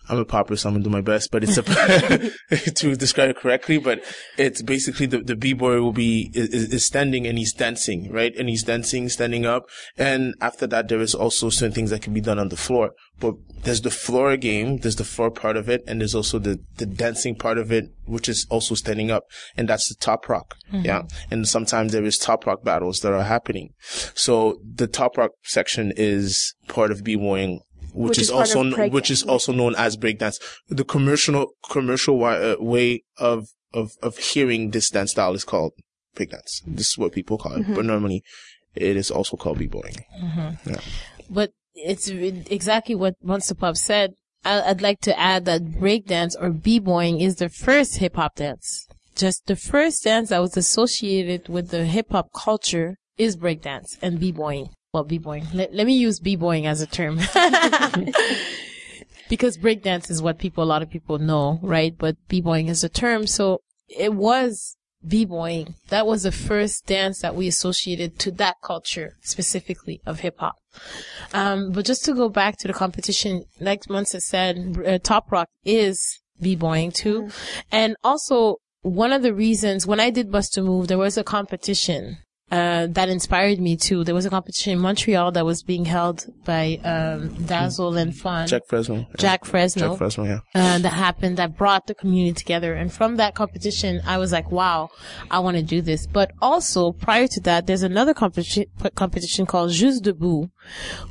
I'm 0.09 0.17
a 0.17 0.25
popper, 0.25 0.55
so 0.55 0.67
I'm 0.67 0.75
gonna 0.75 0.83
do 0.83 0.89
my 0.89 1.01
best, 1.01 1.31
but 1.31 1.43
it's 1.43 1.57
a, 1.57 1.61
to 2.71 2.95
describe 2.95 3.29
it 3.29 3.37
correctly, 3.37 3.77
but 3.77 4.03
it's 4.37 4.61
basically 4.61 5.05
the, 5.05 5.19
the 5.19 5.35
b-boy 5.35 5.79
will 5.79 5.93
be, 5.93 6.31
is, 6.33 6.49
is 6.73 6.85
standing 6.85 7.27
and 7.27 7.37
he's 7.37 7.53
dancing, 7.53 8.11
right? 8.11 8.35
And 8.35 8.49
he's 8.49 8.63
dancing, 8.63 9.09
standing 9.09 9.45
up. 9.45 9.69
And 9.97 10.33
after 10.41 10.65
that, 10.67 10.87
there 10.87 10.99
is 10.99 11.13
also 11.13 11.49
certain 11.49 11.73
things 11.73 11.91
that 11.91 12.01
can 12.01 12.13
be 12.13 12.21
done 12.21 12.39
on 12.39 12.49
the 12.49 12.57
floor. 12.57 12.91
But 13.19 13.35
there's 13.63 13.81
the 13.81 13.91
floor 13.91 14.35
game, 14.37 14.77
there's 14.77 14.95
the 14.95 15.03
floor 15.03 15.29
part 15.29 15.55
of 15.55 15.69
it, 15.69 15.83
and 15.87 16.01
there's 16.01 16.15
also 16.15 16.39
the, 16.39 16.59
the 16.77 16.87
dancing 16.87 17.35
part 17.35 17.59
of 17.59 17.71
it, 17.71 17.85
which 18.05 18.27
is 18.27 18.47
also 18.49 18.73
standing 18.73 19.11
up. 19.11 19.25
And 19.55 19.69
that's 19.69 19.87
the 19.87 19.95
top 19.95 20.27
rock. 20.27 20.57
Mm-hmm. 20.73 20.85
Yeah. 20.85 21.03
And 21.29 21.47
sometimes 21.47 21.91
there 21.91 22.03
is 22.03 22.17
top 22.17 22.47
rock 22.47 22.63
battles 22.63 22.99
that 23.01 23.13
are 23.13 23.23
happening. 23.23 23.73
So 23.79 24.59
the 24.63 24.87
top 24.87 25.17
rock 25.17 25.31
section 25.43 25.93
is 25.95 26.55
part 26.67 26.91
of 26.91 27.03
b-boying 27.03 27.61
which, 27.93 28.09
Which 28.09 28.17
is, 28.19 28.23
is 28.25 28.31
also 28.31 28.89
which 28.89 29.11
is 29.11 29.23
also 29.23 29.51
known 29.53 29.75
as 29.75 29.97
breakdance. 29.97 30.39
The 30.69 30.83
commercial 30.83 31.51
commercial 31.69 32.17
wi- 32.17 32.39
uh, 32.53 32.55
way 32.59 33.03
of 33.17 33.47
of 33.73 33.91
of 34.01 34.17
hearing 34.17 34.71
this 34.71 34.89
dance 34.89 35.11
style 35.11 35.33
is 35.33 35.43
called 35.43 35.73
breakdance. 36.15 36.61
This 36.65 36.89
is 36.89 36.97
what 36.97 37.11
people 37.13 37.37
call 37.37 37.53
it, 37.55 37.65
but 37.73 37.85
normally 37.85 38.23
it 38.75 38.95
is 38.95 39.11
also 39.11 39.35
called 39.37 39.59
b-boying. 39.59 39.95
But 41.29 41.51
it's 41.75 42.07
exactly 42.09 42.95
what 42.95 43.15
Monster 43.23 43.55
Pop 43.55 43.77
said. 43.77 44.13
I- 44.43 44.61
I'd 44.69 44.81
like 44.81 44.99
to 45.01 45.17
add 45.19 45.45
that 45.45 45.63
breakdance 45.65 46.35
or 46.41 46.49
b-boying 46.51 47.21
is 47.21 47.35
the 47.35 47.49
first 47.49 47.97
hip 47.97 48.15
hop 48.15 48.35
dance. 48.35 48.87
Just 49.15 49.45
the 49.45 49.55
first 49.55 50.03
dance 50.03 50.29
that 50.29 50.39
was 50.39 50.55
associated 50.57 51.47
with 51.49 51.69
the 51.69 51.85
hip 51.85 52.11
hop 52.11 52.29
culture 52.33 52.97
is 53.17 53.37
breakdance 53.37 53.97
and 54.01 54.19
b-boying. 54.19 54.69
Well, 54.93 55.05
b-boying. 55.05 55.47
Let, 55.53 55.73
let 55.73 55.87
me 55.87 55.93
use 55.93 56.19
b-boying 56.19 56.67
as 56.67 56.81
a 56.81 56.85
term. 56.85 57.15
because 59.29 59.57
breakdance 59.57 60.11
is 60.11 60.21
what 60.21 60.37
people, 60.37 60.63
a 60.63 60.65
lot 60.65 60.81
of 60.81 60.89
people 60.89 61.17
know, 61.17 61.59
right? 61.63 61.97
But 61.97 62.17
b-boying 62.27 62.67
is 62.67 62.83
a 62.83 62.89
term. 62.89 63.25
So 63.25 63.61
it 63.87 64.13
was 64.13 64.75
b-boying. 65.07 65.75
That 65.87 66.05
was 66.05 66.23
the 66.23 66.31
first 66.33 66.87
dance 66.87 67.21
that 67.21 67.35
we 67.35 67.47
associated 67.47 68.19
to 68.19 68.31
that 68.31 68.57
culture 68.61 69.15
specifically 69.21 70.01
of 70.05 70.19
hip 70.19 70.39
hop. 70.39 70.57
Um, 71.33 71.71
but 71.71 71.85
just 71.85 72.03
to 72.05 72.13
go 72.13 72.27
back 72.27 72.57
to 72.57 72.67
the 72.67 72.73
competition, 72.73 73.45
like 73.61 73.89
Monster 73.89 74.19
said, 74.19 74.77
uh, 74.85 74.99
Top 75.01 75.31
Rock 75.31 75.47
is 75.63 76.19
b-boying 76.41 76.91
too. 76.91 77.29
And 77.71 77.95
also 78.03 78.57
one 78.81 79.13
of 79.13 79.21
the 79.21 79.33
reasons 79.33 79.87
when 79.87 80.01
I 80.01 80.09
did 80.09 80.33
Bust 80.33 80.57
a 80.57 80.61
Move, 80.61 80.89
there 80.89 80.97
was 80.97 81.17
a 81.17 81.23
competition 81.23 82.17
uh, 82.51 82.87
that 82.91 83.07
inspired 83.07 83.59
me 83.59 83.77
too. 83.77 84.03
There 84.03 84.13
was 84.13 84.25
a 84.25 84.29
competition 84.29 84.73
in 84.73 84.79
Montreal 84.79 85.31
that 85.31 85.45
was 85.45 85.63
being 85.63 85.85
held 85.85 86.25
by 86.43 86.79
um, 86.83 87.29
Dazzle 87.45 87.95
and 87.97 88.15
Fun. 88.15 88.47
Jack 88.47 88.63
Fresno. 88.67 88.95
yeah. 88.97 89.05
Jack 89.17 89.45
Fresno 89.45 89.89
Jack 89.89 89.97
Fresno, 89.97 90.25
yeah. 90.25 90.39
uh, 90.53 90.77
that 90.79 90.89
happened 90.93 91.37
that 91.37 91.55
brought 91.57 91.87
the 91.87 91.95
community 91.95 92.33
together. 92.33 92.73
And 92.73 92.91
from 92.91 93.15
that 93.15 93.35
competition, 93.35 94.01
I 94.05 94.17
was 94.17 94.31
like, 94.33 94.51
wow, 94.51 94.89
I 95.29 95.39
want 95.39 95.55
to 95.57 95.63
do 95.63 95.81
this. 95.81 96.05
But 96.07 96.31
also 96.41 96.91
prior 96.91 97.27
to 97.27 97.39
that, 97.41 97.67
there's 97.67 97.83
another 97.83 98.13
competition, 98.13 98.65
competition 98.95 99.45
called 99.45 99.71
Juste 99.71 100.01
Debout, 100.03 100.49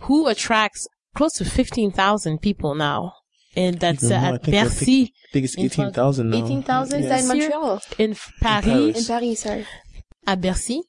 who 0.03 0.29
attracts 0.29 0.87
close 1.15 1.33
to 1.35 1.45
15,000 1.47 2.39
people 2.43 2.75
now. 2.75 3.15
And 3.57 3.81
that's 3.81 4.05
uh, 4.05 4.11
more. 4.11 4.19
I 4.19 4.35
at 4.35 4.49
I 4.49 4.51
Bercy. 4.65 4.85
think- 5.07 5.11
I 5.31 5.33
think 5.33 5.45
it's 5.45 5.55
in 5.55 5.69
France. 5.69 5.91
18,000 5.97 6.31
now. 6.31 6.37
18,000 6.45 7.05
Is 7.05 7.23
in? 7.23 7.29
Montreal? 7.29 7.83
In 7.99 8.11
F- 8.11 8.33
Paris, 8.41 8.65
Paris. 8.67 8.99
In 8.99 9.05
Paris, 9.07 9.41
sorry. 9.41 9.67
at 10.27 10.41
Bercy 10.41 10.83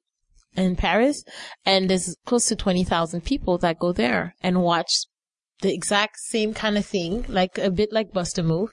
in 0.56 0.76
Paris, 0.76 1.24
and 1.66 1.90
there's 1.90 2.16
close 2.26 2.46
to 2.48 2.56
20,000 2.56 3.22
people 3.24 3.58
that 3.60 3.80
go 3.80 3.92
there 3.92 4.36
and 4.42 4.62
watch 4.62 5.06
the 5.62 5.74
exact 5.74 6.18
same 6.20 6.54
kind 6.54 6.78
of 6.78 6.86
thing, 6.86 7.26
like 7.28 7.58
a 7.58 7.72
bit 7.72 7.92
like 7.92 8.12
Bust 8.12 8.38
a 8.38 8.44
Move, 8.44 8.72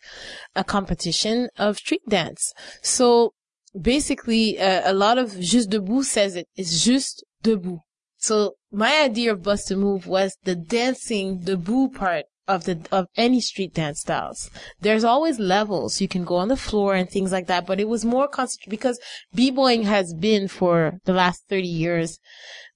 a 0.57 0.65
competition 0.65 1.49
of 1.59 1.77
street 1.77 2.03
dance. 2.09 2.53
So 2.83 3.35
basically, 3.79 4.59
uh, 4.59 4.91
a 4.91 4.95
lot 4.95 5.19
of 5.19 5.33
Juste 5.33 5.71
Debout 5.71 6.05
says 6.05 6.35
it 6.35 6.49
is 6.57 6.85
Juste 6.85 7.23
Debout. 7.43 7.81
So 8.17 8.55
my 8.73 9.03
idea 9.03 9.33
of 9.33 9.43
Bust 9.43 9.71
a 9.71 9.77
Move 9.77 10.07
was 10.07 10.37
the 10.43 10.57
dancing 10.57 11.41
the 11.41 11.57
debout 11.57 11.95
part 11.95 12.25
of 12.49 12.65
the 12.65 12.81
of 12.91 13.07
any 13.17 13.41
street 13.41 13.75
dance 13.75 14.01
styles. 14.01 14.51
There's 14.81 15.05
always 15.05 15.39
levels. 15.39 16.01
You 16.01 16.09
can 16.09 16.25
go 16.25 16.37
on 16.37 16.49
the 16.49 16.57
floor 16.57 16.95
and 16.95 17.09
things 17.09 17.31
like 17.31 17.47
that, 17.47 17.67
but 17.67 17.79
it 17.79 17.89
was 17.89 18.05
more 18.05 18.27
concentrated 18.27 18.71
because 18.71 18.99
b-boying 19.35 19.83
has 19.85 20.15
been 20.15 20.49
for 20.49 20.99
the 21.05 21.13
last 21.13 21.45
30 21.49 21.67
years 21.69 22.19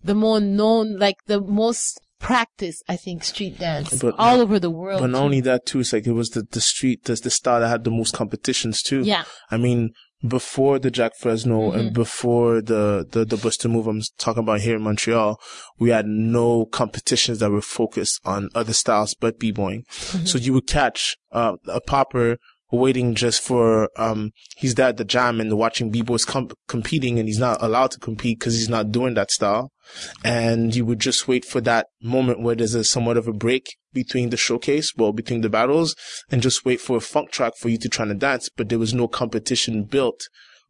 the 0.05 0.15
more 0.15 0.41
known, 0.41 0.99
like 0.99 1.17
the 1.27 1.41
most 1.41 2.01
practiced, 2.19 2.83
I 2.89 2.97
think, 2.97 3.25
street 3.25 3.59
dance 3.59 4.01
But- 4.01 4.15
all 4.19 4.41
over 4.41 4.59
the 4.59 4.71
world. 4.71 5.01
But 5.01 5.09
not 5.11 5.19
too. 5.19 5.25
only 5.25 5.41
that 5.43 5.67
too, 5.67 5.81
it's 5.81 5.93
like 5.93 6.07
it 6.07 6.13
was 6.13 6.31
the, 6.31 6.43
the 6.43 6.61
street, 6.61 7.05
the, 7.05 7.15
the 7.15 7.31
style 7.31 7.61
that 7.61 7.69
had 7.69 7.85
the 7.85 7.91
most 7.91 8.15
competitions 8.15 8.83
too. 8.83 9.03
Yeah. 9.03 9.25
I 9.51 9.57
mean, 9.57 9.91
before 10.27 10.79
the 10.79 10.91
Jack 10.91 11.13
Fresno 11.17 11.53
Mm-hmm. 11.53 11.79
and 11.79 11.93
before 11.93 12.61
the, 12.61 13.07
the, 13.11 13.25
the 13.25 13.37
Bust 13.37 13.65
a 13.65 13.69
Move 13.69 13.87
I'm 13.87 14.03
talking 14.19 14.43
about 14.43 14.61
here 14.61 14.77
in 14.77 14.83
Montreal, 14.83 15.41
we 15.79 15.91
had 15.91 16.07
no 16.07 16.67
competitions 16.67 17.39
that 17.41 17.51
were 17.51 17.61
focused 17.61 18.21
on 18.25 18.49
other 18.55 18.73
styles 18.73 19.15
but 19.15 19.39
b-boying. 19.39 19.85
Mm-hmm. 19.91 20.25
So 20.27 20.39
you 20.39 20.53
would 20.55 20.67
catch, 20.67 21.17
uh, 21.33 21.57
a 21.69 21.81
popper 21.81 22.39
waiting 22.73 23.15
just 23.15 23.43
for 23.43 23.89
um 23.97 24.33
he's 24.57 24.75
there 24.75 24.89
at 24.89 24.97
the 24.97 25.05
jam 25.05 25.41
and 25.41 25.57
watching 25.57 25.91
b-boys 25.91 26.25
com- 26.25 26.51
competing 26.67 27.19
and 27.19 27.29
he's 27.29 27.39
not 27.39 27.63
allowed 27.63 27.91
to 27.91 27.99
compete 27.99 28.39
because 28.39 28.57
he's 28.57 28.69
not 28.69 28.91
doing 28.91 29.15
that 29.15 29.31
style. 29.31 29.71
And 30.25 30.75
you 30.75 30.87
would 30.87 31.01
just 31.01 31.29
wait 31.29 31.45
for 31.45 31.61
that 31.61 31.89
moment 32.03 32.41
where 32.41 32.55
there's 32.55 32.75
a 32.75 32.83
somewhat 32.83 33.19
of 33.19 33.29
a 33.29 33.33
break 33.33 33.77
between 33.93 34.31
the 34.31 34.37
showcase 34.39 34.93
well 34.97 35.13
between 35.13 35.43
the 35.43 35.51
battles 35.51 35.95
and 36.31 36.41
just 36.41 36.65
wait 36.65 36.81
for 36.81 36.97
a 36.97 37.01
funk 37.01 37.31
track 37.31 37.53
for 37.59 37.69
you 37.69 37.79
to 37.79 37.89
try 37.89 38.07
to 38.07 38.15
dance. 38.15 38.49
But 38.57 38.71
there 38.71 38.79
was 38.79 38.95
no 38.95 39.07
competition 39.07 39.85
built 39.85 40.23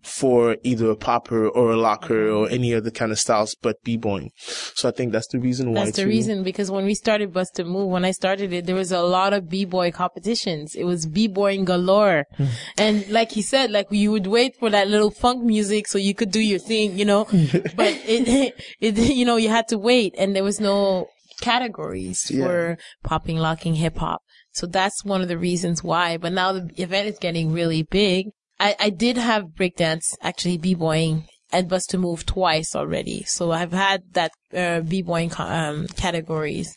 for 0.03 0.57
either 0.63 0.91
a 0.91 0.97
popper 0.97 1.49
or 1.49 1.73
a 1.73 1.77
locker 1.77 2.29
or 2.29 2.49
any 2.51 2.75
other 2.75 2.91
kind 2.91 3.13
of 3.13 3.19
styles 3.19 3.55
but 3.63 3.77
b-boying 3.85 4.31
so 4.37 4.89
i 4.89 4.93
think 4.93 5.13
that's 5.13 5.29
the 5.29 5.39
reason 5.39 5.73
why 5.73 5.85
That's 5.85 5.97
the 5.97 6.03
too. 6.03 6.09
reason 6.09 6.43
because 6.43 6.71
when 6.71 6.85
we 6.85 6.95
started 6.95 7.33
Bust 7.33 7.59
a 7.59 7.65
Move, 7.65 7.89
when 7.89 8.05
I 8.05 8.11
started 8.11 8.53
it, 8.53 8.67
there 8.67 8.75
was 8.75 8.93
a 8.93 9.03
lot 9.03 9.33
of 9.33 9.49
b-boy 9.49 9.93
competitions. 9.93 10.75
It 10.75 10.85
was 10.85 11.07
b-boying 11.07 11.65
galore. 11.65 12.25
Hmm. 12.37 12.47
and 12.79 13.09
like 13.09 13.31
he 13.33 13.43
said, 13.43 13.71
like 13.71 13.87
you 13.91 14.11
would 14.11 14.27
wait 14.27 14.57
for 14.59 14.71
that 14.71 14.89
little 14.89 15.11
funk 15.11 15.43
music 15.45 15.87
so 15.89 15.99
you 15.99 16.15
could 16.15 16.31
do 16.31 16.41
your 16.41 16.59
thing, 16.59 16.99
you 16.99 17.05
know, 17.05 17.25
but 17.77 17.93
it, 18.07 18.55
it, 18.81 18.99
you 18.99 19.25
know, 19.25 19.37
you 19.37 19.49
had 19.49 19.69
to 19.69 19.79
wait 19.79 20.15
and 20.19 20.35
there 20.37 20.45
was 20.45 20.61
no 20.61 21.09
categories 21.41 22.31
Yeah. 22.31 22.45
for 22.47 22.79
popping, 23.05 23.37
locking, 23.39 23.75
hip 23.77 23.99
hop. 23.99 24.23
So 24.53 24.67
that's 24.67 25.05
one 25.05 25.23
of 25.23 25.29
the 25.29 25.39
reasons 25.39 25.83
why. 25.83 26.17
But 26.17 26.33
now 26.33 26.53
the 26.53 26.71
event 26.77 27.09
is 27.09 27.19
getting 27.19 27.53
really 27.53 27.83
big. 27.83 28.29
I, 28.63 28.77
I 28.79 28.91
did 28.91 29.17
have 29.17 29.47
breakdance, 29.49 30.15
actually 30.23 30.57
b-boying 30.57 31.27
and 31.51 31.69
Bust 31.69 31.93
a 31.95 31.99
Move 31.99 32.25
twice 32.25 32.77
already. 32.77 33.25
So 33.25 33.51
I've 33.51 33.73
had 33.73 34.05
that, 34.13 34.31
uh, 34.55 34.81
b-boying, 34.81 35.33
um, 35.37 35.89
categories. 35.97 36.73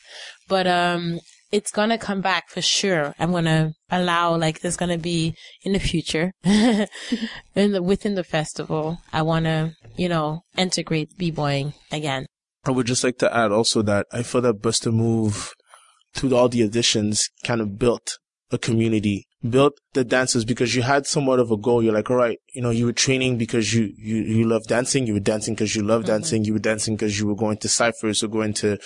But, 0.49 0.65
um, 0.65 1.19
it's 1.51 1.71
gonna 1.71 1.99
come 1.99 2.21
back 2.21 2.49
for 2.49 2.61
sure. 2.61 3.13
I'm 3.19 3.31
gonna 3.31 3.73
allow, 3.91 4.35
like, 4.35 4.61
there's 4.61 4.77
gonna 4.77 4.97
be 4.97 5.35
in 5.61 5.73
the 5.73 5.79
future, 5.79 6.31
in 6.43 6.87
the, 7.53 7.83
within 7.83 8.15
the 8.15 8.23
festival, 8.23 8.97
I 9.13 9.21
wanna, 9.21 9.73
you 9.95 10.09
know, 10.09 10.41
integrate 10.57 11.15
b-boying 11.17 11.73
again. 11.91 12.25
I 12.65 12.71
would 12.71 12.87
just 12.87 13.03
like 13.03 13.19
to 13.19 13.33
add 13.33 13.51
also 13.51 13.83
that 13.83 14.07
I 14.11 14.23
feel 14.23 14.41
that 14.41 14.59
Bust 14.59 14.87
a 14.87 14.91
Move, 14.91 15.53
through 16.15 16.35
all 16.35 16.49
the 16.49 16.63
additions, 16.63 17.29
kind 17.43 17.61
of 17.61 17.77
built 17.77 18.17
a 18.51 18.57
community, 18.57 19.27
built 19.49 19.79
the 19.93 20.03
dancers 20.03 20.43
because 20.43 20.75
you 20.75 20.81
had 20.81 21.05
somewhat 21.05 21.39
of 21.39 21.51
a 21.51 21.57
goal. 21.57 21.83
You're 21.83 21.93
like, 21.93 22.09
all 22.09 22.17
right, 22.17 22.39
you 22.53 22.61
know, 22.61 22.71
you 22.71 22.85
were 22.85 22.93
training 22.93 23.37
because 23.37 23.73
you, 23.73 23.93
you, 23.97 24.17
you 24.17 24.47
love 24.47 24.65
dancing. 24.67 25.05
You 25.05 25.13
were 25.13 25.19
dancing 25.19 25.53
because 25.53 25.75
you 25.75 25.83
love 25.83 26.01
mm-hmm. 26.01 26.11
dancing. 26.11 26.45
You 26.45 26.53
were 26.53 26.59
dancing 26.59 26.95
because 26.95 27.19
you 27.19 27.27
were 27.27 27.35
going 27.35 27.57
to 27.57 27.69
ciphers 27.69 28.23
or 28.23 28.27
going 28.27 28.53
to 28.55 28.77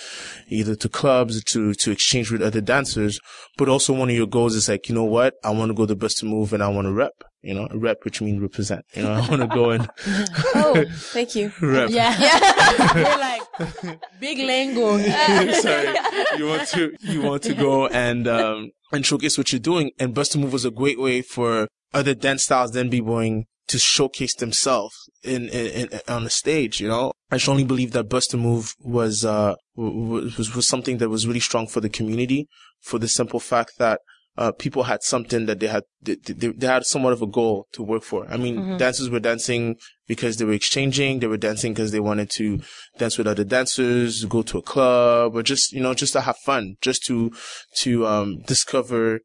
either 0.48 0.74
to 0.76 0.88
clubs 0.88 1.42
to, 1.44 1.74
to 1.74 1.90
exchange 1.90 2.30
with 2.30 2.42
other 2.42 2.60
dancers. 2.60 3.20
But 3.56 3.68
also 3.68 3.94
one 3.94 4.10
of 4.10 4.16
your 4.16 4.26
goals 4.26 4.54
is 4.54 4.68
like, 4.68 4.88
you 4.88 4.94
know 4.94 5.04
what? 5.04 5.34
I 5.42 5.50
want 5.50 5.70
to 5.70 5.74
go 5.74 5.86
the 5.86 5.96
best 5.96 6.10
to 6.10 6.10
Bust 6.10 6.22
a 6.22 6.26
Move 6.26 6.52
and 6.52 6.62
I 6.62 6.68
want 6.68 6.86
to 6.86 6.92
rep, 6.92 7.22
you 7.42 7.54
know, 7.54 7.68
rep, 7.72 8.04
which 8.04 8.20
means 8.20 8.40
represent, 8.40 8.84
you 8.94 9.02
know, 9.02 9.12
I 9.12 9.28
want 9.28 9.42
to 9.42 9.48
go 9.48 9.70
and 9.70 9.88
Oh, 10.54 10.84
thank 10.90 11.34
you. 11.34 11.52
rep. 11.60 11.90
Yeah. 11.90 12.94
We're 12.94 13.02
like, 13.88 14.00
big 14.20 14.38
lingo. 14.38 14.98
Sorry. 14.98 15.96
You 16.36 16.46
want 16.46 16.68
to 16.68 16.92
you 17.00 17.22
want 17.22 17.42
to 17.44 17.54
go 17.54 17.86
and 17.88 18.28
um 18.28 18.70
and 18.92 19.06
showcase 19.06 19.38
what 19.38 19.52
you're 19.52 19.60
doing. 19.60 19.92
And 19.98 20.14
Bust 20.14 20.34
a 20.34 20.38
Move 20.38 20.52
was 20.52 20.64
a 20.64 20.70
great 20.70 21.00
way 21.00 21.22
for 21.22 21.68
other 21.94 22.14
dance 22.14 22.44
styles 22.44 22.72
than 22.72 22.90
b-boying 22.90 23.46
to 23.68 23.78
showcase 23.78 24.34
themselves 24.34 24.94
in, 25.22 25.48
in, 25.48 25.88
in 25.92 26.00
on 26.08 26.24
the 26.24 26.30
stage. 26.30 26.80
You 26.80 26.88
know, 26.88 27.12
I 27.30 27.38
strongly 27.38 27.64
believe 27.64 27.92
that 27.92 28.08
Bust 28.08 28.34
a 28.34 28.36
Move 28.36 28.74
was 28.80 29.24
uh 29.24 29.54
was 29.76 30.54
was 30.54 30.66
something 30.66 30.98
that 30.98 31.08
was 31.08 31.26
really 31.26 31.40
strong 31.40 31.66
for 31.66 31.80
the 31.80 31.88
community 31.88 32.48
for 32.82 32.98
the 32.98 33.08
simple 33.08 33.40
fact 33.40 33.78
that. 33.78 34.00
Uh, 34.36 34.52
people 34.52 34.84
had 34.84 35.02
something 35.02 35.46
that 35.46 35.60
they 35.60 35.66
had, 35.66 35.82
they, 36.00 36.14
they, 36.14 36.48
they 36.48 36.66
had 36.66 36.86
somewhat 36.86 37.12
of 37.12 37.20
a 37.20 37.26
goal 37.26 37.66
to 37.72 37.82
work 37.82 38.02
for. 38.02 38.26
I 38.28 38.36
mean, 38.36 38.78
dancers 38.78 39.10
were 39.10 39.20
dancing 39.20 39.76
because 40.06 40.36
they 40.36 40.44
were 40.44 40.52
exchanging. 40.52 41.18
They 41.18 41.26
were 41.26 41.36
dancing 41.36 41.74
because 41.74 41.92
they 41.92 42.00
wanted 42.00 42.30
to 42.30 42.60
dance 42.96 43.18
with 43.18 43.26
other 43.26 43.44
dancers, 43.44 44.24
go 44.24 44.42
to 44.42 44.58
a 44.58 44.62
club, 44.62 45.36
or 45.36 45.42
just, 45.42 45.72
you 45.72 45.80
know, 45.80 45.94
just 45.94 46.14
to 46.14 46.22
have 46.22 46.38
fun, 46.38 46.76
just 46.80 47.04
to, 47.06 47.32
to, 47.78 48.06
um, 48.06 48.40
discover 48.46 49.20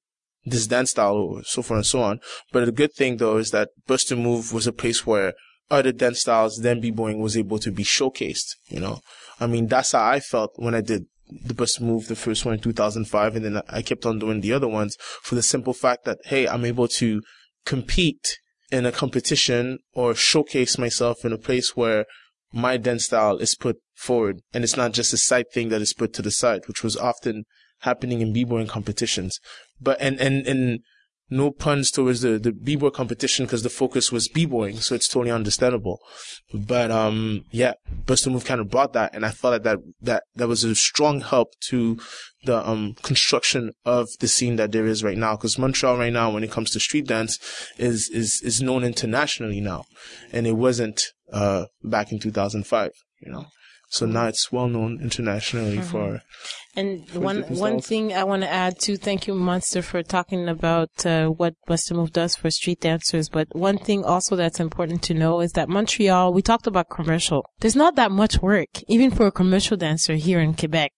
this 0.46 0.68
dance 0.68 0.92
style 0.92 1.16
or 1.16 1.44
so 1.44 1.62
forth 1.62 1.78
and 1.78 1.86
so 1.86 2.02
on. 2.02 2.20
But 2.52 2.66
the 2.66 2.72
good 2.72 2.94
thing 2.94 3.18
though 3.18 3.38
is 3.38 3.52
that 3.52 3.70
Bust 3.88 4.12
a 4.12 4.16
Move 4.16 4.54
was 4.54 4.68
a 4.68 4.74
place 4.74 5.06
where 5.06 5.34
other 5.72 5.92
dance 5.92 6.22
styles 6.22 6.58
than 6.58 6.80
b-boying 6.80 7.20
was 7.20 7.36
able 7.36 7.60
to 7.60 7.72
be 7.72 7.84
showcased, 7.84 8.56
you 8.68 8.80
know. 8.80 9.00
I 9.40 9.48
mean, 9.48 9.68
that's 9.68 9.94
how 9.94 10.06
I 10.06 10.20
felt 10.20 10.52
when 10.58 10.76
I 10.76 10.82
did 10.82 11.06
the 11.30 11.54
Bust 11.54 11.80
a 11.80 11.84
Move, 11.84 12.08
the 12.08 12.16
first 12.16 12.46
one 12.46 12.54
in 12.54 12.60
2005, 12.60 13.36
and 13.36 13.46
then 13.46 13.62
I 13.68 13.82
kept 13.82 14.06
on 14.06 14.20
doing 14.20 14.42
the 14.42 14.54
other 14.54 14.68
ones 14.68 14.98
for 15.00 15.36
the 15.36 15.42
simple 15.42 15.74
fact 15.74 16.06
that, 16.06 16.20
hey, 16.26 16.48
I'm 16.48 16.66
able 16.66 16.88
to 16.90 17.22
compete 17.66 18.40
in 18.72 18.86
a 18.86 18.92
competition 18.92 19.80
or 19.94 20.16
showcase 20.16 20.78
myself 20.78 21.26
in 21.26 21.34
a 21.34 21.38
place 21.38 21.76
where 21.76 22.06
my 22.52 22.78
dance 22.78 23.06
style 23.06 23.38
is 23.38 23.56
put 23.56 23.78
forward 23.96 24.42
and 24.54 24.64
it's 24.64 24.78
not 24.78 24.94
just 24.94 25.14
a 25.14 25.18
side 25.18 25.46
thing 25.54 25.70
that 25.70 25.82
is 25.82 25.94
put 25.94 26.14
to 26.14 26.22
the 26.22 26.32
side, 26.32 26.68
which 26.68 26.84
was 26.84 26.96
often 26.96 27.44
happening 27.80 28.22
in 28.22 28.34
b-boying 28.34 28.68
competitions. 28.68 29.40
But, 29.80 29.98
and, 30.00 30.20
and, 30.20 30.48
and 30.48 30.80
no 31.30 31.52
puns 31.52 31.90
towards 31.92 32.22
the, 32.22 32.38
the 32.38 32.52
b-boy 32.52 32.90
competition 32.92 33.46
because 33.46 33.64
the 33.64 33.70
focus 33.70 34.12
was 34.12 34.28
b-boying, 34.28 34.78
so 34.78 34.94
it's 34.94 35.08
totally 35.08 35.32
understandable. 35.32 36.00
But, 36.54 36.92
um, 36.92 37.46
yeah, 37.52 37.74
Bust 38.06 38.28
a 38.28 38.30
Move 38.30 38.46
kind 38.46 38.62
of 38.62 38.70
brought 38.70 38.94
that 38.94 39.16
and 39.16 39.26
I 39.26 39.32
felt 39.32 39.54
like 39.54 39.64
that, 39.64 39.80
that, 40.02 40.24
that 40.36 40.48
was 40.48 40.64
a 40.64 40.76
strong 40.76 41.22
help 41.22 41.50
to 41.70 42.00
the, 42.44 42.68
um, 42.68 42.94
construction 43.02 43.72
of 43.86 44.08
the 44.20 44.28
scene 44.28 44.56
that 44.58 44.72
there 44.72 44.86
is 44.86 45.04
right 45.04 45.18
now. 45.18 45.36
Cause 45.36 45.58
Montreal 45.58 45.98
right 45.98 46.14
now, 46.14 46.30
when 46.30 46.44
it 46.44 46.52
comes 46.52 46.70
to 46.72 46.80
street 46.80 47.08
dance, 47.08 47.40
is, 47.78 48.10
is, 48.10 48.42
is 48.44 48.62
known 48.62 48.84
internationally 48.84 49.62
now. 49.62 49.86
And 50.32 50.46
it 50.46 50.54
wasn't, 50.54 51.02
uh, 51.34 51.66
back 51.84 52.12
in 52.12 52.20
2005, 52.20 52.92
you 53.22 53.32
know. 53.32 53.48
So 53.96 54.06
now 54.06 54.28
it's 54.28 54.52
well 54.52 54.68
known 54.68 55.00
internationally 55.02 55.80
for 55.80 56.22
And 56.76 57.08
For 57.08 57.22
one 57.22 57.44
one 57.44 57.80
thing 57.80 58.14
I 58.14 58.26
want 58.26 58.42
to 58.42 58.52
add 58.52 58.78
too. 58.78 58.98
Thank 58.98 59.26
you, 59.26 59.34
Monster, 59.34 59.82
for 59.82 60.04
talking 60.04 60.50
about 60.50 61.06
uh, 61.06 61.28
what 61.28 61.54
Bust 61.66 61.92
a 61.92 61.94
Move 61.94 62.12
does 62.12 62.36
for 62.36 62.52
street 62.52 62.82
dancers. 62.82 63.30
But 63.30 63.56
one 63.56 63.78
thing 63.78 64.04
also 64.04 64.36
that's 64.36 64.60
important 64.60 65.02
to 65.04 65.14
know 65.14 65.40
is 65.40 65.54
that 65.54 65.70
Montreal. 65.70 66.34
We 66.34 66.42
talked 66.42 66.68
about 66.68 66.90
commercial. 66.90 67.46
There's 67.62 67.78
not 67.78 67.96
that 67.96 68.12
much 68.12 68.42
work, 68.42 68.84
even 68.90 69.12
for 69.12 69.28
a 69.28 69.32
commercial 69.32 69.78
dancer 69.78 70.16
here 70.16 70.42
in 70.42 70.56
Quebec. 70.56 70.92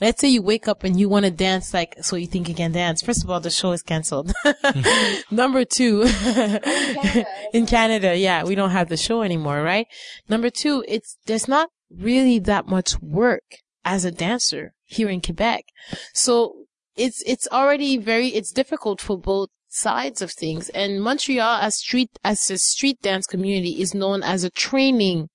Let's 0.00 0.20
say 0.20 0.28
you 0.28 0.42
wake 0.42 0.68
up 0.68 0.84
and 0.84 0.98
you 0.98 1.08
want 1.08 1.24
to 1.24 1.32
dance 1.32 1.74
like 1.74 1.96
so 2.02 2.14
you 2.14 2.28
think 2.28 2.48
you 2.48 2.54
can 2.54 2.70
dance. 2.70 3.02
First 3.02 3.24
of 3.24 3.30
all, 3.30 3.40
the 3.40 3.50
show 3.50 3.72
is 3.72 3.82
cancelled. 3.82 4.32
Number 5.32 5.64
two, 5.64 6.02
in 7.52 7.66
Canada, 7.66 8.16
yeah, 8.16 8.44
we 8.44 8.54
don't 8.54 8.70
have 8.70 8.88
the 8.88 8.96
show 8.96 9.22
anymore, 9.22 9.60
right? 9.62 9.88
Number 10.28 10.50
two, 10.50 10.84
it's 10.86 11.18
there's 11.26 11.48
not 11.48 11.70
really 11.90 12.38
that 12.40 12.66
much 12.66 13.00
work 13.00 13.44
as 13.84 14.04
a 14.04 14.10
dancer 14.10 14.72
here 14.84 15.08
in 15.08 15.20
Quebec. 15.20 15.64
So 16.12 16.64
it's 16.96 17.22
it's 17.26 17.48
already 17.50 17.96
very 17.96 18.28
it's 18.28 18.52
difficult 18.52 19.00
for 19.00 19.18
both 19.18 19.50
sides 19.68 20.22
of 20.22 20.30
things. 20.30 20.68
And 20.70 21.02
Montreal 21.02 21.60
as 21.60 21.76
street 21.76 22.10
as 22.22 22.50
a 22.50 22.58
street 22.58 23.00
dance 23.02 23.26
community 23.26 23.80
is 23.80 23.94
known 23.94 24.22
as 24.22 24.44
a 24.44 24.50
training 24.50 25.28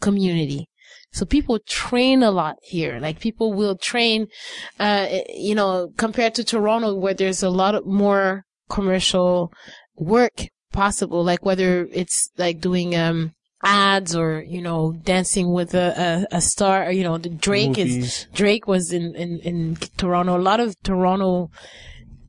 community. 0.00 0.68
So 1.12 1.26
people 1.26 1.58
train 1.66 2.22
a 2.22 2.30
lot 2.30 2.56
here. 2.62 3.00
Like 3.00 3.18
people 3.18 3.52
will 3.52 3.76
train, 3.76 4.28
uh, 4.78 5.08
you 5.28 5.54
know, 5.54 5.92
compared 5.96 6.34
to 6.36 6.44
Toronto 6.44 6.94
where 6.94 7.14
there's 7.14 7.42
a 7.42 7.50
lot 7.50 7.84
more 7.84 8.44
commercial 8.68 9.52
work 9.96 10.46
possible. 10.72 11.24
Like 11.24 11.44
whether 11.44 11.88
it's 11.92 12.30
like 12.38 12.60
doing, 12.60 12.94
um, 12.94 13.32
ads 13.62 14.16
or, 14.16 14.42
you 14.46 14.62
know, 14.62 14.92
dancing 15.04 15.52
with 15.52 15.74
a, 15.74 16.26
a, 16.32 16.36
a 16.36 16.40
star, 16.40 16.86
or, 16.86 16.90
you 16.90 17.02
know, 17.02 17.18
the 17.18 17.28
Drake 17.28 17.78
is. 17.78 18.26
Drake 18.32 18.66
was 18.66 18.92
in, 18.92 19.14
in, 19.14 19.38
in 19.40 19.76
Toronto. 19.96 20.36
A 20.36 20.38
lot 20.38 20.60
of 20.60 20.74
Toronto 20.82 21.50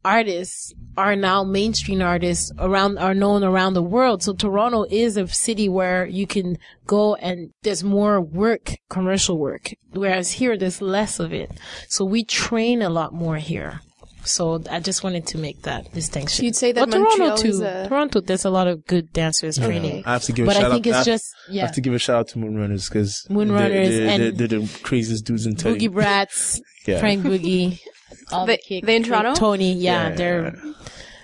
artists 0.03 0.73
are 0.97 1.15
now 1.15 1.43
mainstream 1.43 2.01
artists 2.01 2.51
around, 2.59 2.97
are 2.97 3.13
known 3.13 3.43
around 3.43 3.75
the 3.75 3.83
world. 3.83 4.23
So 4.23 4.33
Toronto 4.33 4.85
is 4.89 5.15
a 5.15 5.27
city 5.27 5.69
where 5.69 6.05
you 6.05 6.27
can 6.27 6.57
go 6.85 7.15
and 7.15 7.51
there's 7.61 7.83
more 7.83 8.19
work, 8.19 8.75
commercial 8.89 9.37
work. 9.37 9.73
Whereas 9.91 10.33
here 10.33 10.57
there's 10.57 10.81
less 10.81 11.19
of 11.19 11.31
it. 11.33 11.51
So 11.87 12.03
we 12.03 12.23
train 12.23 12.81
a 12.81 12.89
lot 12.89 13.13
more 13.13 13.37
here. 13.37 13.81
So 14.23 14.61
I 14.69 14.79
just 14.79 15.03
wanted 15.03 15.25
to 15.27 15.37
make 15.37 15.63
that 15.63 15.91
distinction. 15.93 16.45
You'd 16.45 16.55
say 16.55 16.71
that 16.73 16.87
well, 16.89 17.05
Toronto 17.15 17.37
too. 17.41 17.63
a- 17.63 17.87
Toronto, 17.87 18.21
there's 18.21 18.45
a 18.45 18.49
lot 18.49 18.67
of 18.67 18.85
good 18.85 19.11
dancers 19.13 19.57
training. 19.57 20.03
I 20.05 20.13
have 20.13 20.23
to 20.23 20.31
give 20.33 20.45
a 20.45 20.47
But 20.47 20.55
shout 20.57 20.65
I 20.65 20.73
think 20.75 20.87
out. 20.87 20.89
it's 20.89 20.97
I- 20.99 21.03
just, 21.11 21.25
I 21.49 21.51
yeah. 21.53 21.61
have 21.65 21.75
to 21.75 21.81
give 21.81 21.93
a 21.93 21.99
shout 21.99 22.15
out 22.19 22.27
to 22.29 22.37
Moonrunners 22.39 22.87
because 22.89 23.25
Moonrunners 23.29 23.69
they're, 23.69 23.89
they're, 23.89 24.07
and- 24.09 24.23
they're, 24.37 24.47
they're 24.47 24.59
the 24.59 24.79
craziest 24.83 25.25
dudes 25.25 25.45
in 25.45 25.55
town. 25.55 25.75
Boogie 25.75 25.91
Brats, 25.91 26.61
Yeah. 26.87 26.99
Frank 26.99 27.23
Boogie, 27.23 27.79
all 28.31 28.45
They- 28.45 28.55
the 28.57 28.61
kids. 28.67 28.85
they 28.87 28.95
in 28.95 29.03
Toronto? 29.03 29.33
Tony, 29.35 29.73
yeah, 29.73 30.09
Yeah. 30.09 30.15
they're 30.15 30.61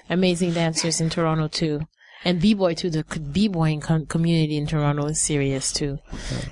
amazing 0.10 0.54
dancers 0.54 1.00
in 1.02 1.10
Toronto 1.10 1.48
too. 1.48 1.82
And 2.26 2.42
b-boy 2.42 2.74
too, 2.74 2.90
the 2.90 3.04
b 3.32 3.48
boying 3.48 3.80
com- 3.80 4.06
community 4.08 4.58
in 4.58 4.66
Toronto 4.68 5.06
is 5.06 5.22
serious 5.22 5.72
too. 5.72 6.00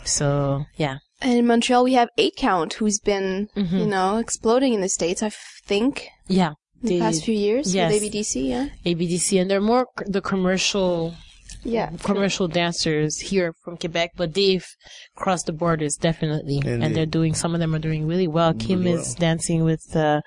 So, 0.05 0.65
yeah. 0.77 0.97
And 1.21 1.37
in 1.39 1.47
Montreal, 1.47 1.83
we 1.83 1.93
have 1.93 2.09
Eight 2.17 2.35
Count, 2.37 2.73
who's 2.73 2.99
been, 2.99 3.49
Mm-hmm. 3.55 3.77
you 3.77 3.85
know, 3.85 4.17
exploding 4.17 4.73
in 4.73 4.81
the 4.81 4.89
States, 4.89 5.23
I 5.23 5.31
think. 5.65 6.09
Yeah. 6.27 6.53
In 6.83 6.89
They- 6.89 6.93
the 6.95 6.99
past 6.99 7.23
few 7.23 7.33
years 7.35 7.73
yes. 7.73 7.91
with 7.91 8.03
ABDC, 8.03 8.47
yeah. 8.49 8.67
ABDC, 8.85 9.39
and 9.41 9.49
they're 9.49 9.61
more 9.61 9.87
the 10.05 10.21
commercial 10.21 11.15
Yeah. 11.65 11.89
commercial 12.03 12.47
dancers 12.47 13.19
here 13.19 13.53
from 13.63 13.75
Quebec, 13.77 14.11
but 14.15 14.33
they've 14.35 14.65
crossed 15.15 15.47
the 15.47 15.51
borders 15.53 15.95
definitely, 15.97 16.57
And 16.63 16.67
and, 16.67 16.83
they- 16.83 16.93
they're 16.93 17.05
doing. 17.19 17.33
Some 17.33 17.53
of 17.55 17.59
them 17.59 17.73
are 17.75 17.79
doing 17.79 18.05
really 18.07 18.27
well. 18.27 18.53
Kim 18.53 18.83
Really 18.83 19.01
is 19.01 19.15
dancing 19.15 19.63
with 19.63 19.83
uh, 19.95 20.21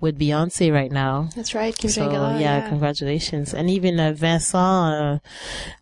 with 0.00 0.18
Beyonce 0.18 0.72
right 0.72 0.90
now. 0.90 1.28
That's 1.36 1.54
right, 1.54 1.74
Kim 1.76 1.88
So 1.90 2.02
Jongala, 2.08 2.40
yeah, 2.40 2.58
yeah. 2.58 2.68
congratulations! 2.68 3.54
And 3.54 3.70
even 3.70 4.00
uh, 4.00 4.12
Vincent 4.12 4.54
uh, 4.54 5.18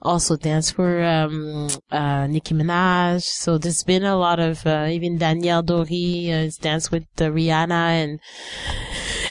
also 0.03 0.37
danced 0.37 0.75
for 0.75 1.03
um, 1.03 1.69
uh, 1.91 2.27
Nicki 2.27 2.55
Minaj. 2.55 3.23
So 3.23 3.59
there's 3.59 3.83
been 3.85 4.05
a 4.05 4.17
lot 4.17 4.39
of 4.39 4.67
uh, 4.67 4.87
even 4.91 5.19
Danielle 5.19 5.63
Dory 5.63 6.31
uh, 6.31 6.45
has 6.45 6.57
danced 6.57 6.93
with 6.93 7.05
uh, 7.19 7.25
Rihanna 7.33 8.05
and 8.05 8.21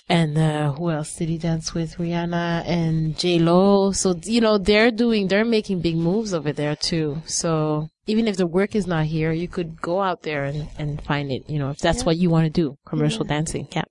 and 0.10 0.38
uh, 0.38 0.72
who 0.74 0.90
else 0.90 1.16
did 1.16 1.30
he 1.30 1.38
dance 1.38 1.74
with? 1.74 1.98
Rihanna 1.98 2.64
and 2.66 3.18
J 3.18 3.38
Lo. 3.38 3.92
So 3.92 4.20
you 4.24 4.42
know 4.42 4.58
they're 4.58 4.92
doing 4.92 5.28
they're 5.28 5.46
making 5.46 5.82
big 5.82 5.96
moves 5.96 6.34
over 6.34 6.52
there 6.52 6.76
too. 6.76 7.22
So 7.26 7.90
even 8.08 8.28
if 8.28 8.36
the 8.36 8.48
work 8.48 8.76
is 8.76 8.88
not 8.88 9.06
here, 9.06 9.32
you 9.32 9.48
could 9.48 9.80
go 9.82 10.02
out 10.02 10.24
there 10.24 10.46
and, 10.46 10.68
and 10.80 11.02
find 11.04 11.32
it. 11.32 11.48
You 11.48 11.60
know 11.60 11.70
if 11.70 11.78
that's 11.78 12.04
what 12.04 12.18
you 12.18 12.30
want 12.30 12.46
to 12.46 12.50
do, 12.50 12.78
commercial 12.86 13.24
dancing. 13.24 13.68
Yeah. 13.72 13.84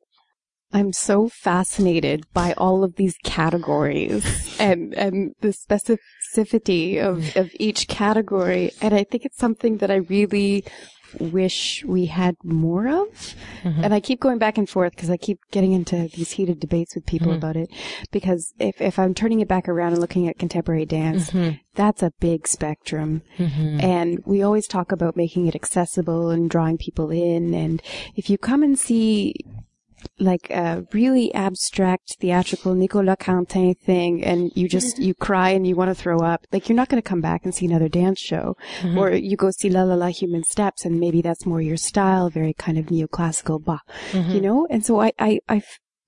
I'm 0.71 0.93
so 0.93 1.31
fascinated 1.31 2.25
by 2.35 2.53
all 2.59 2.85
of 2.85 2.97
these 2.97 3.17
categories 3.25 4.57
and, 4.61 4.93
and 4.95 5.35
the 5.41 5.49
specificity 5.49 7.03
of, 7.03 7.35
of 7.37 7.51
each 7.59 7.89
category. 7.89 8.73
And 8.83 8.93
I 8.93 9.05
think 9.05 9.25
it's 9.25 9.39
something 9.39 9.79
that 9.79 9.91
I 9.91 9.97
really 9.97 10.65
wish 11.19 11.85
we 11.85 12.07
had 12.07 12.37
more 12.45 12.89
of. 12.89 13.35
Mm-hmm. 13.63 13.85
And 13.85 13.95
I 13.95 14.01
keep 14.01 14.21
going 14.21 14.39
back 14.39 14.59
and 14.59 14.69
forth 14.69 14.95
because 14.95 15.11
I 15.11 15.17
keep 15.17 15.39
getting 15.51 15.73
into 15.73 16.09
these 16.15 16.33
heated 16.33 16.61
debates 16.61 16.95
with 16.95 17.07
people 17.07 17.29
mm-hmm. 17.29 17.39
about 17.39 17.57
it. 17.57 17.71
Because 18.11 18.53
if, 18.59 18.81
if 18.81 18.99
I'm 18.99 19.15
turning 19.15 19.41
it 19.41 19.49
back 19.49 19.69
around 19.69 19.93
and 19.93 20.01
looking 20.01 20.29
at 20.29 20.39
contemporary 20.39 20.87
dance, 20.87 21.31
mm-hmm. 21.31 21.57
that's 21.75 22.03
a 22.03 22.13
big 22.21 22.47
spectrum. 22.47 23.23
And 23.81 24.23
we 24.25 24.43
always 24.43 24.67
talk 24.67 24.93
about 24.93 25.17
making 25.17 25.47
it 25.47 25.55
accessible 25.55 26.31
and 26.31 26.51
drawing 26.51 26.79
people 26.79 27.11
in. 27.11 27.55
And 27.55 27.83
if 28.15 28.29
you 28.31 28.39
come 28.39 28.63
and 28.63 28.79
see 28.79 29.35
like 30.19 30.51
a 30.51 30.85
really 30.93 31.33
abstract 31.35 32.17
theatrical 32.21 32.75
Nicolas 32.75 33.17
Quentin 33.21 33.75
thing 33.75 34.25
and 34.25 34.51
you 34.55 34.69
just 34.69 34.99
you 34.99 35.15
cry 35.15 35.51
and 35.51 35.67
you 35.67 35.77
want 35.77 35.91
to 35.91 35.95
throw 35.95 36.21
up 36.21 36.47
like 36.53 36.69
you're 36.69 36.77
not 36.77 36.89
going 36.89 37.03
to 37.03 37.09
come 37.09 37.21
back 37.21 37.45
and 37.45 37.55
see 37.55 37.67
another 37.67 37.89
dance 37.89 38.21
show. 38.21 38.57
Mm-hmm. 38.81 38.99
Or 38.99 39.11
you 39.13 39.37
go 39.37 39.51
see 39.51 39.71
La 39.71 39.83
La 39.83 39.95
La 39.95 40.09
Human 40.09 40.45
Steps 40.45 40.85
and 40.85 41.01
maybe 41.01 41.23
that's 41.23 41.47
more 41.47 41.61
your 41.61 41.77
style 41.77 42.31
very 42.31 42.55
kind 42.55 42.79
of 42.79 42.87
neoclassical 42.87 43.63
bah 43.65 43.81
mm-hmm. 44.13 44.31
you 44.31 44.41
know? 44.41 44.67
And 44.71 44.85
so 44.85 45.01
I 45.01 45.13
I 45.19 45.41
I 45.49 45.63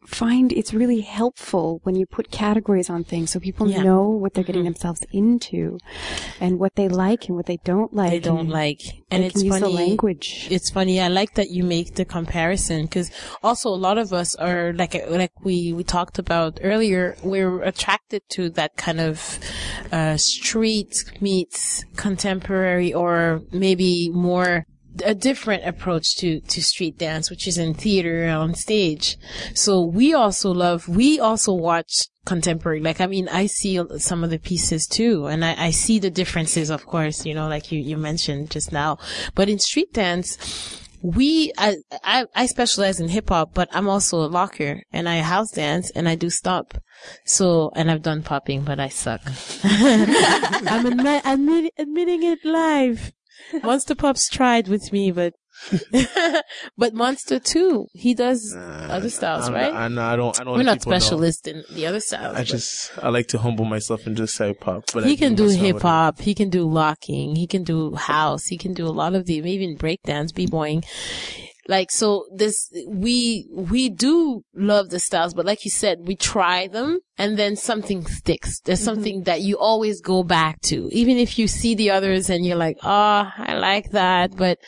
find 0.07 0.51
it's 0.53 0.73
really 0.73 1.03
helpful 1.03 1.81
when 1.83 1.95
you 1.95 2.07
put 2.07 2.31
categories 2.31 2.89
on 2.89 3.05
things 3.05 3.31
so 3.31 3.39
people 3.39 3.69
Yeah. 3.69 3.83
know 3.83 4.09
what 4.09 4.33
they're 4.35 4.45
getting 4.45 4.65
themselves 4.65 5.03
into 5.13 5.79
and 6.41 6.59
what 6.59 6.75
they 6.75 6.89
like 6.89 7.29
and 7.29 7.37
what 7.37 7.47
they 7.47 7.59
don't 7.65 7.93
like 7.93 8.11
They 8.11 8.19
don't 8.21 8.39
and 8.41 8.51
like, 8.51 8.81
and 9.11 9.23
it's 9.25 9.43
funny. 9.47 9.73
language 9.75 10.49
It's 10.51 10.71
funny. 10.71 11.01
I 11.01 11.09
like 11.09 11.35
that 11.35 11.51
you 11.51 11.65
make 11.65 11.95
the 11.97 12.05
comparison 12.07 12.83
because 12.85 13.11
also 13.43 13.69
a 13.69 13.77
lot 13.77 13.99
of 13.99 14.13
us 14.13 14.35
are 14.37 14.73
like 14.73 14.95
like 15.09 15.33
we 15.45 15.73
we 15.73 15.85
talked 15.85 16.19
about 16.19 16.59
earlier. 16.63 17.17
We're 17.23 17.63
attracted 17.63 18.23
to 18.31 18.49
that 18.51 18.77
kind 18.77 19.01
of 19.01 19.39
uh, 19.93 20.17
street 20.17 21.05
meets 21.21 21.85
contemporary, 21.97 22.95
or 22.95 23.43
maybe 23.53 24.09
more 24.11 24.67
a 25.05 25.15
different 25.15 25.67
approach 25.67 26.17
to 26.17 26.41
to 26.41 26.63
street 26.63 26.99
dance, 26.99 27.31
which 27.31 27.47
is 27.47 27.59
in 27.59 27.75
theater 27.75 28.29
on 28.29 28.55
stage. 28.55 29.17
So 29.55 29.83
we 29.85 30.15
also 30.15 30.51
love. 30.53 30.89
We 30.89 31.19
also 31.21 31.53
watch 31.53 32.07
contemporary. 32.25 32.81
Like 32.81 33.01
I 33.01 33.07
mean, 33.07 33.29
I 33.29 33.47
see 33.47 33.81
some 33.99 34.25
of 34.25 34.31
the 34.31 34.39
pieces 34.39 34.87
too, 34.87 35.27
and 35.27 35.45
I, 35.45 35.67
I 35.67 35.71
see 35.71 35.99
the 35.99 36.11
differences. 36.11 36.71
Of 36.71 36.87
course, 36.87 37.25
you 37.27 37.35
know, 37.35 37.49
like 37.49 37.73
you 37.73 37.81
you 37.81 37.97
mentioned 37.97 38.51
just 38.51 38.73
now. 38.73 38.99
But 39.35 39.49
in 39.49 39.59
street 39.59 39.93
dance, 39.93 40.39
we 41.03 41.53
I, 41.57 41.77
I 42.05 42.27
I 42.35 42.47
specialize 42.47 43.01
in 43.01 43.09
hip 43.09 43.29
hop, 43.31 43.55
but 43.55 43.69
I'm 43.73 43.89
also 43.89 44.19
a 44.19 44.29
locker 44.29 44.83
and 44.93 45.09
I 45.09 45.21
house 45.21 45.51
dance 45.53 45.91
and 45.91 46.09
I 46.09 46.15
do 46.15 46.31
stop. 46.31 46.75
So 47.25 47.73
and 47.75 47.91
I've 47.91 48.03
done 48.03 48.23
popping, 48.23 48.63
but 48.63 48.79
I 48.79 48.89
suck. 48.89 49.23
I'm 49.65 50.85
admi- 50.85 51.23
admit- 51.25 51.75
admitting 51.79 52.23
it 52.23 52.45
live. 52.45 53.13
Monster 53.63 53.95
Pops 53.95 54.29
tried 54.29 54.69
with 54.69 54.93
me, 54.93 55.11
but 55.11 55.35
but 56.79 56.95
Monster 56.95 57.39
too. 57.39 57.87
He 57.93 58.15
does 58.15 58.57
other 58.57 59.11
styles, 59.11 59.49
I'm 59.49 59.55
right? 59.55 59.73
Not, 59.73 59.83
I, 59.83 59.89
know, 59.89 60.03
I 60.03 60.17
don't. 60.17 60.41
I 60.41 60.45
don't. 60.45 60.57
We're 60.57 60.63
not 60.63 60.83
specialists 60.83 61.47
in 61.47 61.65
the 61.71 61.87
other 61.87 62.01
styles. 62.01 62.37
I 62.37 62.45
just 62.45 62.93
I 63.03 63.09
like 63.09 63.27
to 63.29 63.39
humble 63.39 63.65
myself 63.65 64.07
and 64.07 64.17
just 64.17 64.35
say 64.35 64.55
pop. 64.55 64.85
But 64.93 65.05
he 65.05 65.13
I 65.13 65.17
can 65.17 65.35
do 65.35 65.49
hip 65.49 65.83
hop. 65.83 66.21
He 66.21 66.35
can 66.35 66.49
do 66.49 66.69
locking. 66.69 67.37
He 67.37 67.47
can 67.47 67.65
do 67.65 67.95
house. 67.95 68.47
He 68.47 68.57
can 68.57 68.73
do 68.73 68.87
a 68.87 68.89
lot 68.89 69.15
of 69.15 69.27
the 69.27 69.35
even 69.35 69.77
breakdance, 69.77 70.35
b-boying. 70.35 70.85
Like, 71.69 71.91
so 71.91 72.27
this, 72.35 72.71
we, 72.89 73.49
we 73.53 73.89
do 73.89 74.43
love 74.55 74.91
the 74.91 74.99
styles, 74.99 75.35
but 75.35 75.47
like 75.47 75.65
you 75.65 75.71
said, 75.71 75.99
we 76.07 76.17
try 76.17 76.67
them 76.67 77.01
and 77.19 77.39
then 77.39 77.57
something 77.57 78.07
sticks. 78.07 78.61
There's 78.61 78.81
mm-hmm. 78.81 78.85
something 78.85 79.23
that 79.25 79.43
you 79.43 79.59
always 79.59 80.01
go 80.01 80.23
back 80.23 80.61
to. 80.63 80.89
Even 80.93 81.17
if 81.19 81.39
you 81.39 81.47
see 81.49 81.75
the 81.75 81.91
others 81.91 82.31
and 82.31 82.45
you're 82.45 82.57
like, 82.57 82.79
oh, 82.83 83.31
I 83.37 83.55
like 83.55 83.91
that, 83.91 84.37
but 84.37 84.59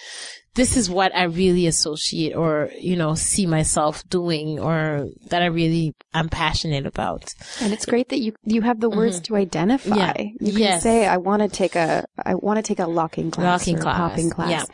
this 0.54 0.76
is 0.76 0.90
what 0.90 1.14
I 1.14 1.24
really 1.24 1.66
associate 1.66 2.34
or, 2.34 2.70
you 2.78 2.94
know, 2.94 3.14
see 3.14 3.46
myself 3.46 4.06
doing 4.08 4.58
or 4.58 5.08
that 5.28 5.40
I 5.40 5.46
really, 5.46 5.94
I'm 6.12 6.28
passionate 6.28 6.84
about. 6.84 7.34
And 7.60 7.72
it's 7.72 7.86
great 7.86 8.10
that 8.10 8.18
you 8.18 8.34
you 8.44 8.60
have 8.60 8.80
the 8.80 8.90
words 8.90 9.16
mm-hmm. 9.16 9.34
to 9.34 9.40
identify. 9.40 9.96
Yeah. 9.96 10.12
You 10.18 10.52
can 10.52 10.60
Yes. 10.60 10.82
say, 10.82 11.06
"I 11.06 11.16
want 11.16 11.40
to 11.40 11.48
take 11.48 11.74
a 11.74 12.04
I 12.22 12.34
want 12.34 12.58
to 12.58 12.62
take 12.62 12.80
a 12.80 12.86
locking 12.86 13.30
class, 13.30 13.62
Locking 13.62 13.78
class, 13.78 13.96
popping 13.96 14.30
class," 14.30 14.50
yeah. 14.50 14.64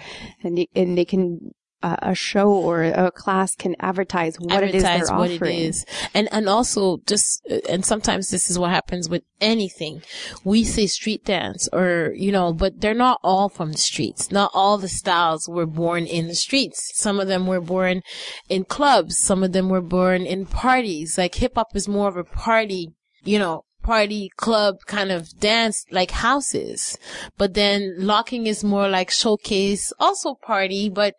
and 0.43 0.59
you, 0.59 0.67
and 0.75 0.99
they 0.99 1.05
can 1.05 1.53
a 1.83 2.15
show 2.15 2.51
or 2.51 2.83
a 2.83 3.11
class 3.11 3.55
can 3.55 3.77
advertise 3.79 4.37
what 4.39 4.63
it 4.65 4.75
is 4.75 4.83
advertise 4.83 5.09
they're 5.09 5.19
what 5.19 5.31
offering. 5.31 5.59
it 5.59 5.63
is. 5.63 5.87
And, 6.13 6.29
and 6.33 6.49
also 6.49 6.99
just, 7.07 7.47
and 7.69 7.85
sometimes 7.85 8.31
this 8.31 8.51
is 8.51 8.59
what 8.59 8.71
happens 8.71 9.09
with 9.09 9.23
anything. 9.41 10.03
We 10.45 10.65
say 10.65 10.87
street 10.87 11.25
dance 11.25 11.69
or, 11.73 12.13
you 12.17 12.33
know, 12.33 12.53
but 12.53 12.81
they're 12.81 12.95
not 12.95 13.21
all 13.23 13.49
from 13.49 13.73
the 13.73 13.79
streets. 13.79 14.33
Not 14.33 14.51
all 14.55 14.79
the 14.79 14.89
styles 14.89 15.49
were 15.49 15.67
born 15.67 16.07
in 16.07 16.27
the 16.27 16.35
streets. 16.35 16.91
Some 16.95 17.21
of 17.21 17.29
them 17.29 17.47
were 17.47 17.61
born 17.61 18.03
in 18.49 18.65
clubs. 18.65 19.19
Some 19.19 19.45
of 19.45 19.53
them 19.53 19.69
were 19.69 19.81
born 19.81 20.27
in 20.27 20.47
parties. 20.47 21.17
Like 21.17 21.37
hip 21.37 21.53
hop 21.55 21.77
is 21.77 21.89
more 21.89 22.09
of 22.09 22.17
a 22.17 22.25
party, 22.25 22.95
you 23.23 23.39
know, 23.39 23.65
party 23.83 24.31
club 24.37 24.77
kind 24.87 25.11
of 25.11 25.39
dance 25.39 25.85
like 25.91 26.11
houses. 26.11 26.99
But 27.39 27.55
then 27.55 27.95
locking 27.99 28.47
is 28.47 28.63
more 28.63 28.89
like 28.89 29.11
showcase, 29.11 29.93
also 29.99 30.35
party, 30.35 30.89
but 30.91 31.15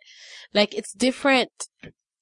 like 0.53 0.73
it's 0.73 0.93
different 0.93 1.49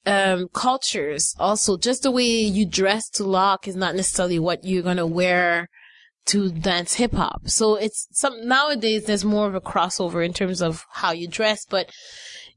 um 0.05 0.47
cultures 0.53 1.35
also 1.39 1.77
just 1.77 2.03
the 2.03 2.11
way 2.11 2.23
you 2.25 2.65
dress 2.65 3.09
to 3.09 3.23
lock 3.23 3.67
is 3.67 3.75
not 3.75 3.95
necessarily 3.95 4.39
what 4.39 4.63
you're 4.63 4.83
gonna 4.83 5.05
wear 5.05 5.69
to 6.25 6.51
dance 6.51 6.95
hip 6.95 7.13
hop 7.13 7.41
so 7.47 7.75
it's 7.75 8.07
some 8.11 8.47
nowadays 8.47 9.05
there's 9.05 9.25
more 9.25 9.47
of 9.47 9.55
a 9.55 9.61
crossover 9.61 10.25
in 10.25 10.33
terms 10.33 10.61
of 10.61 10.85
how 10.93 11.11
you 11.11 11.27
dress 11.27 11.65
but 11.65 11.89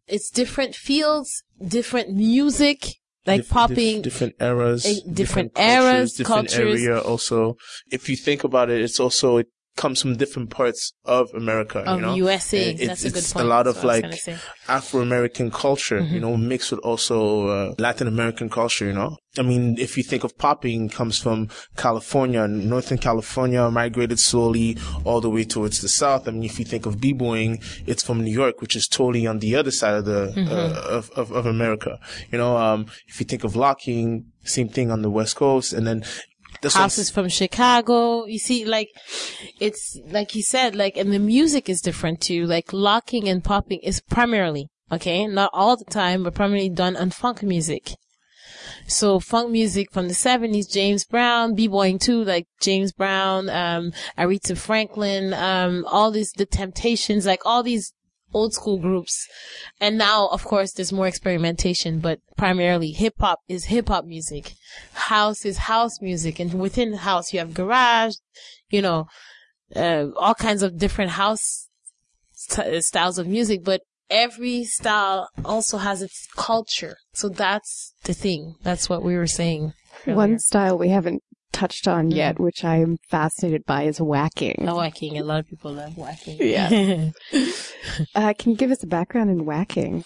it's 0.07 0.31
different 0.31 0.75
fields 0.75 1.43
different 1.67 2.11
music 2.13 3.01
like 3.27 3.43
diff- 3.43 3.51
popping 3.51 4.03
different 4.03 4.35
eras, 4.41 4.87
eh, 4.87 5.01
different 5.13 5.53
eras, 5.59 6.15
different 6.15 6.49
cultures. 6.49 6.83
area. 6.83 6.99
Also, 7.01 7.57
if 7.91 8.09
you 8.09 8.17
think 8.17 8.45
about 8.45 8.71
it, 8.71 8.81
it's 8.81 8.99
also 8.99 9.39
it 9.39 9.49
comes 9.81 10.03
from 10.03 10.17
different 10.17 10.51
parts 10.51 10.93
of 11.07 11.31
America. 11.35 11.79
Of 11.81 11.99
you 11.99 12.07
know? 12.07 12.15
USA. 12.15 12.71
It's, 12.71 12.87
That's 12.87 13.05
a 13.05 13.09
good 13.09 13.19
it's 13.19 13.33
point. 13.33 13.47
a 13.47 13.49
lot 13.49 13.67
of 13.67 13.77
what 13.77 13.85
I 13.85 13.87
was 13.87 14.03
like. 14.03 14.37
Mm-hmm. 14.37 14.71
Afro 14.71 15.01
American 15.01 15.51
culture, 15.51 16.01
you 16.01 16.21
know, 16.21 16.37
mixed 16.37 16.71
with 16.71 16.81
also 16.81 17.17
uh, 17.49 17.75
Latin 17.79 18.07
American 18.07 18.49
culture. 18.51 18.85
You 18.85 18.93
know, 18.93 19.17
I 19.39 19.43
mean, 19.43 19.77
if 19.79 19.97
you 19.97 20.03
think 20.03 20.23
of 20.23 20.37
popping, 20.37 20.91
comes 20.91 21.17
from 21.19 21.49
California, 21.77 22.47
Northern 22.47 22.99
California, 22.99 23.71
migrated 23.71 24.19
slowly 24.19 24.77
all 25.05 25.21
the 25.23 25.31
way 25.31 25.45
towards 25.45 25.81
the 25.81 25.89
south. 25.89 26.29
I 26.29 26.31
mean, 26.33 26.45
if 26.45 26.59
you 26.59 26.67
think 26.67 26.85
of 26.87 27.01
b-boying, 27.01 27.59
it's 27.87 28.03
from 28.03 28.23
New 28.23 28.33
York, 28.33 28.61
which 28.61 28.77
is 28.77 28.87
totally 28.87 29.27
on 29.27 29.39
the 29.39 29.57
other 29.57 29.71
side 29.71 29.95
of 29.95 30.05
the 30.05 30.21
Mm-hmm. 30.21 30.53
uh, 30.53 30.99
of, 30.99 31.11
of 31.17 31.33
of 31.33 31.47
America. 31.47 31.99
You 32.31 32.39
know, 32.39 32.57
um, 32.57 32.87
if 33.09 33.21
you 33.21 33.27
think 33.27 33.43
of 33.45 33.57
locking, 33.57 34.27
same 34.45 34.69
thing 34.69 34.91
on 34.91 35.01
the 35.03 35.11
West 35.11 35.37
Coast, 35.37 35.73
and 35.73 35.87
then 35.87 36.05
what 36.75 36.77
I'm 36.77 37.05
from 37.13 37.29
Chicago. 37.29 38.27
You 38.27 38.39
see, 38.39 38.65
like, 38.65 38.89
it's, 39.59 39.99
like 40.07 40.35
you 40.35 40.43
said, 40.43 40.75
like, 40.75 40.97
and 40.97 41.13
the 41.13 41.19
music 41.19 41.69
is 41.69 41.81
different 41.81 42.21
too. 42.21 42.47
Like, 42.47 42.73
locking 42.73 43.29
and 43.29 43.43
popping 43.43 43.81
is 43.83 44.01
primarily, 44.01 44.69
okay, 44.93 45.27
not 45.27 45.51
all 45.53 45.77
the 45.77 45.85
time, 45.85 46.23
but 46.25 46.35
primarily 46.35 46.69
done 46.69 46.97
on 46.97 47.11
funk 47.11 47.43
music. 47.43 47.95
So 48.87 49.21
funk 49.21 49.51
music 49.51 49.93
from 49.93 50.09
the 50.09 50.15
70s, 50.15 50.71
James 50.71 51.05
Brown, 51.05 51.55
b-boying 51.55 51.99
too, 51.99 52.25
like 52.25 52.47
James 52.61 52.93
Brown, 52.93 53.49
um, 53.49 53.93
Aretha 54.19 54.57
Franklin, 54.57 55.33
um, 55.33 55.85
all 55.87 56.11
these, 56.11 56.33
the 56.33 56.47
Temptations, 56.47 57.27
like 57.27 57.43
all 57.45 57.63
these 57.63 57.93
old 58.33 58.55
school 58.55 58.79
groups. 58.79 59.27
And 59.81 59.99
now, 59.99 60.29
of 60.29 60.45
course, 60.45 60.73
there's 60.73 60.93
more 60.93 61.07
experimentation, 61.07 62.01
but 62.01 62.21
primarily 62.37 62.93
hip 62.93 63.15
hop 63.21 63.41
is 63.49 63.67
hip 63.67 63.89
hop 63.89 64.05
music. 64.05 64.55
House 64.93 65.45
is 65.45 65.59
house 65.59 66.01
music. 66.01 66.39
And 66.39 66.55
within 66.55 66.95
house, 66.95 67.33
you 67.33 67.39
have 67.39 67.55
garage, 67.55 68.15
you 68.71 68.83
know, 68.83 69.07
uh, 69.75 70.07
all 70.17 70.35
kinds 70.35 70.63
of 70.63 70.79
different 70.79 71.13
house 71.13 71.69
st- 72.33 72.85
styles 72.85 73.19
of 73.19 73.27
music, 73.27 73.65
but 73.65 73.83
every 74.09 74.65
style 74.65 75.29
also 75.45 75.79
has 75.79 76.03
its 76.03 76.27
culture. 76.37 76.97
So 77.13 77.29
that's 77.29 77.95
the 78.05 78.15
thing. 78.15 78.57
That's 78.63 78.89
what 78.89 79.03
we 79.03 79.17
were 79.17 79.27
saying. 79.27 79.73
One 80.05 80.39
style 80.39 80.79
we 80.79 80.89
haven't 80.89 81.23
touched 81.53 81.87
on 81.89 82.11
yet, 82.11 82.39
which 82.41 82.65
I'm 82.65 82.99
fascinated 83.09 83.65
by, 83.67 83.85
is 83.85 84.01
whacking. 84.01 84.67
Oh, 84.69 84.77
whacking. 84.77 85.19
A 85.19 85.23
lot 85.25 85.41
of 85.41 85.49
people 85.49 85.73
love 85.73 85.97
whacking. 85.97 86.37
Yeah. 86.41 87.11
Uh, 88.15 88.35
can 88.39 88.53
you 88.53 88.57
give 88.59 88.71
us 88.71 88.83
a 88.83 88.87
background 88.87 89.31
in 89.31 89.45
whacking? 89.47 90.05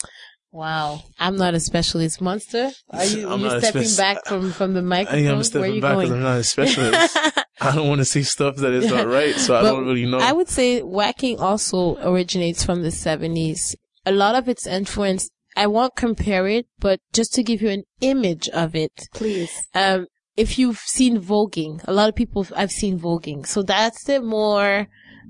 wow. 0.53 1.03
I'm 1.19 1.37
not 1.37 1.55
a 1.55 1.61
specialist. 1.61 2.21
Monster, 2.21 2.71
are 2.91 3.05
you, 3.05 3.29
I'm 3.33 3.41
you 3.41 3.51
stepping 3.59 3.83
spec- 3.83 4.17
back 4.17 4.27
from, 4.27 4.53
from 4.53 4.73
the 4.75 4.79
I 4.81 4.83
microphone? 4.83 5.15
think 5.17 5.27
I'm 5.27 5.33
Where 5.35 5.41
are 5.41 5.45
stepping 5.45 5.75
you 5.75 5.81
back 5.81 5.97
because 5.97 6.09
going? 6.11 6.21
I'm 6.21 6.25
not 6.25 6.39
a 6.39 6.45
specialist. 6.45 7.19
I 7.61 7.75
don't 7.75 7.89
want 7.89 7.99
to 8.01 8.05
see 8.05 8.23
stuff 8.23 8.57
that 8.57 8.73
is 8.73 8.89
not 8.91 9.07
right, 9.09 9.35
so 9.35 9.57
I 9.57 9.63
don't 9.63 9.85
really 9.87 10.07
know. 10.07 10.19
I 10.19 10.33
would 10.33 10.49
say 10.49 10.81
whacking 10.83 11.41
also 11.41 11.97
originates 11.97 12.65
from 12.65 12.83
the 12.83 12.91
70s. 12.91 13.75
A 14.07 14.13
lot 14.13 14.35
of 14.37 14.49
its 14.49 14.67
influence, 14.67 15.29
I 15.57 15.67
won't 15.67 15.97
compare 15.97 16.47
it, 16.47 16.67
but 16.79 17.01
just 17.13 17.35
to 17.35 17.43
give 17.43 17.61
you 17.61 17.71
an 17.71 17.83
image 18.01 18.49
of 18.51 18.77
it, 18.77 19.09
Please. 19.15 19.51
um, 19.75 20.07
if 20.37 20.59
you've 20.59 20.79
seen 20.79 21.21
voguing, 21.21 21.83
a 21.85 21.93
lot 21.93 22.09
of 22.09 22.15
people 22.15 22.47
I've 22.57 22.73
seen 22.73 22.99
voguing. 22.99 23.47
So 23.47 23.63
that's 23.63 24.05
the 24.05 24.21
more, 24.21 24.89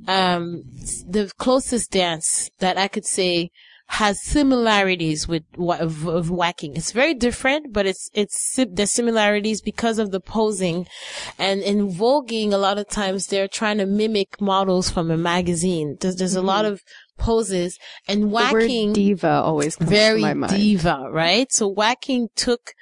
um, 0.09 0.63
the 1.07 1.31
closest 1.39 1.91
dance 1.91 2.51
that 2.59 2.79
I 2.79 2.89
could 2.89 3.05
say 3.05 3.51
has 3.87 4.23
similarities 4.23 5.29
with 5.29 5.43
of, 5.59 6.07
of 6.07 6.31
whacking. 6.31 6.75
It's 6.75 6.93
very 6.93 7.13
different, 7.13 7.73
but 7.73 7.87
it's, 7.87 8.09
it's, 8.15 8.57
the 8.57 8.87
similarities 8.87 9.61
because 9.61 9.99
of 9.99 10.11
the 10.11 10.21
posing. 10.21 10.87
And 11.39 11.61
in 11.61 11.91
voguing, 11.91 12.53
a 12.53 12.57
lot 12.57 12.79
of 12.79 12.89
times 12.89 13.27
they're 13.27 13.47
trying 13.47 13.79
to 13.79 13.87
mimic 13.87 14.41
models 14.41 14.89
from 14.89 15.11
a 15.11 15.19
magazine. 15.19 15.99
There's, 16.01 16.17
there's 16.17 16.35
a 16.35 16.43
lot 16.43 16.65
of 16.65 16.83
poses 17.19 17.79
and 18.09 18.25
The 18.25 18.29
whacking 18.29 18.89
word 18.89 18.95
diva 18.95 19.43
always 19.45 19.77
comes 19.77 19.91
very 19.91 20.21
to 20.21 20.27
my 20.27 20.35
mind. 20.35 20.53
diva, 20.55 21.07
right? 21.11 21.53
So 21.53 21.69
whacking 21.69 22.29
took 22.35 22.73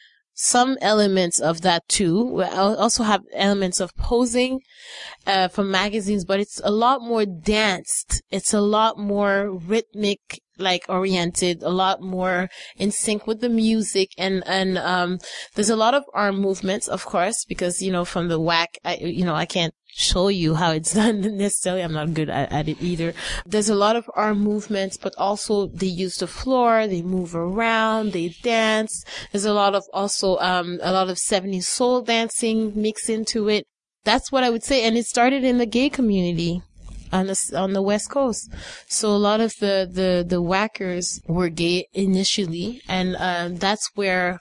some 0.43 0.77
elements 0.81 1.39
of 1.39 1.61
that 1.61 1.89
too. 1.89 2.43
Al- 2.43 2.77
also 2.77 3.05
have 3.05 3.23
elements 3.33 3.79
of 3.79 3.95
posing 3.95 4.61
uh, 5.25 5.47
from 5.47 5.71
magazines, 5.71 6.25
but 6.25 6.41
it's 6.41 6.61
a 6.65 6.71
lot 6.71 7.01
more 7.01 7.25
danced. 7.25 8.23
It's 8.29 8.53
a 8.53 8.61
lot 8.61 8.99
more 8.99 9.53
rhythmic, 9.53 10.41
like 10.59 10.85
oriented, 10.89 11.63
a 11.63 11.71
lot 11.71 12.03
more 12.03 12.49
in 12.77 12.91
sync 12.91 13.29
with 13.29 13.41
the 13.41 13.49
music, 13.49 14.11
and 14.19 14.43
and 14.45 14.79
um, 14.79 15.19
there's 15.55 15.71
a 15.71 15.77
lot 15.77 15.95
of 15.95 16.03
arm 16.13 16.41
movements, 16.41 16.89
of 16.89 17.05
course, 17.05 17.45
because 17.45 17.81
you 17.81 17.93
know 17.93 18.05
from 18.05 18.27
the 18.27 18.41
whack, 18.41 18.79
I, 18.85 18.97
you 18.97 19.25
know 19.25 19.37
I 19.37 19.47
can't 19.47 19.75
show 19.95 20.29
you 20.29 20.55
how 20.55 20.73
it's 20.73 20.95
done 21.01 21.21
necessarily. 21.37 21.83
I'm 21.83 21.93
not 21.93 22.15
good 22.15 22.31
at, 22.31 22.51
at 22.53 22.69
it 22.69 22.81
either. 22.81 23.15
There's 23.47 23.69
a 23.69 23.75
lot 23.75 23.97
of 23.97 24.11
arm 24.15 24.41
movements, 24.41 24.97
but 24.97 25.15
also 25.19 25.67
they 25.69 25.87
use 25.87 26.17
the 26.17 26.27
floor, 26.27 26.87
they 26.87 27.03
move 27.03 27.35
around, 27.35 28.13
they 28.13 28.31
dance. 28.43 29.05
There's 29.31 29.45
a 29.45 29.55
lot 29.55 29.75
of 29.75 29.85
also 29.93 30.39
um 30.39 30.81
a 30.83 30.93
lot 30.93 31.09
of 31.09 31.17
70s 31.17 31.65
soul 31.65 32.03
dancing 32.03 32.73
mixed 32.75 33.11
into 33.11 33.49
it. 33.49 33.67
That's 34.05 34.33
what 34.33 34.43
I 34.43 34.51
would 34.51 34.65
say, 34.65 34.85
and 34.85 34.97
it 34.97 35.07
started 35.07 35.45
in 35.45 35.59
the 35.59 35.67
gay 35.67 35.89
community 35.89 36.63
on 37.13 37.27
the 37.27 37.53
on 37.55 37.73
the 37.73 37.83
west 37.83 38.11
coast. 38.11 38.51
So 38.89 39.11
a 39.11 39.17
lot 39.17 39.41
of 39.41 39.55
the 39.61 39.89
the 39.91 40.25
the 40.27 40.43
whackers 40.43 41.21
were 41.27 41.51
gay 41.51 41.87
initially, 41.93 42.81
and 42.89 43.17
um, 43.17 43.57
that's 43.57 43.91
where 43.95 44.41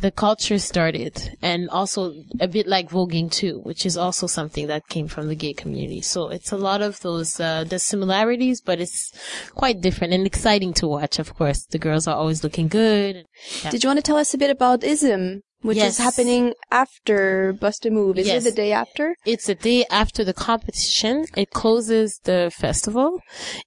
the 0.00 0.10
culture 0.10 0.58
started, 0.58 1.36
and 1.42 1.68
also 1.70 2.14
a 2.40 2.48
bit 2.48 2.66
like 2.66 2.90
voguing 2.90 3.30
too, 3.30 3.60
which 3.62 3.84
is 3.84 3.96
also 3.96 4.26
something 4.26 4.66
that 4.66 4.88
came 4.88 5.08
from 5.08 5.28
the 5.28 5.34
gay 5.34 5.52
community. 5.52 6.00
So 6.00 6.28
it's 6.28 6.52
a 6.52 6.56
lot 6.56 6.82
of 6.82 7.00
those 7.00 7.38
uh, 7.38 7.64
the 7.64 7.78
similarities, 7.78 8.60
but 8.60 8.80
it's 8.80 9.12
quite 9.54 9.80
different 9.80 10.12
and 10.12 10.26
exciting 10.26 10.72
to 10.74 10.88
watch. 10.88 11.18
Of 11.18 11.34
course, 11.34 11.66
the 11.66 11.78
girls 11.78 12.06
are 12.06 12.16
always 12.16 12.42
looking 12.42 12.68
good. 12.68 13.26
Yeah. 13.62 13.70
Did 13.70 13.84
you 13.84 13.88
want 13.88 13.98
to 13.98 14.02
tell 14.02 14.16
us 14.16 14.34
a 14.34 14.38
bit 14.38 14.50
about 14.50 14.84
ISM, 14.84 15.42
which 15.62 15.76
Yes. 15.76 15.92
is 15.92 15.98
happening 15.98 16.54
after 16.70 17.52
Bust 17.52 17.84
a 17.86 17.90
Move? 17.90 18.18
Is 18.18 18.26
Yes. 18.26 18.44
it 18.46 18.50
the 18.50 18.56
day 18.56 18.72
after? 18.72 19.14
It's 19.26 19.46
the 19.46 19.54
day 19.54 19.84
after 19.90 20.24
the 20.24 20.32
competition. 20.32 21.26
It 21.36 21.50
closes 21.50 22.20
the 22.24 22.50
festival. 22.64 23.20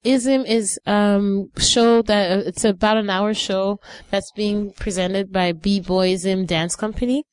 ISM 0.03 0.45
is 0.45 0.79
um 0.85 1.49
show 1.57 2.01
that 2.03 2.31
uh, 2.31 2.41
it's 2.49 2.65
about 2.65 2.97
an 2.97 3.09
hour 3.09 3.33
show 3.33 3.79
that's 4.11 4.31
being 4.35 4.71
presented 4.73 5.31
by 5.31 5.51
B 5.51 5.81
Boyism 5.81 6.47
Dance 6.47 6.75
Company. 6.75 7.23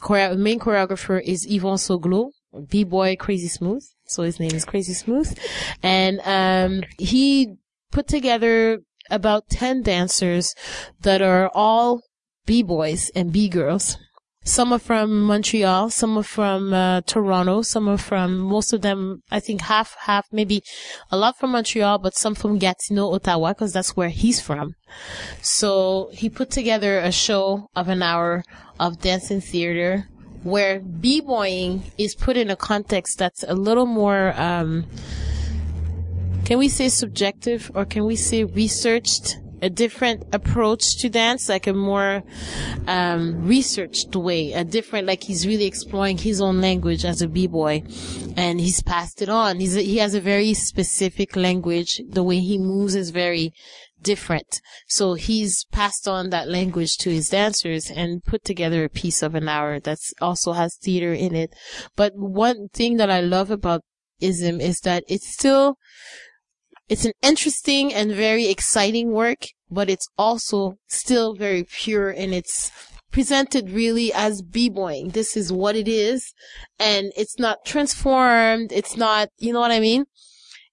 Choreo- 0.00 0.36
main 0.38 0.58
choreographer 0.58 1.20
is 1.22 1.46
Yvon 1.46 1.78
Soglo, 1.78 2.30
B 2.70 2.84
Boy 2.84 3.16
Crazy 3.16 3.48
Smooth. 3.48 3.84
So 4.06 4.22
his 4.22 4.38
name 4.38 4.52
is 4.54 4.64
Crazy 4.64 4.94
Smooth, 4.94 5.36
and 5.82 6.20
um 6.24 6.82
he 6.98 7.54
put 7.90 8.06
together 8.06 8.80
about 9.10 9.48
ten 9.48 9.82
dancers 9.82 10.54
that 11.00 11.20
are 11.22 11.50
all 11.54 12.00
B 12.46 12.62
boys 12.62 13.10
and 13.14 13.32
B 13.32 13.48
girls. 13.48 13.96
Some 14.46 14.74
are 14.74 14.78
from 14.78 15.22
Montreal, 15.22 15.88
some 15.88 16.18
are 16.18 16.22
from 16.22 16.74
uh, 16.74 17.00
Toronto, 17.06 17.62
some 17.62 17.88
are 17.88 17.96
from 17.96 18.36
most 18.36 18.74
of 18.74 18.82
them. 18.82 19.22
I 19.30 19.40
think 19.40 19.62
half, 19.62 19.96
half, 20.00 20.26
maybe 20.30 20.62
a 21.10 21.16
lot 21.16 21.38
from 21.38 21.52
Montreal, 21.52 21.98
but 21.98 22.14
some 22.14 22.34
from 22.34 22.58
Gatineau, 22.58 23.14
Ottawa, 23.14 23.54
because 23.54 23.72
that's 23.72 23.96
where 23.96 24.10
he's 24.10 24.42
from. 24.42 24.74
So 25.40 26.10
he 26.12 26.28
put 26.28 26.50
together 26.50 26.98
a 26.98 27.10
show 27.10 27.70
of 27.74 27.88
an 27.88 28.02
hour 28.02 28.44
of 28.78 29.00
dancing 29.00 29.40
theater 29.40 30.08
where 30.42 30.78
b-boying 30.80 31.82
is 31.96 32.14
put 32.14 32.36
in 32.36 32.50
a 32.50 32.56
context 32.56 33.18
that's 33.18 33.44
a 33.48 33.54
little 33.54 33.86
more. 33.86 34.34
Um, 34.36 34.84
can 36.44 36.58
we 36.58 36.68
say 36.68 36.90
subjective 36.90 37.70
or 37.74 37.86
can 37.86 38.04
we 38.04 38.14
say 38.14 38.44
researched? 38.44 39.38
A 39.64 39.70
different 39.70 40.34
approach 40.34 40.98
to 40.98 41.08
dance, 41.08 41.48
like 41.48 41.66
a 41.66 41.72
more 41.72 42.22
um, 42.86 43.46
researched 43.46 44.14
way, 44.14 44.52
a 44.52 44.62
different, 44.62 45.06
like 45.06 45.22
he's 45.24 45.46
really 45.46 45.64
exploring 45.64 46.18
his 46.18 46.40
own 46.40 46.60
language 46.60 47.04
as 47.04 47.22
a 47.22 47.28
b-boy, 47.28 47.82
and 48.36 48.60
he's 48.60 48.82
passed 48.82 49.22
it 49.22 49.30
on. 49.30 49.60
He's 49.60 49.76
a, 49.76 49.82
he 49.82 49.96
has 49.98 50.14
a 50.14 50.20
very 50.20 50.52
specific 50.52 51.34
language. 51.34 52.00
The 52.06 52.22
way 52.22 52.40
he 52.40 52.58
moves 52.58 52.94
is 52.94 53.10
very 53.10 53.54
different. 54.02 54.60
So 54.86 55.14
he's 55.14 55.64
passed 55.72 56.06
on 56.06 56.30
that 56.30 56.48
language 56.48 56.98
to 56.98 57.10
his 57.10 57.30
dancers 57.30 57.90
and 57.90 58.22
put 58.22 58.44
together 58.44 58.84
a 58.84 58.90
piece 58.90 59.22
of 59.22 59.34
an 59.34 59.48
hour 59.48 59.80
that's 59.80 60.12
also 60.20 60.52
has 60.52 60.76
theater 60.76 61.14
in 61.14 61.34
it. 61.34 61.54
But 61.96 62.12
one 62.14 62.68
thing 62.72 62.98
that 62.98 63.10
I 63.10 63.20
love 63.20 63.50
about 63.50 63.80
ISM 64.20 64.60
is 64.60 64.80
that 64.80 65.04
it's 65.08 65.32
still 65.32 65.78
it's 66.88 67.04
an 67.04 67.12
interesting 67.22 67.94
and 67.94 68.12
very 68.12 68.46
exciting 68.46 69.10
work, 69.10 69.46
but 69.70 69.90
it's 69.90 70.08
also 70.18 70.78
still 70.86 71.34
very 71.34 71.64
pure 71.64 72.10
and 72.10 72.34
it's 72.34 72.70
presented 73.14 73.70
really 73.70 74.12
as 74.12 74.42
b-boying. 74.42 75.10
This 75.10 75.36
is 75.36 75.52
what 75.52 75.76
it 75.76 75.86
is. 75.86 76.34
And 76.80 77.12
it's 77.16 77.38
not 77.38 77.64
transformed. 77.64 78.72
It's 78.72 78.96
not, 78.96 79.28
you 79.38 79.52
know 79.52 79.60
what 79.60 79.70
I 79.70 79.78
mean? 79.78 80.06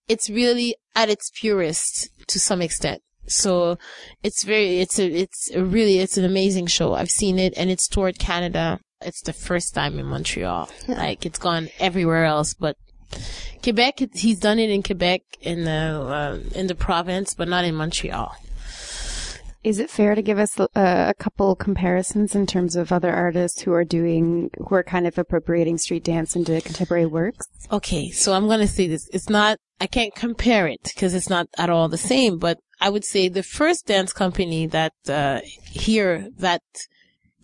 It's 0.08 0.30
really 0.30 0.76
at 0.96 1.10
its 1.10 1.32
purest 1.40 2.10
to 2.28 2.40
some 2.40 2.62
extent. 2.62 3.04
So 3.28 3.78
it's 4.24 4.44
very, 4.44 4.80
it's 4.80 4.98
a, 4.98 5.06
it's 5.06 5.52
a 5.52 5.64
really, 5.64 6.00
it's 6.00 6.18
an 6.18 6.26
amazing 6.26 6.66
show. 6.66 6.96
I've 6.96 7.12
seen 7.12 7.38
it 7.38 7.54
and 7.56 7.70
it's 7.70 7.88
toured 7.88 8.18
Canada. 8.18 8.80
It's 9.02 9.22
the 9.22 9.34
first 9.34 9.76
time 9.76 10.00
in 10.00 10.08
Montreal. 10.08 10.68
like 10.88 11.26
it's 11.26 11.40
gone 11.40 11.70
everywhere 11.80 12.26
else, 12.26 12.56
but 12.56 12.76
Quebec, 13.62 14.00
he's 14.14 14.40
done 14.40 14.58
it 14.58 14.70
in 14.70 14.82
Quebec 14.82 15.22
in 15.42 15.66
the 15.66 15.72
uh, 15.72 16.40
in 16.56 16.68
the 16.68 16.76
province, 16.76 17.34
but 17.34 17.48
not 17.48 17.66
in 17.66 17.76
Montreal. 17.76 18.36
Is 19.64 19.78
it 19.78 19.92
fair 19.92 20.16
to 20.16 20.22
give 20.24 20.40
us 20.40 20.60
uh, 20.60 20.68
a 20.76 21.14
couple 21.14 21.56
comparisons 21.56 22.34
in 22.34 22.48
terms 22.48 22.76
of 22.76 22.92
other 22.92 23.12
artists 23.12 23.62
who 23.62 23.72
are 23.74 23.84
doing, 23.84 24.50
who 24.58 24.74
are 24.76 24.84
kind 24.84 25.06
of 25.06 25.18
appropriating 25.18 25.78
street 25.78 26.04
dance 26.04 26.36
into 26.36 26.60
contemporary 26.62 27.06
works? 27.06 27.48
Okay, 27.72 28.10
so 28.10 28.34
I'm 28.34 28.48
gonna 28.48 28.68
say 28.68 28.88
this. 28.88 29.08
It's 29.14 29.30
not. 29.30 29.60
I 29.80 29.88
can't 29.88 30.16
compare 30.16 30.68
it 30.68 30.82
because 30.84 31.14
it's 31.14 31.30
not 31.30 31.48
at 31.58 31.70
all 31.70 31.90
the 31.90 31.98
same. 31.98 32.40
But 32.40 32.58
I 32.80 32.90
would 32.90 33.06
say 33.06 33.30
the 33.30 33.44
first 33.44 33.86
dance 33.86 34.14
company 34.14 34.66
that 34.68 34.94
uh, 35.08 35.42
here 35.66 36.30
that 36.38 36.64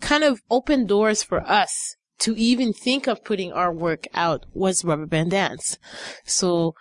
kind 0.00 0.24
of 0.24 0.40
opened 0.50 0.88
doors 0.88 1.22
for 1.22 1.40
us 1.40 1.96
to 2.18 2.34
even 2.36 2.72
think 2.72 3.06
of 3.06 3.24
putting 3.24 3.52
our 3.52 3.72
work 3.72 4.06
out 4.12 4.44
was 4.52 4.84
Rubber 4.84 5.06
Band 5.06 5.30
Dance. 5.30 5.78
So 6.24 6.74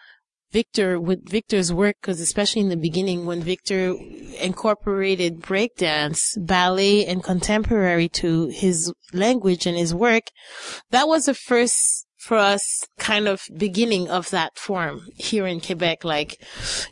Victor, 0.51 0.99
with 0.99 1.27
Victor's 1.29 1.73
work, 1.73 1.97
because 2.01 2.21
especially 2.21 2.61
in 2.61 2.69
the 2.69 2.77
beginning 2.77 3.25
when 3.25 3.41
Victor 3.41 3.95
incorporated 4.39 5.41
breakdance, 5.41 6.37
ballet, 6.37 7.05
and 7.05 7.23
contemporary 7.23 8.07
to 8.09 8.47
his 8.47 8.93
language 9.13 9.65
and 9.65 9.77
his 9.77 9.93
work, 9.93 10.23
that 10.91 11.07
was 11.07 11.25
the 11.25 11.33
first 11.33 12.05
for 12.17 12.37
us 12.37 12.85
kind 12.97 13.27
of 13.27 13.43
beginning 13.55 14.09
of 14.09 14.29
that 14.31 14.57
form 14.57 15.07
here 15.15 15.47
in 15.47 15.61
Quebec. 15.61 16.03
Like 16.03 16.41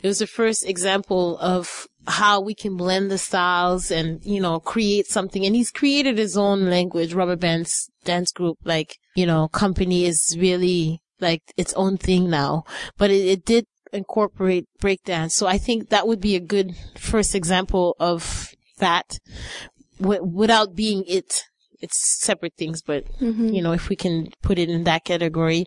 it 0.02 0.06
was 0.06 0.20
the 0.20 0.26
first 0.26 0.66
example 0.66 1.36
of 1.38 1.86
how 2.06 2.40
we 2.40 2.54
can 2.54 2.76
blend 2.76 3.10
the 3.10 3.18
styles 3.18 3.90
and, 3.90 4.24
you 4.24 4.40
know, 4.40 4.60
create 4.60 5.06
something. 5.06 5.44
And 5.44 5.56
he's 5.56 5.70
created 5.70 6.18
his 6.18 6.36
own 6.36 6.70
language, 6.70 7.14
rubber 7.14 7.36
bands 7.36 7.90
dance 8.04 8.32
group, 8.32 8.58
like, 8.64 8.96
you 9.14 9.26
know, 9.26 9.48
company 9.48 10.06
is 10.06 10.36
really 10.38 11.02
like 11.20 11.42
its 11.56 11.72
own 11.74 11.96
thing 11.96 12.30
now, 12.30 12.64
but 12.98 13.10
it, 13.10 13.26
it 13.26 13.44
did 13.44 13.66
incorporate 13.92 14.66
breakdance. 14.80 15.32
So 15.32 15.46
I 15.46 15.58
think 15.58 15.88
that 15.88 16.06
would 16.06 16.20
be 16.20 16.36
a 16.36 16.40
good 16.40 16.74
first 16.96 17.34
example 17.34 17.96
of 17.98 18.54
that 18.78 19.18
w- 20.00 20.22
without 20.22 20.74
being 20.74 21.04
it 21.06 21.44
it's 21.80 22.18
separate 22.24 22.54
things, 22.56 22.82
but 22.82 23.04
you 23.20 23.62
know, 23.62 23.72
if 23.72 23.88
we 23.88 23.96
can 23.96 24.28
put 24.42 24.58
it 24.58 24.68
in 24.68 24.84
that 24.84 25.04
category. 25.04 25.64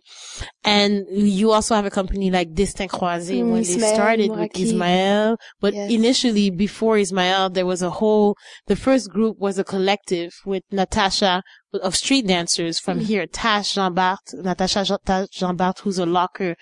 And 0.64 1.06
you 1.10 1.52
also 1.52 1.74
have 1.74 1.86
a 1.86 1.90
company 1.90 2.30
like 2.30 2.52
Destin 2.54 2.88
Croisé 2.88 3.40
Mm, 3.42 3.50
when 3.52 3.62
they 3.62 3.76
Ismaël 3.76 3.94
started 3.94 4.30
with. 4.30 4.52
Ismaël, 4.52 5.36
but 5.60 5.74
Yes. 5.74 5.90
initially 5.90 6.50
before 6.50 6.96
Ismaël, 6.96 7.52
there 7.54 7.66
was 7.66 7.82
a 7.82 7.90
whole, 7.90 8.36
the 8.66 8.76
first 8.76 9.10
group 9.10 9.36
was 9.38 9.58
a 9.58 9.64
collective 9.64 10.32
with 10.44 10.62
Natasha 10.70 11.42
of 11.82 11.94
street 11.94 12.26
dancers 12.26 12.80
from 12.80 12.98
here, 12.98 13.26
Tash 13.26 13.74
Jean 13.74 13.94
Bart, 13.94 14.18
Natasha 14.34 14.84
Jean- 14.84 14.98
Tash 15.06 15.28
Jean 15.28 15.54
Bart, 15.56 15.78
who's 15.78 15.98
a 15.98 16.06
locker. 16.06 16.56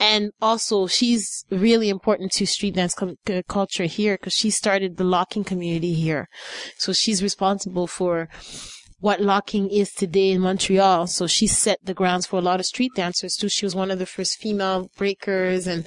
And 0.00 0.30
also 0.40 0.86
she's 0.86 1.44
really 1.50 1.90
important 1.90 2.32
to 2.32 2.46
street 2.46 2.74
dance 2.74 2.94
com- 2.94 3.16
c- 3.28 3.42
culture 3.46 3.84
here 3.84 4.14
because 4.14 4.32
she 4.32 4.50
started 4.50 4.96
the 4.96 5.04
locking 5.04 5.44
community 5.44 5.92
here. 5.94 6.28
So 6.78 6.92
she's 6.94 7.22
responsible 7.22 7.86
for 7.86 8.28
what 9.04 9.20
locking 9.20 9.68
is 9.68 9.92
today 9.92 10.30
in 10.30 10.40
Montreal. 10.40 11.06
So 11.08 11.26
she 11.26 11.46
set 11.46 11.78
the 11.84 11.92
grounds 11.92 12.24
for 12.24 12.38
a 12.38 12.42
lot 12.42 12.58
of 12.58 12.64
street 12.64 12.92
dancers 12.96 13.36
too. 13.36 13.50
She 13.50 13.66
was 13.66 13.76
one 13.76 13.90
of 13.90 13.98
the 13.98 14.06
first 14.06 14.38
female 14.38 14.90
breakers 14.96 15.66
and 15.66 15.86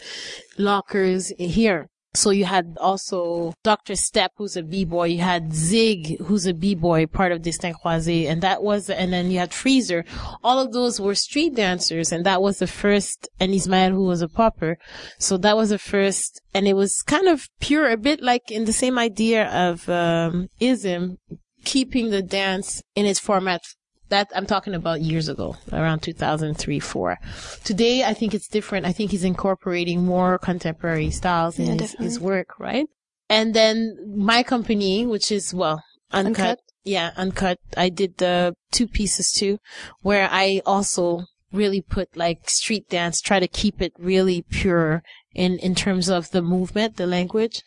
lockers 0.60 1.34
here. 1.40 1.90
So 2.14 2.30
you 2.30 2.46
had 2.46 2.78
also 2.80 3.56
Dr. 3.64 3.96
Step, 3.96 4.34
who's 4.36 4.56
a 4.56 4.62
b-boy. 4.62 5.06
You 5.06 5.22
had 5.22 5.52
Zig, 5.52 6.20
who's 6.26 6.46
a 6.46 6.54
b-boy, 6.54 7.08
part 7.08 7.32
of 7.32 7.42
Destin 7.42 7.74
Croisé. 7.74 8.28
And 8.30 8.44
that 8.44 8.62
was, 8.62 8.88
and 8.88 9.12
then 9.12 9.32
you 9.32 9.40
had 9.40 9.52
Freezer. 9.52 10.06
All 10.44 10.60
of 10.60 10.72
those 10.72 11.02
were 11.02 11.16
street 11.16 11.56
dancers. 11.56 12.12
And 12.12 12.24
that 12.24 12.44
was 12.44 12.60
the 12.60 12.68
first, 12.68 13.28
and 13.40 13.52
Ismaël, 13.52 13.94
who 13.94 14.06
was 14.06 14.22
a 14.22 14.30
popper. 14.30 14.78
So 15.18 15.38
that 15.38 15.58
was 15.58 15.70
the 15.70 15.80
first, 15.80 16.40
and 16.54 16.68
it 16.68 16.76
was 16.76 17.02
kind 17.02 17.28
of 17.28 17.50
pure, 17.60 17.90
a 17.90 17.98
bit 17.98 18.22
like 18.22 18.52
in 18.52 18.66
the 18.66 18.74
same 18.74 19.00
idea 19.00 19.48
of, 19.50 19.90
um, 19.90 20.50
ism, 20.60 21.18
keeping 21.68 22.12
the 22.12 22.22
dance 22.22 22.82
in 22.96 23.06
its 23.06 23.20
format 23.20 23.62
that 24.08 24.32
I'm 24.34 24.46
talking 24.46 24.74
about 24.74 25.02
years 25.02 25.28
ago, 25.28 25.58
around 25.74 26.00
2003, 26.00 26.80
4. 26.80 27.18
Today, 27.66 28.06
I 28.06 28.14
think 28.14 28.34
it's 28.34 28.48
different. 28.48 28.86
I 28.86 28.94
think 28.94 29.12
he's 29.12 29.26
incorporating 29.26 30.06
more 30.06 30.38
contemporary 30.38 31.12
styles 31.12 31.60
in 31.60 31.66
Yeah, 31.66 31.82
his, 31.82 31.92
his 32.00 32.20
work, 32.22 32.58
right? 32.58 32.88
And 33.30 33.54
then 33.54 33.98
my 34.16 34.44
company, 34.44 35.06
which 35.06 35.30
is, 35.30 35.54
well, 35.54 35.84
Uncut. 36.14 36.40
Uncut. 36.40 36.60
Yeah, 36.86 37.12
Uncut. 37.18 37.58
I 37.76 37.90
did 37.90 38.18
the 38.18 38.56
two 38.72 38.88
pieces 38.88 39.34
too, 39.34 39.58
where 40.00 40.30
I 40.32 40.62
also 40.66 41.26
really 41.52 41.82
put 41.82 42.16
like 42.16 42.50
street 42.50 42.88
dance, 42.90 43.20
try 43.20 43.42
to 43.42 43.48
keep 43.48 43.82
it 43.82 43.92
really 43.98 44.46
pure 44.50 45.04
in, 45.34 45.60
in 45.60 45.76
terms 45.76 46.10
of 46.10 46.32
the 46.32 46.42
movement, 46.42 46.98
the 46.98 47.08
language. 47.08 47.64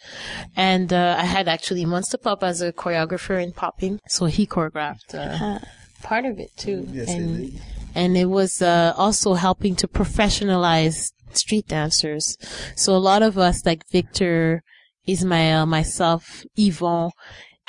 And, 0.56 0.92
uh, 0.92 1.16
I 1.18 1.24
had 1.24 1.48
actually 1.48 1.84
Monster 1.84 2.18
Pop 2.18 2.42
as 2.42 2.60
a 2.60 2.72
choreographer 2.72 3.42
in 3.42 3.52
popping. 3.52 4.00
So 4.08 4.26
he 4.26 4.46
choreographed, 4.46 5.14
uh, 5.14 5.58
part 6.02 6.24
of 6.24 6.38
it 6.38 6.50
too. 6.56 6.86
Yes, 6.90 7.08
he 7.08 7.14
and, 7.14 7.52
did. 7.52 7.62
and 7.94 8.16
it 8.16 8.26
was, 8.26 8.60
uh, 8.60 8.94
also 8.96 9.34
helping 9.34 9.76
to 9.76 9.88
professionalize 9.88 11.12
street 11.32 11.68
dancers. 11.68 12.36
So 12.76 12.94
a 12.94 12.98
lot 12.98 13.22
of 13.22 13.38
us, 13.38 13.64
like 13.64 13.84
Victor, 13.90 14.62
Ismaël, 15.06 15.66
myself, 15.66 16.44
Yvon, 16.58 17.10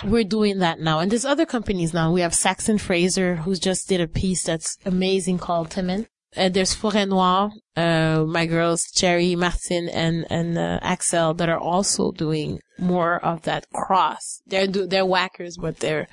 we're 0.03 0.23
doing 0.23 0.59
that 0.59 0.79
now. 0.79 0.99
And 0.99 1.11
there's 1.11 1.25
other 1.25 1.45
companies 1.45 1.93
now. 1.93 2.11
We 2.11 2.21
have 2.21 2.33
Saxon 2.33 2.77
Fraser, 2.77 3.35
who's 3.37 3.59
just 3.59 3.87
did 3.87 4.01
a 4.01 4.07
piece 4.07 4.43
that's 4.43 4.77
amazing 4.85 5.37
called 5.37 5.69
Temen. 5.69 6.07
And 6.33 6.53
there's 6.53 6.73
Forêt 6.73 7.09
Noire, 7.09 7.51
uh, 7.75 8.23
my 8.25 8.45
girls, 8.45 8.83
Cherry, 8.95 9.35
Martin, 9.35 9.89
and, 9.89 10.25
and, 10.29 10.57
uh, 10.57 10.79
Axel 10.81 11.33
that 11.33 11.49
are 11.49 11.59
also 11.59 12.11
doing 12.11 12.59
more 12.79 13.17
of 13.23 13.41
that 13.43 13.65
cross. 13.73 14.41
They're, 14.47 14.65
do, 14.67 14.87
they're 14.87 15.05
whackers, 15.05 15.57
but 15.57 15.79
they're 15.79 16.07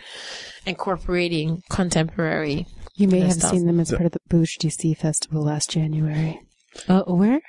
incorporating 0.67 1.63
contemporary. 1.71 2.67
You 2.95 3.09
may 3.09 3.21
have 3.21 3.37
that's- 3.37 3.51
seen 3.51 3.67
them 3.67 3.79
as 3.81 3.91
part 3.93 4.07
of 4.07 4.13
the 4.13 4.19
Bouge 4.29 4.57
d'ici 4.59 4.95
festival 4.95 5.45
last 5.45 5.71
January. 5.71 6.41
Uh, 6.89 7.03
where? 7.03 7.41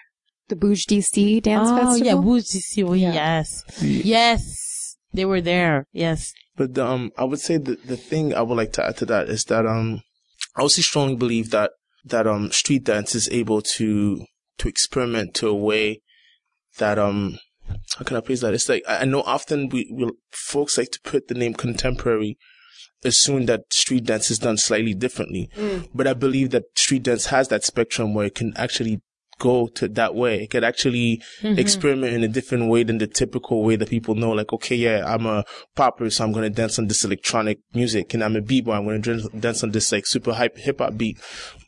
The 0.49 0.55
Bouge 0.55 0.85
d'ici 0.85 1.41
dance 1.41 1.69
Festival? 1.69 1.87
oh, 1.87 1.91
festival. 1.93 2.07
yeah, 2.07 2.15
Bouge 2.21 2.55
ici, 2.55 2.83
oui, 2.83 3.01
Yeah. 3.01 3.13
yes. 3.13 3.63
Yes. 3.81 4.95
They 5.11 5.25
were 5.25 5.41
there. 5.41 5.87
Yes. 5.91 6.33
But 6.55 6.77
um, 6.77 7.11
I 7.17 7.23
would 7.23 7.39
say 7.39 7.57
the 7.57 7.77
the 7.83 7.97
thing 7.97 8.33
I 8.35 8.41
would 8.41 8.55
like 8.57 8.73
to 8.73 8.85
add 8.85 8.97
to 8.97 9.05
that 9.07 9.27
is 9.29 9.43
that 9.45 9.65
um, 9.65 10.01
I 10.55 10.61
also 10.61 10.81
strongly 10.83 11.15
believe 11.15 11.49
that 11.51 11.71
that 12.09 12.27
um 12.27 12.51
street 12.51 12.83
dance 12.83 13.15
is 13.15 13.29
able 13.29 13.61
to 13.61 14.25
to 14.57 14.67
experiment 14.67 15.33
to 15.35 15.47
a 15.47 15.53
way 15.53 16.01
that 16.77 16.97
um 16.99 17.39
how 17.97 18.03
can 18.03 18.17
I 18.17 18.21
phrase 18.21 18.41
that? 18.41 18.53
It's 18.53 18.69
like 18.69 18.83
I 18.87 19.05
know 19.05 19.21
often 19.21 19.69
we 19.69 19.89
we 19.91 20.09
folks 20.31 20.77
like 20.77 20.91
to 20.91 21.01
put 21.01 21.27
the 21.27 21.35
name 21.35 21.53
contemporary 21.53 22.37
assume 23.03 23.45
that 23.45 23.71
street 23.71 24.05
dance 24.05 24.29
is 24.29 24.39
done 24.39 24.57
slightly 24.57 24.93
differently. 24.93 25.49
But 25.93 26.07
I 26.07 26.13
believe 26.13 26.49
that 26.51 26.77
street 26.77 27.03
dance 27.03 27.27
has 27.27 27.47
that 27.47 27.63
spectrum 27.63 28.13
where 28.13 28.25
it 28.25 28.35
can 28.35 28.53
actually 28.57 29.01
go 29.39 29.67
to 29.67 29.87
that 29.87 30.15
way. 30.15 30.43
It 30.43 30.49
could 30.49 30.65
actually 30.65 31.21
experiment 31.57 32.13
in 32.13 32.23
a 32.23 32.27
different 32.27 32.69
way 32.69 32.83
than 32.83 32.97
the 32.97 33.07
typical 33.07 33.63
way 33.63 33.77
that 33.77 33.89
people 33.89 34.15
know. 34.15 34.31
Like, 34.31 34.51
okay, 34.51 34.75
yeah, 34.75 35.03
I'm 35.05 35.25
a 35.25 35.45
popper, 35.75 36.09
so 36.09 36.25
I'm 36.25 36.33
going 36.33 36.43
to 36.43 36.49
dance 36.49 36.77
on 36.77 36.87
this 36.87 37.05
electronic 37.05 37.59
music 37.73 38.13
and 38.13 38.23
I'm 38.23 38.35
a 38.35 38.41
b-boy. 38.41 38.73
I'm 38.73 38.83
going 38.83 39.01
to 39.03 39.29
dance 39.29 39.63
on 39.63 39.71
this 39.71 39.91
like 39.93 40.05
super 40.05 40.33
hype 40.33 40.57
hip 40.57 40.79
hop 40.79 40.97
beat. 40.97 41.19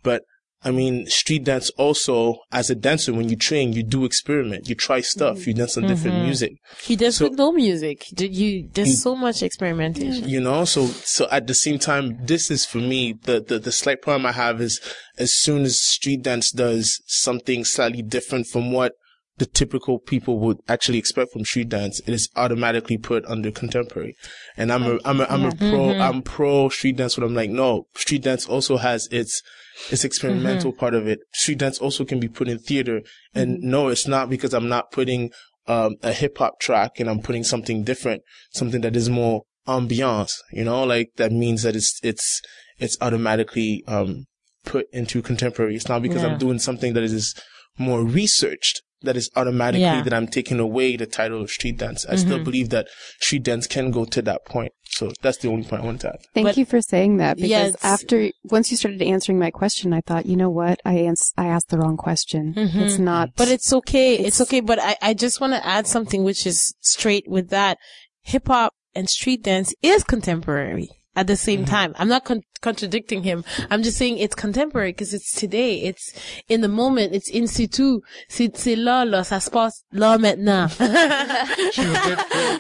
But 0.04 0.24
I 0.64 0.72
mean, 0.72 1.08
street 1.08 1.46
dance 1.46 1.72
also, 1.72 2.38
as 2.52 2.70
a 2.70 2.76
dancer, 2.76 3.14
when 3.14 3.30
you 3.30 3.36
train, 3.36 3.74
you 3.74 3.82
do 3.84 4.06
experiment. 4.06 4.70
You 4.70 4.76
try 4.76 5.02
stuff. 5.02 5.40
Mm-hmm. 5.40 5.50
You 5.50 5.56
dance 5.56 5.78
on 5.78 5.84
different 5.88 6.18
mm-hmm. 6.18 6.26
music. 6.26 6.54
He 6.84 6.96
does 6.96 7.18
So- 7.18 7.30
with 7.30 7.38
no 7.38 7.52
music. 7.52 8.06
Did 8.14 8.36
you, 8.36 8.70
there's 8.74 8.90
You- 8.90 8.96
so 8.96 9.16
much 9.16 9.42
experimentation. 9.42 10.28
you 10.28 10.40
know 10.40 10.66
so 10.66 10.88
so 10.88 11.28
at 11.32 11.48
the 11.48 11.54
same 11.54 11.80
time 11.80 12.18
this 12.26 12.52
is 12.52 12.66
for 12.66 12.78
me 12.78 13.14
the, 13.24 13.40
the 13.42 13.60
the 13.60 13.72
slight 13.72 14.02
problem 14.02 14.26
i 14.26 14.32
have 14.32 14.62
is 14.62 14.80
as 15.18 15.34
soon 15.34 15.64
as 15.64 15.80
street 15.80 16.24
dance 16.24 16.52
does 16.52 17.02
something 17.06 17.64
slightly 17.66 18.02
different 18.02 18.48
from 18.48 18.72
what 18.72 18.94
the 19.38 19.46
typical 19.46 20.00
people 20.00 20.40
would 20.40 20.58
actually 20.68 20.98
expect 20.98 21.32
from 21.32 21.44
street 21.46 21.70
dance 21.70 22.00
it 22.02 22.14
is 22.14 22.30
automatically 22.36 22.98
put 22.98 23.26
under 23.26 23.52
contemporary 23.52 24.16
and 24.58 24.72
i'm 24.72 24.84
a 24.84 25.00
i'm 25.06 25.20
a, 25.22 25.26
I'm 25.26 25.46
a 25.46 25.50
mm-hmm. 25.50 25.70
pro 25.70 26.00
i'm 26.00 26.22
pro 26.22 26.70
street 26.70 26.98
dance 26.98 27.16
but 27.16 27.24
i'm 27.24 27.36
like 27.36 27.50
no 27.50 27.88
street 27.96 28.24
dance 28.24 28.46
also 28.48 28.78
has 28.78 29.08
its 29.12 29.42
its 29.90 30.04
experimental 30.04 30.72
part 30.74 30.94
of 30.94 31.08
it. 31.08 31.20
Street 31.34 31.60
dance 31.60 31.80
also 31.80 32.06
can 32.06 32.20
be 32.20 32.28
put 32.28 32.48
in 32.48 32.60
theater. 32.60 33.02
And 33.34 33.60
no 33.62 33.88
it's 33.88 34.08
not 34.08 34.30
because 34.30 34.54
i'm 34.54 34.70
not 34.70 34.92
putting 34.92 35.32
um, 35.68 35.96
a 36.02 36.12
hip 36.12 36.38
hop 36.38 36.60
track 36.60 37.00
and 37.00 37.10
I'm 37.10 37.22
putting 37.22 37.44
something 37.44 37.84
different, 37.84 38.24
something 38.52 38.82
that 38.82 38.96
is 38.96 39.10
more 39.10 39.44
ambiance, 39.68 40.34
you 40.52 40.64
know, 40.64 40.84
like 40.84 41.12
that 41.18 41.32
means 41.32 41.64
that 41.64 41.76
it's, 41.76 42.00
it's, 42.04 42.42
it's 42.80 42.98
automatically, 43.00 43.84
um, 43.88 44.26
put 44.66 44.88
into 44.92 45.22
contemporary. 45.22 45.76
It's 45.76 45.88
not 45.88 46.02
because 46.02 46.24
Yeah. 46.24 46.30
I'm 46.30 46.40
doing 46.40 46.60
something 46.60 46.94
that 46.94 47.04
is 47.04 47.36
more 47.78 48.04
researched 48.04 48.82
that 49.04 49.18
is 49.18 49.30
automatically 49.36 49.82
Yeah. 49.82 50.04
that 50.04 50.14
I'm 50.14 50.28
taking 50.28 50.60
away 50.60 50.96
the 50.96 51.06
title 51.06 51.42
of 51.42 51.50
street 51.50 51.78
dance. 51.78 52.06
I 52.06 52.16
still 52.16 52.36
mm-hmm. 52.36 52.44
believe 52.44 52.70
that 52.70 52.88
street 53.20 53.44
dance 53.44 53.68
can 53.68 53.92
go 53.92 54.06
to 54.06 54.22
that 54.22 54.46
point. 54.46 54.74
So 54.86 55.12
that's 55.22 55.38
the 55.38 55.48
only 55.48 55.64
point 55.64 55.84
I 55.84 55.86
want 55.86 56.02
to 56.02 56.10
add. 56.10 56.20
Thank 56.34 56.48
But- 56.48 56.58
you 56.58 56.66
for 56.66 56.82
saying 56.82 57.18
that 57.18 57.38
because 57.38 57.50
Yes. 57.50 57.76
after 57.84 58.30
once 58.44 58.72
you 58.72 58.78
started 58.78 59.02
answering 59.02 59.40
my 59.40 59.50
question, 59.50 59.94
I 59.94 60.02
thought, 60.02 60.26
you 60.26 60.36
know 60.36 60.50
what, 60.50 60.80
I 60.86 60.96
ans- 60.96 61.34
I 61.38 61.48
asked 61.48 61.70
the 61.70 61.78
wrong 61.78 61.98
question. 61.98 62.54
Mm-hmm. 62.56 62.80
It's 62.80 63.00
not, 63.00 63.30
But 63.36 63.48
it's 63.48 63.72
okay. 63.74 64.16
It's, 64.16 64.40
It's- 64.40 64.42
okay. 64.42 64.60
But 64.60 64.80
I, 64.80 64.96
I 65.02 65.14
just 65.14 65.40
want 65.40 65.54
to 65.54 65.66
add 65.66 65.88
something 65.88 66.24
which 66.24 66.46
is 66.46 66.76
straight 66.82 67.26
with 67.28 67.50
that. 67.50 67.78
Hip 68.24 68.48
hop 68.48 68.74
and 68.94 69.10
street 69.10 69.44
dance 69.44 69.74
is 69.82 70.04
contemporary 70.04 70.90
at 71.16 71.28
the 71.28 71.38
same 71.38 71.62
mm-hmm. 71.62 71.72
time. 71.72 71.96
I'm 71.98 72.08
not 72.10 72.26
con- 72.26 72.44
contradicting 72.62 73.24
him. 73.24 73.44
I'm 73.70 73.84
just 73.84 73.98
saying 73.98 74.18
it's 74.18 74.36
contemporary 74.36 74.92
because 74.92 75.14
it's 75.14 75.34
today. 75.34 75.82
It's 75.82 76.14
in 76.48 76.62
the 76.62 76.68
moment. 76.68 77.14
It's 77.14 77.30
in 77.30 77.48
situ. 77.48 78.02
C'est, 78.30 78.50
là, 78.78 79.06
là. 79.06 79.24
Ça 79.24 79.42
se 79.42 79.50
passe 79.50 79.84
là 79.94 80.20
maintenant. 80.20 80.70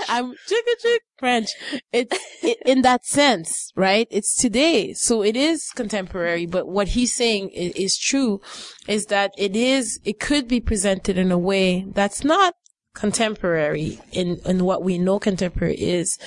I'm 0.09 0.33
chicken 0.47 0.73
chick 0.81 1.01
French. 1.17 1.49
It's 1.93 2.17
it, 2.43 2.57
in 2.65 2.81
that 2.81 3.05
sense, 3.05 3.71
right? 3.75 4.07
It's 4.09 4.35
today. 4.35 4.93
So 4.93 5.23
it 5.23 5.35
is 5.35 5.69
contemporary, 5.75 6.45
but 6.45 6.67
what 6.67 6.89
he's 6.89 7.13
saying 7.13 7.49
is, 7.49 7.73
is 7.75 7.97
true 7.97 8.41
is 8.87 9.05
that 9.05 9.31
it 9.37 9.55
is, 9.55 9.99
it 10.03 10.19
could 10.19 10.47
be 10.47 10.59
presented 10.59 11.17
in 11.17 11.31
a 11.31 11.37
way 11.37 11.85
that's 11.93 12.23
not 12.23 12.55
contemporary 12.93 13.99
in, 14.11 14.39
in 14.45 14.65
what 14.65 14.83
we 14.83 14.97
know 14.97 15.19
contemporary 15.19 15.75
is, 15.75 16.17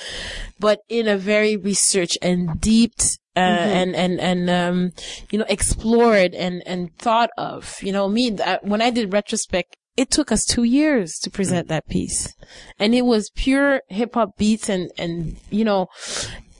but 0.59 0.79
in 0.89 1.07
a 1.07 1.17
very 1.17 1.55
research 1.55 2.17
and 2.21 2.59
deep 2.59 2.93
uh, 3.35 3.39
and 3.39 3.95
and 3.95 4.19
and 4.19 4.49
um, 4.49 4.91
you 5.31 5.39
know, 5.39 5.45
explored 5.49 6.33
and 6.33 6.63
and 6.65 6.95
thought 6.97 7.29
of. 7.37 7.77
You 7.81 7.91
know, 7.91 8.07
me 8.07 8.37
uh, 8.37 8.59
when 8.61 8.81
I 8.81 8.89
did 8.89 9.11
retrospect, 9.11 9.75
it 9.97 10.09
took 10.09 10.31
us 10.31 10.45
two 10.45 10.63
years 10.63 11.17
to 11.19 11.29
present 11.29 11.67
that 11.67 11.87
piece, 11.87 12.33
and 12.79 12.95
it 12.95 13.03
was 13.03 13.31
pure 13.35 13.81
hip 13.89 14.15
hop 14.15 14.37
beats 14.37 14.69
and 14.69 14.91
and 14.97 15.37
you 15.49 15.65
know, 15.65 15.87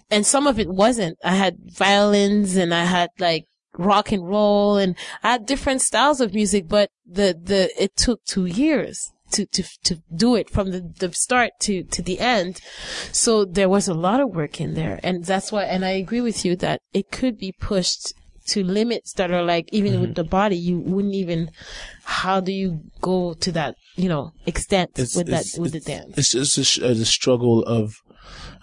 and 0.09 0.25
some 0.25 0.47
of 0.47 0.59
it 0.59 0.69
wasn't. 0.69 1.17
I 1.23 1.35
had 1.35 1.57
violins 1.65 2.55
and 2.55 2.73
I 2.73 2.85
had 2.85 3.09
like 3.19 3.45
rock 3.77 4.11
and 4.11 4.27
roll 4.27 4.77
and 4.77 4.95
I 5.23 5.33
had 5.33 5.45
different 5.45 5.81
styles 5.81 6.21
of 6.21 6.33
music, 6.33 6.67
but 6.67 6.89
the 7.05 7.39
the 7.41 7.69
it 7.81 7.95
took 7.95 8.23
two 8.25 8.45
years. 8.45 9.11
To, 9.35 9.45
to, 9.45 9.63
to 9.83 9.95
do 10.15 10.35
it 10.35 10.49
from 10.49 10.71
the, 10.71 10.81
the 10.99 11.11
start 11.13 11.51
to, 11.61 11.83
to 11.83 12.01
the 12.01 12.19
end. 12.19 12.61
So 13.11 13.43
there 13.43 13.67
was 13.67 13.89
a 13.89 13.93
lot 13.93 14.21
of 14.21 14.29
work 14.29 14.61
in 14.61 14.75
there. 14.75 14.99
And 15.03 15.25
that's 15.25 15.51
why, 15.51 15.63
and 15.65 15.83
I 15.83 15.89
agree 16.03 16.21
with 16.21 16.45
you 16.45 16.55
that 16.57 16.79
it 16.93 17.11
could 17.11 17.37
be 17.37 17.51
pushed 17.51 18.13
to 18.47 18.63
limits 18.63 19.11
that 19.13 19.31
are 19.31 19.43
like, 19.43 19.67
even 19.73 19.93
Mm-hmm. 19.93 20.01
with 20.01 20.15
the 20.15 20.23
body, 20.23 20.55
you 20.55 20.79
wouldn't 20.79 21.15
even, 21.15 21.51
how 22.03 22.39
do 22.39 22.51
you 22.51 22.79
go 23.01 23.33
to 23.33 23.51
that, 23.51 23.75
you 23.97 24.07
know, 24.07 24.31
extent 24.45 24.91
with 24.95 25.27
that, 25.27 25.45
with 25.57 25.73
the 25.73 25.79
dance? 25.81 26.17
It's 26.17 26.31
just 26.31 26.77
a, 26.77 26.91
uh, 26.91 26.93
the 26.93 27.05
struggle 27.05 27.63
of, 27.63 27.95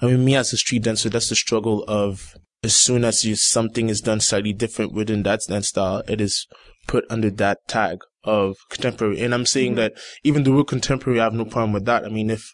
I 0.01 0.07
mean, 0.07 0.25
me 0.25 0.37
as 0.37 0.53
a 0.53 0.57
street 0.57 0.85
dancer, 0.85 1.11
that's 1.11 1.29
the 1.29 1.37
struggle 1.37 1.85
of 1.87 2.35
as 2.65 2.77
soon 2.77 3.05
as 3.05 3.25
you, 3.25 3.35
something 3.35 3.91
is 3.91 4.01
done 4.01 4.21
slightly 4.21 4.53
different 4.53 4.93
within 4.93 5.23
that 5.25 5.41
dance 5.49 5.69
style, 5.69 6.03
it 6.09 6.21
is 6.21 6.47
put 6.87 7.05
under 7.11 7.31
that 7.31 7.59
tag 7.69 7.99
of 8.25 8.57
contemporary. 8.69 9.21
And 9.21 9.35
I'm 9.35 9.47
saying 9.47 9.73
mm-hmm. 9.73 9.95
that 9.95 9.95
even 10.23 10.45
the 10.45 10.53
word 10.53 10.67
contemporary, 10.67 11.21
I 11.21 11.25
have 11.25 11.35
no 11.35 11.45
problem 11.45 11.73
with 11.73 11.85
that. 11.87 12.05
I 12.05 12.09
mean, 12.09 12.31
if, 12.31 12.53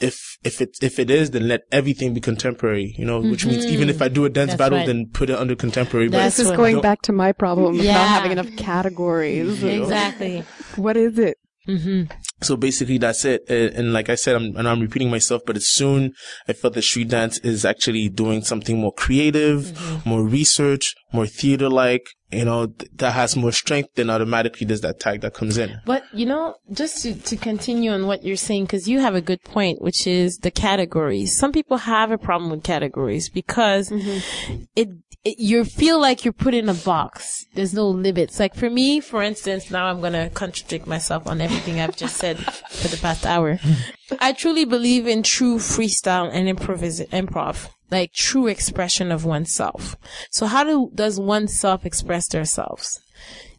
if, 0.00 0.38
if 0.44 0.60
it, 0.60 0.76
if 0.80 0.98
it 0.98 1.10
is, 1.10 1.32
then 1.32 1.48
let 1.48 1.62
everything 1.72 2.14
be 2.14 2.20
contemporary, 2.20 2.94
you 2.96 3.04
know, 3.04 3.20
which 3.20 3.44
means 3.44 3.64
mm-hmm. 3.64 3.74
even 3.74 3.88
if 3.88 4.00
I 4.00 4.08
do 4.08 4.24
a 4.24 4.30
dance 4.30 4.50
That's 4.50 4.58
battle, 4.58 4.78
right. 4.78 4.86
then 4.86 5.06
put 5.12 5.30
it 5.30 5.38
under 5.38 5.56
contemporary. 5.56 6.08
That's 6.08 6.36
This 6.36 6.46
is 6.46 6.56
going 6.56 6.74
Don't- 6.74 6.82
back 6.82 7.02
to 7.02 7.12
my 7.12 7.32
problem 7.32 7.74
of 7.74 7.84
Yeah. 7.84 7.94
not 7.94 8.08
having 8.08 8.32
enough 8.32 8.54
categories. 8.56 9.62
Exactly. 9.78 10.44
What 10.76 10.96
is 10.96 11.18
it? 11.18 11.38
hmm 11.68 12.04
So 12.40 12.56
basically 12.56 12.98
that's 12.98 13.24
it. 13.24 13.42
And, 13.48 13.74
and 13.74 13.92
like 13.92 14.08
I 14.08 14.14
said, 14.14 14.36
I'm, 14.36 14.56
and 14.56 14.66
I'm 14.66 14.80
repeating 14.80 15.10
myself, 15.10 15.42
but 15.46 15.56
it's 15.56 15.68
soon 15.68 16.14
I 16.48 16.52
felt 16.52 16.74
that 16.74 16.82
street 16.82 17.08
dance 17.08 17.38
is 17.38 17.64
actually 17.64 18.08
doing 18.08 18.42
something 18.42 18.78
more 18.78 18.92
creative, 18.92 19.62
mm-hmm. 19.64 20.08
more 20.08 20.24
research, 20.24 20.94
more 21.12 21.26
theater 21.26 21.68
like, 21.68 22.06
you 22.30 22.44
know, 22.44 22.66
th- 22.66 22.90
that 22.96 23.12
has 23.12 23.36
more 23.36 23.52
strength, 23.52 23.90
then 23.94 24.10
automatically 24.10 24.66
there's 24.66 24.82
that 24.82 25.00
tag 25.00 25.22
that 25.22 25.34
comes 25.34 25.56
in. 25.56 25.80
But 25.86 26.04
you 26.12 26.26
know, 26.26 26.56
just 26.72 27.02
to, 27.02 27.14
to 27.14 27.36
continue 27.36 27.90
on 27.90 28.06
what 28.06 28.24
you're 28.24 28.36
saying, 28.36 28.64
because 28.64 28.88
you 28.88 29.00
have 29.00 29.14
a 29.14 29.20
good 29.20 29.42
point, 29.42 29.80
which 29.80 30.06
is 30.06 30.38
the 30.38 30.50
categories. 30.50 31.36
Some 31.36 31.52
people 31.52 31.78
have 31.78 32.10
a 32.10 32.18
problem 32.18 32.50
with 32.50 32.62
categories 32.62 33.30
because 33.30 33.88
mm-hmm. 33.88 34.62
it, 34.76 34.88
it 35.24 35.38
you 35.38 35.64
feel 35.64 36.00
like 36.00 36.24
you're 36.24 36.32
put 36.32 36.54
in 36.54 36.68
a 36.68 36.74
box. 36.74 37.46
There's 37.54 37.74
no 37.74 37.88
limits. 37.88 38.38
Like 38.38 38.54
for 38.54 38.68
me, 38.68 39.00
for 39.00 39.22
instance, 39.22 39.70
now 39.70 39.86
I'm 39.86 40.00
gonna 40.00 40.28
contradict 40.30 40.86
myself 40.86 41.26
on 41.26 41.40
everything 41.40 41.80
I've 41.80 41.96
just 41.96 42.16
said 42.16 42.38
for 42.38 42.88
the 42.88 42.98
past 42.98 43.24
hour. 43.24 43.58
I 44.20 44.32
truly 44.32 44.64
believe 44.64 45.06
in 45.06 45.22
true 45.22 45.56
freestyle 45.56 46.30
and 46.32 46.48
improvis- 46.48 47.08
improv, 47.10 47.68
like 47.90 48.12
true 48.12 48.46
expression 48.46 49.10
of 49.10 49.24
oneself. 49.24 49.96
So 50.30 50.46
how 50.46 50.64
do, 50.64 50.90
does 50.94 51.18
oneself 51.18 51.86
express 51.86 52.28
themselves? 52.28 53.00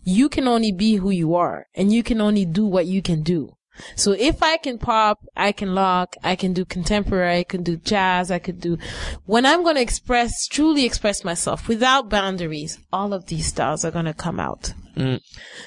you 0.04 0.30
can 0.30 0.48
only 0.48 0.72
be 0.72 0.96
who 0.96 1.10
you 1.10 1.36
are 1.36 1.68
and 1.76 1.94
you 1.94 2.04
can 2.04 2.22
only 2.22 2.46
do 2.46 2.66
what 2.66 2.86
you 2.86 3.02
can 3.02 3.22
do. 3.22 3.56
So 3.96 4.12
if 4.12 4.44
I 4.44 4.58
can 4.58 4.78
pop, 4.78 5.20
I 5.38 5.54
can 5.54 5.74
lock, 5.74 6.16
I 6.22 6.36
can 6.36 6.52
do 6.52 6.66
contemporary, 6.66 7.40
I 7.40 7.44
can 7.44 7.64
do 7.64 7.78
jazz, 7.78 8.30
I 8.30 8.40
could 8.40 8.60
do, 8.60 8.78
when 9.26 9.46
I'm 9.46 9.64
going 9.64 9.76
to 9.76 9.82
express, 9.82 10.48
truly 10.48 10.84
express 10.84 11.24
myself 11.24 11.70
without 11.70 12.10
boundaries, 12.10 12.78
all 12.92 13.14
of 13.14 13.28
these 13.28 13.46
styles 13.46 13.86
are 13.86 13.92
going 13.92 14.06
to 14.06 14.14
come 14.14 14.38
out. 14.38 14.74
Mm. 14.98 15.22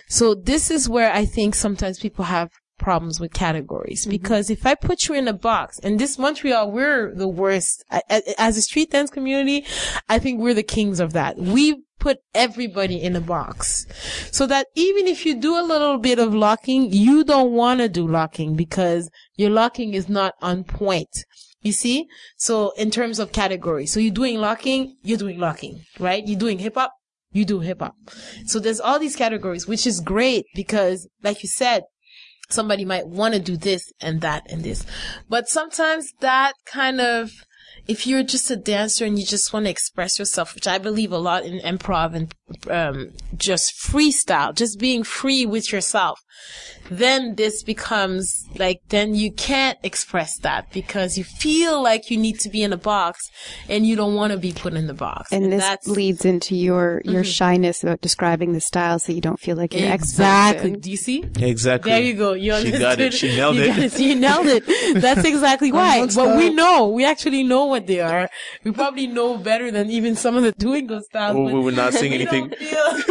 So 0.08 0.34
this 0.34 0.70
is 0.70 0.90
where 0.90 1.10
I 1.10 1.24
think 1.24 1.54
sometimes 1.54 2.00
people 2.00 2.26
have 2.26 2.50
problems 2.82 3.20
with 3.20 3.32
categories 3.32 4.02
mm-hmm. 4.02 4.10
because 4.10 4.50
if 4.50 4.66
I 4.66 4.74
put 4.74 5.08
you 5.08 5.14
in 5.14 5.28
a 5.28 5.32
box 5.32 5.78
and 5.78 5.98
this 5.98 6.18
Montreal, 6.18 6.70
we're 6.70 7.14
the 7.14 7.28
worst 7.28 7.84
I- 7.90 8.02
as 8.36 8.58
a 8.58 8.62
street 8.62 8.90
dance 8.90 9.10
community. 9.10 9.64
I 10.08 10.18
think 10.18 10.40
we're 10.40 10.54
the 10.54 10.62
kings 10.62 11.00
of 11.00 11.14
that. 11.14 11.38
We 11.38 11.82
put 12.02 12.18
everybody 12.34 13.00
in 13.00 13.14
a 13.14 13.20
box 13.20 13.86
so 14.32 14.44
that 14.48 14.66
even 14.74 15.06
if 15.06 15.24
you 15.24 15.40
do 15.40 15.58
a 15.58 15.62
little 15.62 15.98
bit 15.98 16.18
of 16.18 16.34
locking, 16.34 16.92
you 16.92 17.22
don't 17.22 17.52
want 17.52 17.80
to 17.80 17.88
do 17.88 18.06
locking 18.06 18.56
because 18.56 19.08
your 19.36 19.50
locking 19.50 19.94
is 19.94 20.08
not 20.08 20.34
on 20.42 20.64
point. 20.64 21.24
You 21.60 21.70
see? 21.70 22.08
So 22.36 22.72
in 22.76 22.90
terms 22.90 23.20
of 23.20 23.30
categories, 23.30 23.92
so 23.92 24.00
you're 24.00 24.12
doing 24.12 24.38
locking, 24.38 24.96
you're 25.02 25.16
doing 25.16 25.38
locking, 25.38 25.84
right? 26.00 26.26
You're 26.26 26.40
doing 26.40 26.58
hip 26.58 26.74
hop, 26.74 26.92
you 27.30 27.44
do 27.44 27.60
hip 27.60 27.78
hop. 27.80 27.94
So 28.46 28.58
there's 28.58 28.80
all 28.80 28.98
these 28.98 29.14
categories, 29.14 29.68
which 29.68 29.86
is 29.86 30.00
great 30.00 30.44
because 30.56 31.08
like 31.22 31.44
you 31.44 31.48
said, 31.48 31.84
somebody 32.52 32.84
might 32.84 33.06
want 33.06 33.34
to 33.34 33.40
do 33.40 33.56
this 33.56 33.92
and 34.00 34.20
that 34.20 34.50
and 34.50 34.62
this. 34.62 34.84
But 35.28 35.48
sometimes 35.48 36.12
that 36.20 36.52
kind 36.64 37.00
of, 37.00 37.32
if 37.88 38.06
you're 38.06 38.22
just 38.22 38.50
a 38.50 38.56
dancer 38.56 39.04
and 39.04 39.18
you 39.18 39.26
just 39.26 39.52
want 39.52 39.66
to 39.66 39.70
express 39.70 40.18
yourself, 40.18 40.54
which 40.54 40.68
I 40.68 40.78
believe 40.78 41.12
a 41.12 41.18
lot 41.18 41.44
in 41.44 41.58
improv 41.60 42.14
and 42.14 42.34
um, 42.70 43.12
just 43.36 43.74
freestyle, 43.80 44.54
just 44.54 44.78
being 44.78 45.02
free 45.02 45.46
with 45.46 45.72
yourself, 45.72 46.20
then 46.90 47.34
this 47.36 47.62
becomes 47.62 48.44
like, 48.56 48.80
then 48.88 49.14
you 49.14 49.32
can't 49.32 49.78
express 49.82 50.38
that 50.38 50.72
because 50.72 51.16
you 51.16 51.24
feel 51.24 51.82
like 51.82 52.10
you 52.10 52.16
need 52.18 52.38
to 52.40 52.48
be 52.48 52.62
in 52.62 52.72
a 52.72 52.76
box 52.76 53.28
and 53.68 53.86
you 53.86 53.96
don't 53.96 54.14
want 54.14 54.32
to 54.32 54.38
be 54.38 54.52
put 54.52 54.74
in 54.74 54.86
the 54.86 54.94
box. 54.94 55.32
And, 55.32 55.52
this 55.52 55.62
that's 55.62 55.86
leads 55.86 56.24
into 56.24 56.54
your 56.54 57.02
your 57.04 57.24
shyness 57.24 57.82
about 57.82 58.00
describing 58.00 58.52
the 58.52 58.60
style, 58.60 58.98
so 58.98 59.12
you 59.12 59.20
don't 59.20 59.38
feel 59.38 59.56
like 59.56 59.74
you're 59.74 59.92
exactly. 59.92 60.70
expert. 60.70 60.82
Do 60.82 60.90
you 60.90 60.96
see? 60.96 61.24
Exactly. 61.36 61.90
There 61.90 62.00
you 62.00 62.14
go. 62.14 62.32
You 62.32 62.52
understood. 62.52 62.74
She 62.74 62.80
got 62.80 63.00
it. 63.00 63.14
She 63.14 63.28
nailed 63.36 63.56
you 63.56 63.62
it. 63.64 63.78
it. 63.78 64.00
You 64.00 64.14
nailed 64.14 64.46
it. 64.46 64.64
That's 65.00 65.24
exactly 65.24 65.72
why. 65.72 66.06
But 66.14 66.36
we 66.36 66.50
know. 66.50 66.88
We 66.88 67.04
actually 67.04 67.42
know 67.42 67.66
what 67.72 67.86
they 67.86 68.00
are. 68.00 68.28
We 68.64 68.70
probably 68.70 69.06
know 69.06 69.36
better 69.36 69.70
than 69.70 69.90
even 69.90 70.14
some 70.14 70.36
of 70.36 70.44
the 70.44 70.52
Duingo 70.52 71.00
styles. 71.02 71.36
But 71.36 71.42
we 71.56 71.60
were 71.60 71.72
not 71.72 71.94
saying 71.94 72.12
anything. 72.12 72.50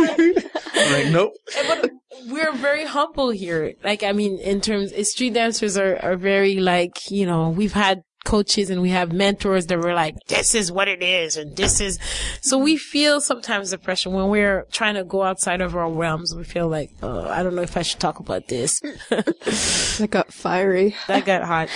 like, 0.91 1.07
nope. 1.12 1.34
but 1.68 1.91
we're 2.28 2.53
very 2.53 2.86
humble 2.86 3.32
here. 3.32 3.74
Like, 3.84 4.03
I 4.03 4.14
mean, 4.14 4.38
in 4.39 4.62
terms, 4.62 4.93
street 5.09 5.34
dancers 5.34 5.78
are, 5.78 5.97
are 5.97 6.16
very 6.16 6.59
like, 6.59 7.09
you 7.09 7.26
know, 7.26 7.49
we've 7.49 7.74
had 7.74 8.03
coaches 8.24 8.69
and 8.69 8.82
we 8.82 8.89
have 8.89 9.11
mentors 9.11 9.67
that 9.67 9.78
were 9.80 9.93
like, 9.93 10.15
this 10.28 10.53
is 10.55 10.72
what 10.72 10.88
it 10.88 11.01
is 11.01 11.38
and 11.38 11.55
this 11.55 11.80
is, 11.82 11.99
so 12.41 12.57
we 12.57 12.78
feel 12.78 13.19
sometimes 13.22 13.72
the 13.72 13.78
pressure 13.78 14.09
when 14.09 14.30
we're 14.30 14.65
trying 14.72 14.95
to 14.95 15.03
go 15.03 15.24
outside 15.24 15.61
of 15.61 15.76
our 15.76 15.89
realms. 15.89 16.36
We 16.36 16.43
feel 16.43 16.67
like, 16.67 16.91
oh, 17.01 17.28
I 17.28 17.43
don't 17.43 17.55
know 17.55 17.61
if 17.61 17.76
I 17.78 17.82
should 17.82 17.99
talk 17.99 18.19
about 18.19 18.47
this. 18.47 18.80
That 19.11 20.09
got 20.09 20.34
fiery. 20.34 20.95
that 21.07 21.26
got 21.26 21.43
hot. 21.43 21.69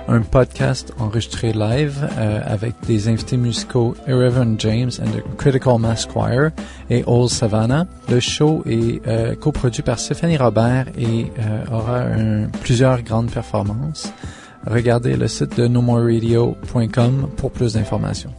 un 0.08 0.22
podcast 0.22 0.94
enregistré 0.98 1.52
live 1.52 2.08
euh, 2.16 2.40
avec 2.46 2.72
des 2.86 3.08
invités 3.08 3.36
musicaux 3.36 3.94
Irreverent 4.08 4.54
James 4.56 4.90
and 5.02 5.10
the 5.10 5.36
Critical 5.36 5.78
Mass 5.78 6.06
Choir 6.06 6.52
et 6.88 7.04
Old 7.06 7.28
Savannah. 7.28 7.86
Le 8.08 8.20
show 8.20 8.62
est 8.64 9.06
euh, 9.06 9.34
coproduit 9.34 9.82
par 9.82 9.98
Stéphanie 9.98 10.38
Robert 10.38 10.86
et 10.96 11.30
euh, 11.38 11.64
aura 11.70 12.04
plusieurs 12.62 13.02
grandes 13.02 13.30
performances. 13.30 14.10
Regardez 14.66 15.14
le 15.14 15.28
site 15.28 15.58
de 15.58 15.66
nomoreradio.com 15.66 17.28
pour 17.36 17.50
plus 17.50 17.74
d'informations. 17.74 18.32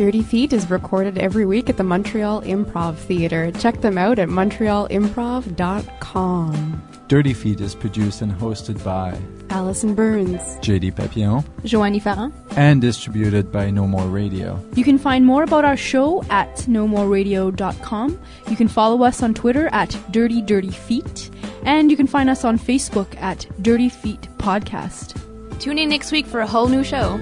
Dirty 0.00 0.22
Feet 0.22 0.54
is 0.54 0.70
recorded 0.70 1.18
every 1.18 1.44
week 1.44 1.68
at 1.68 1.76
the 1.76 1.84
Montreal 1.84 2.40
Improv 2.40 2.96
Theatre. 2.96 3.50
Check 3.50 3.82
them 3.82 3.98
out 3.98 4.18
at 4.18 4.30
montrealimprov.com. 4.30 6.82
Dirty 7.06 7.34
Feet 7.34 7.60
is 7.60 7.74
produced 7.74 8.22
and 8.22 8.32
hosted 8.32 8.82
by 8.82 9.20
Allison 9.50 9.94
Burns. 9.94 10.40
JD 10.62 10.96
Papillon 10.96 11.44
Joanie 11.66 12.00
Farran. 12.00 12.32
and 12.56 12.80
distributed 12.80 13.52
by 13.52 13.70
No 13.70 13.86
More 13.86 14.06
Radio. 14.06 14.58
You 14.74 14.84
can 14.84 14.96
find 14.96 15.26
more 15.26 15.42
about 15.42 15.66
our 15.66 15.76
show 15.76 16.24
at 16.30 16.56
nomoreradio.com. 16.60 18.18
You 18.48 18.56
can 18.56 18.68
follow 18.68 19.02
us 19.02 19.22
on 19.22 19.34
Twitter 19.34 19.68
at 19.70 19.94
Dirty 20.12 20.40
Dirty 20.40 20.70
Feet. 20.70 21.28
And 21.64 21.90
you 21.90 21.96
can 21.98 22.06
find 22.06 22.30
us 22.30 22.42
on 22.42 22.58
Facebook 22.58 23.20
at 23.20 23.46
Dirty 23.62 23.90
Feet 23.90 24.28
Podcast. 24.38 25.20
Tune 25.60 25.76
in 25.76 25.90
next 25.90 26.10
week 26.10 26.24
for 26.24 26.40
a 26.40 26.46
whole 26.46 26.68
new 26.68 26.82
show. 26.82 27.18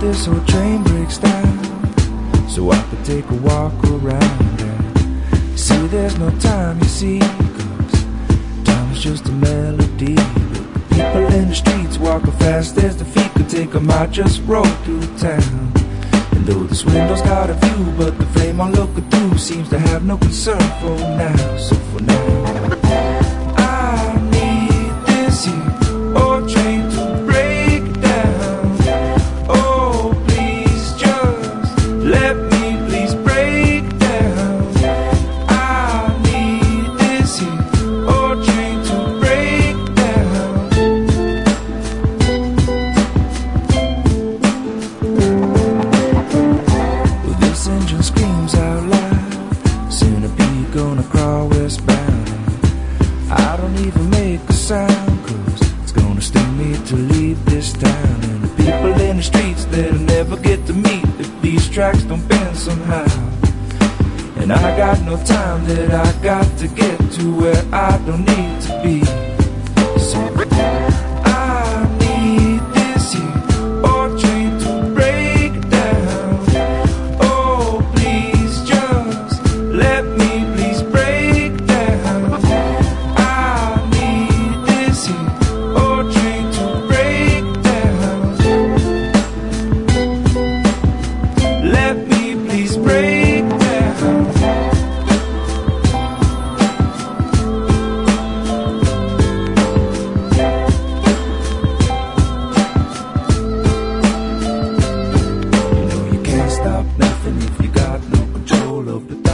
This 0.00 0.26
old 0.26 0.46
train 0.48 0.82
breaks 0.82 1.18
down 1.18 1.58
so 2.48 2.70
I 2.72 2.80
could 2.88 3.04
take 3.04 3.30
a 3.30 3.34
walk 3.34 3.72
around 3.84 4.60
and 4.60 5.58
see 5.58 5.86
there's 5.88 6.18
no 6.18 6.30
time, 6.38 6.78
you 6.78 6.88
see, 6.88 7.18
'cause 7.20 8.04
time 8.64 8.92
is 8.92 9.00
just 9.00 9.28
a 9.28 9.32
melody. 9.32 10.14
But 10.14 10.72
the 10.74 10.80
people 10.94 11.26
in 11.38 11.48
the 11.48 11.54
streets 11.54 11.98
walking 11.98 12.32
fast 12.32 12.78
as 12.78 12.96
the 12.96 13.04
feet 13.04 13.32
could 13.34 13.48
take 13.48 13.60
take 13.60 13.74
'em. 13.74 13.90
I 13.90 14.06
just 14.06 14.40
rode 14.46 14.76
through 14.84 15.06
town. 15.18 15.72
And 16.32 16.46
though 16.46 16.64
this 16.64 16.84
window's 16.84 17.22
got 17.22 17.50
a 17.50 17.54
view, 17.54 17.92
but 17.98 18.18
the 18.18 18.26
flame 18.34 18.60
I'm 18.60 18.72
looking 18.72 19.04
through 19.10 19.38
seems 19.38 19.68
to 19.68 19.78
have 19.78 20.02
no 20.04 20.16
concern 20.16 20.64
for 20.80 20.96
now. 21.24 21.36
So 21.58 21.76
for 21.90 22.02
now, 22.02 22.39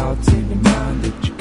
I'll 0.06 0.14
take 0.18 0.48
your 0.48 0.54
mind 0.54 1.02
that 1.02 1.26
you 1.26 1.35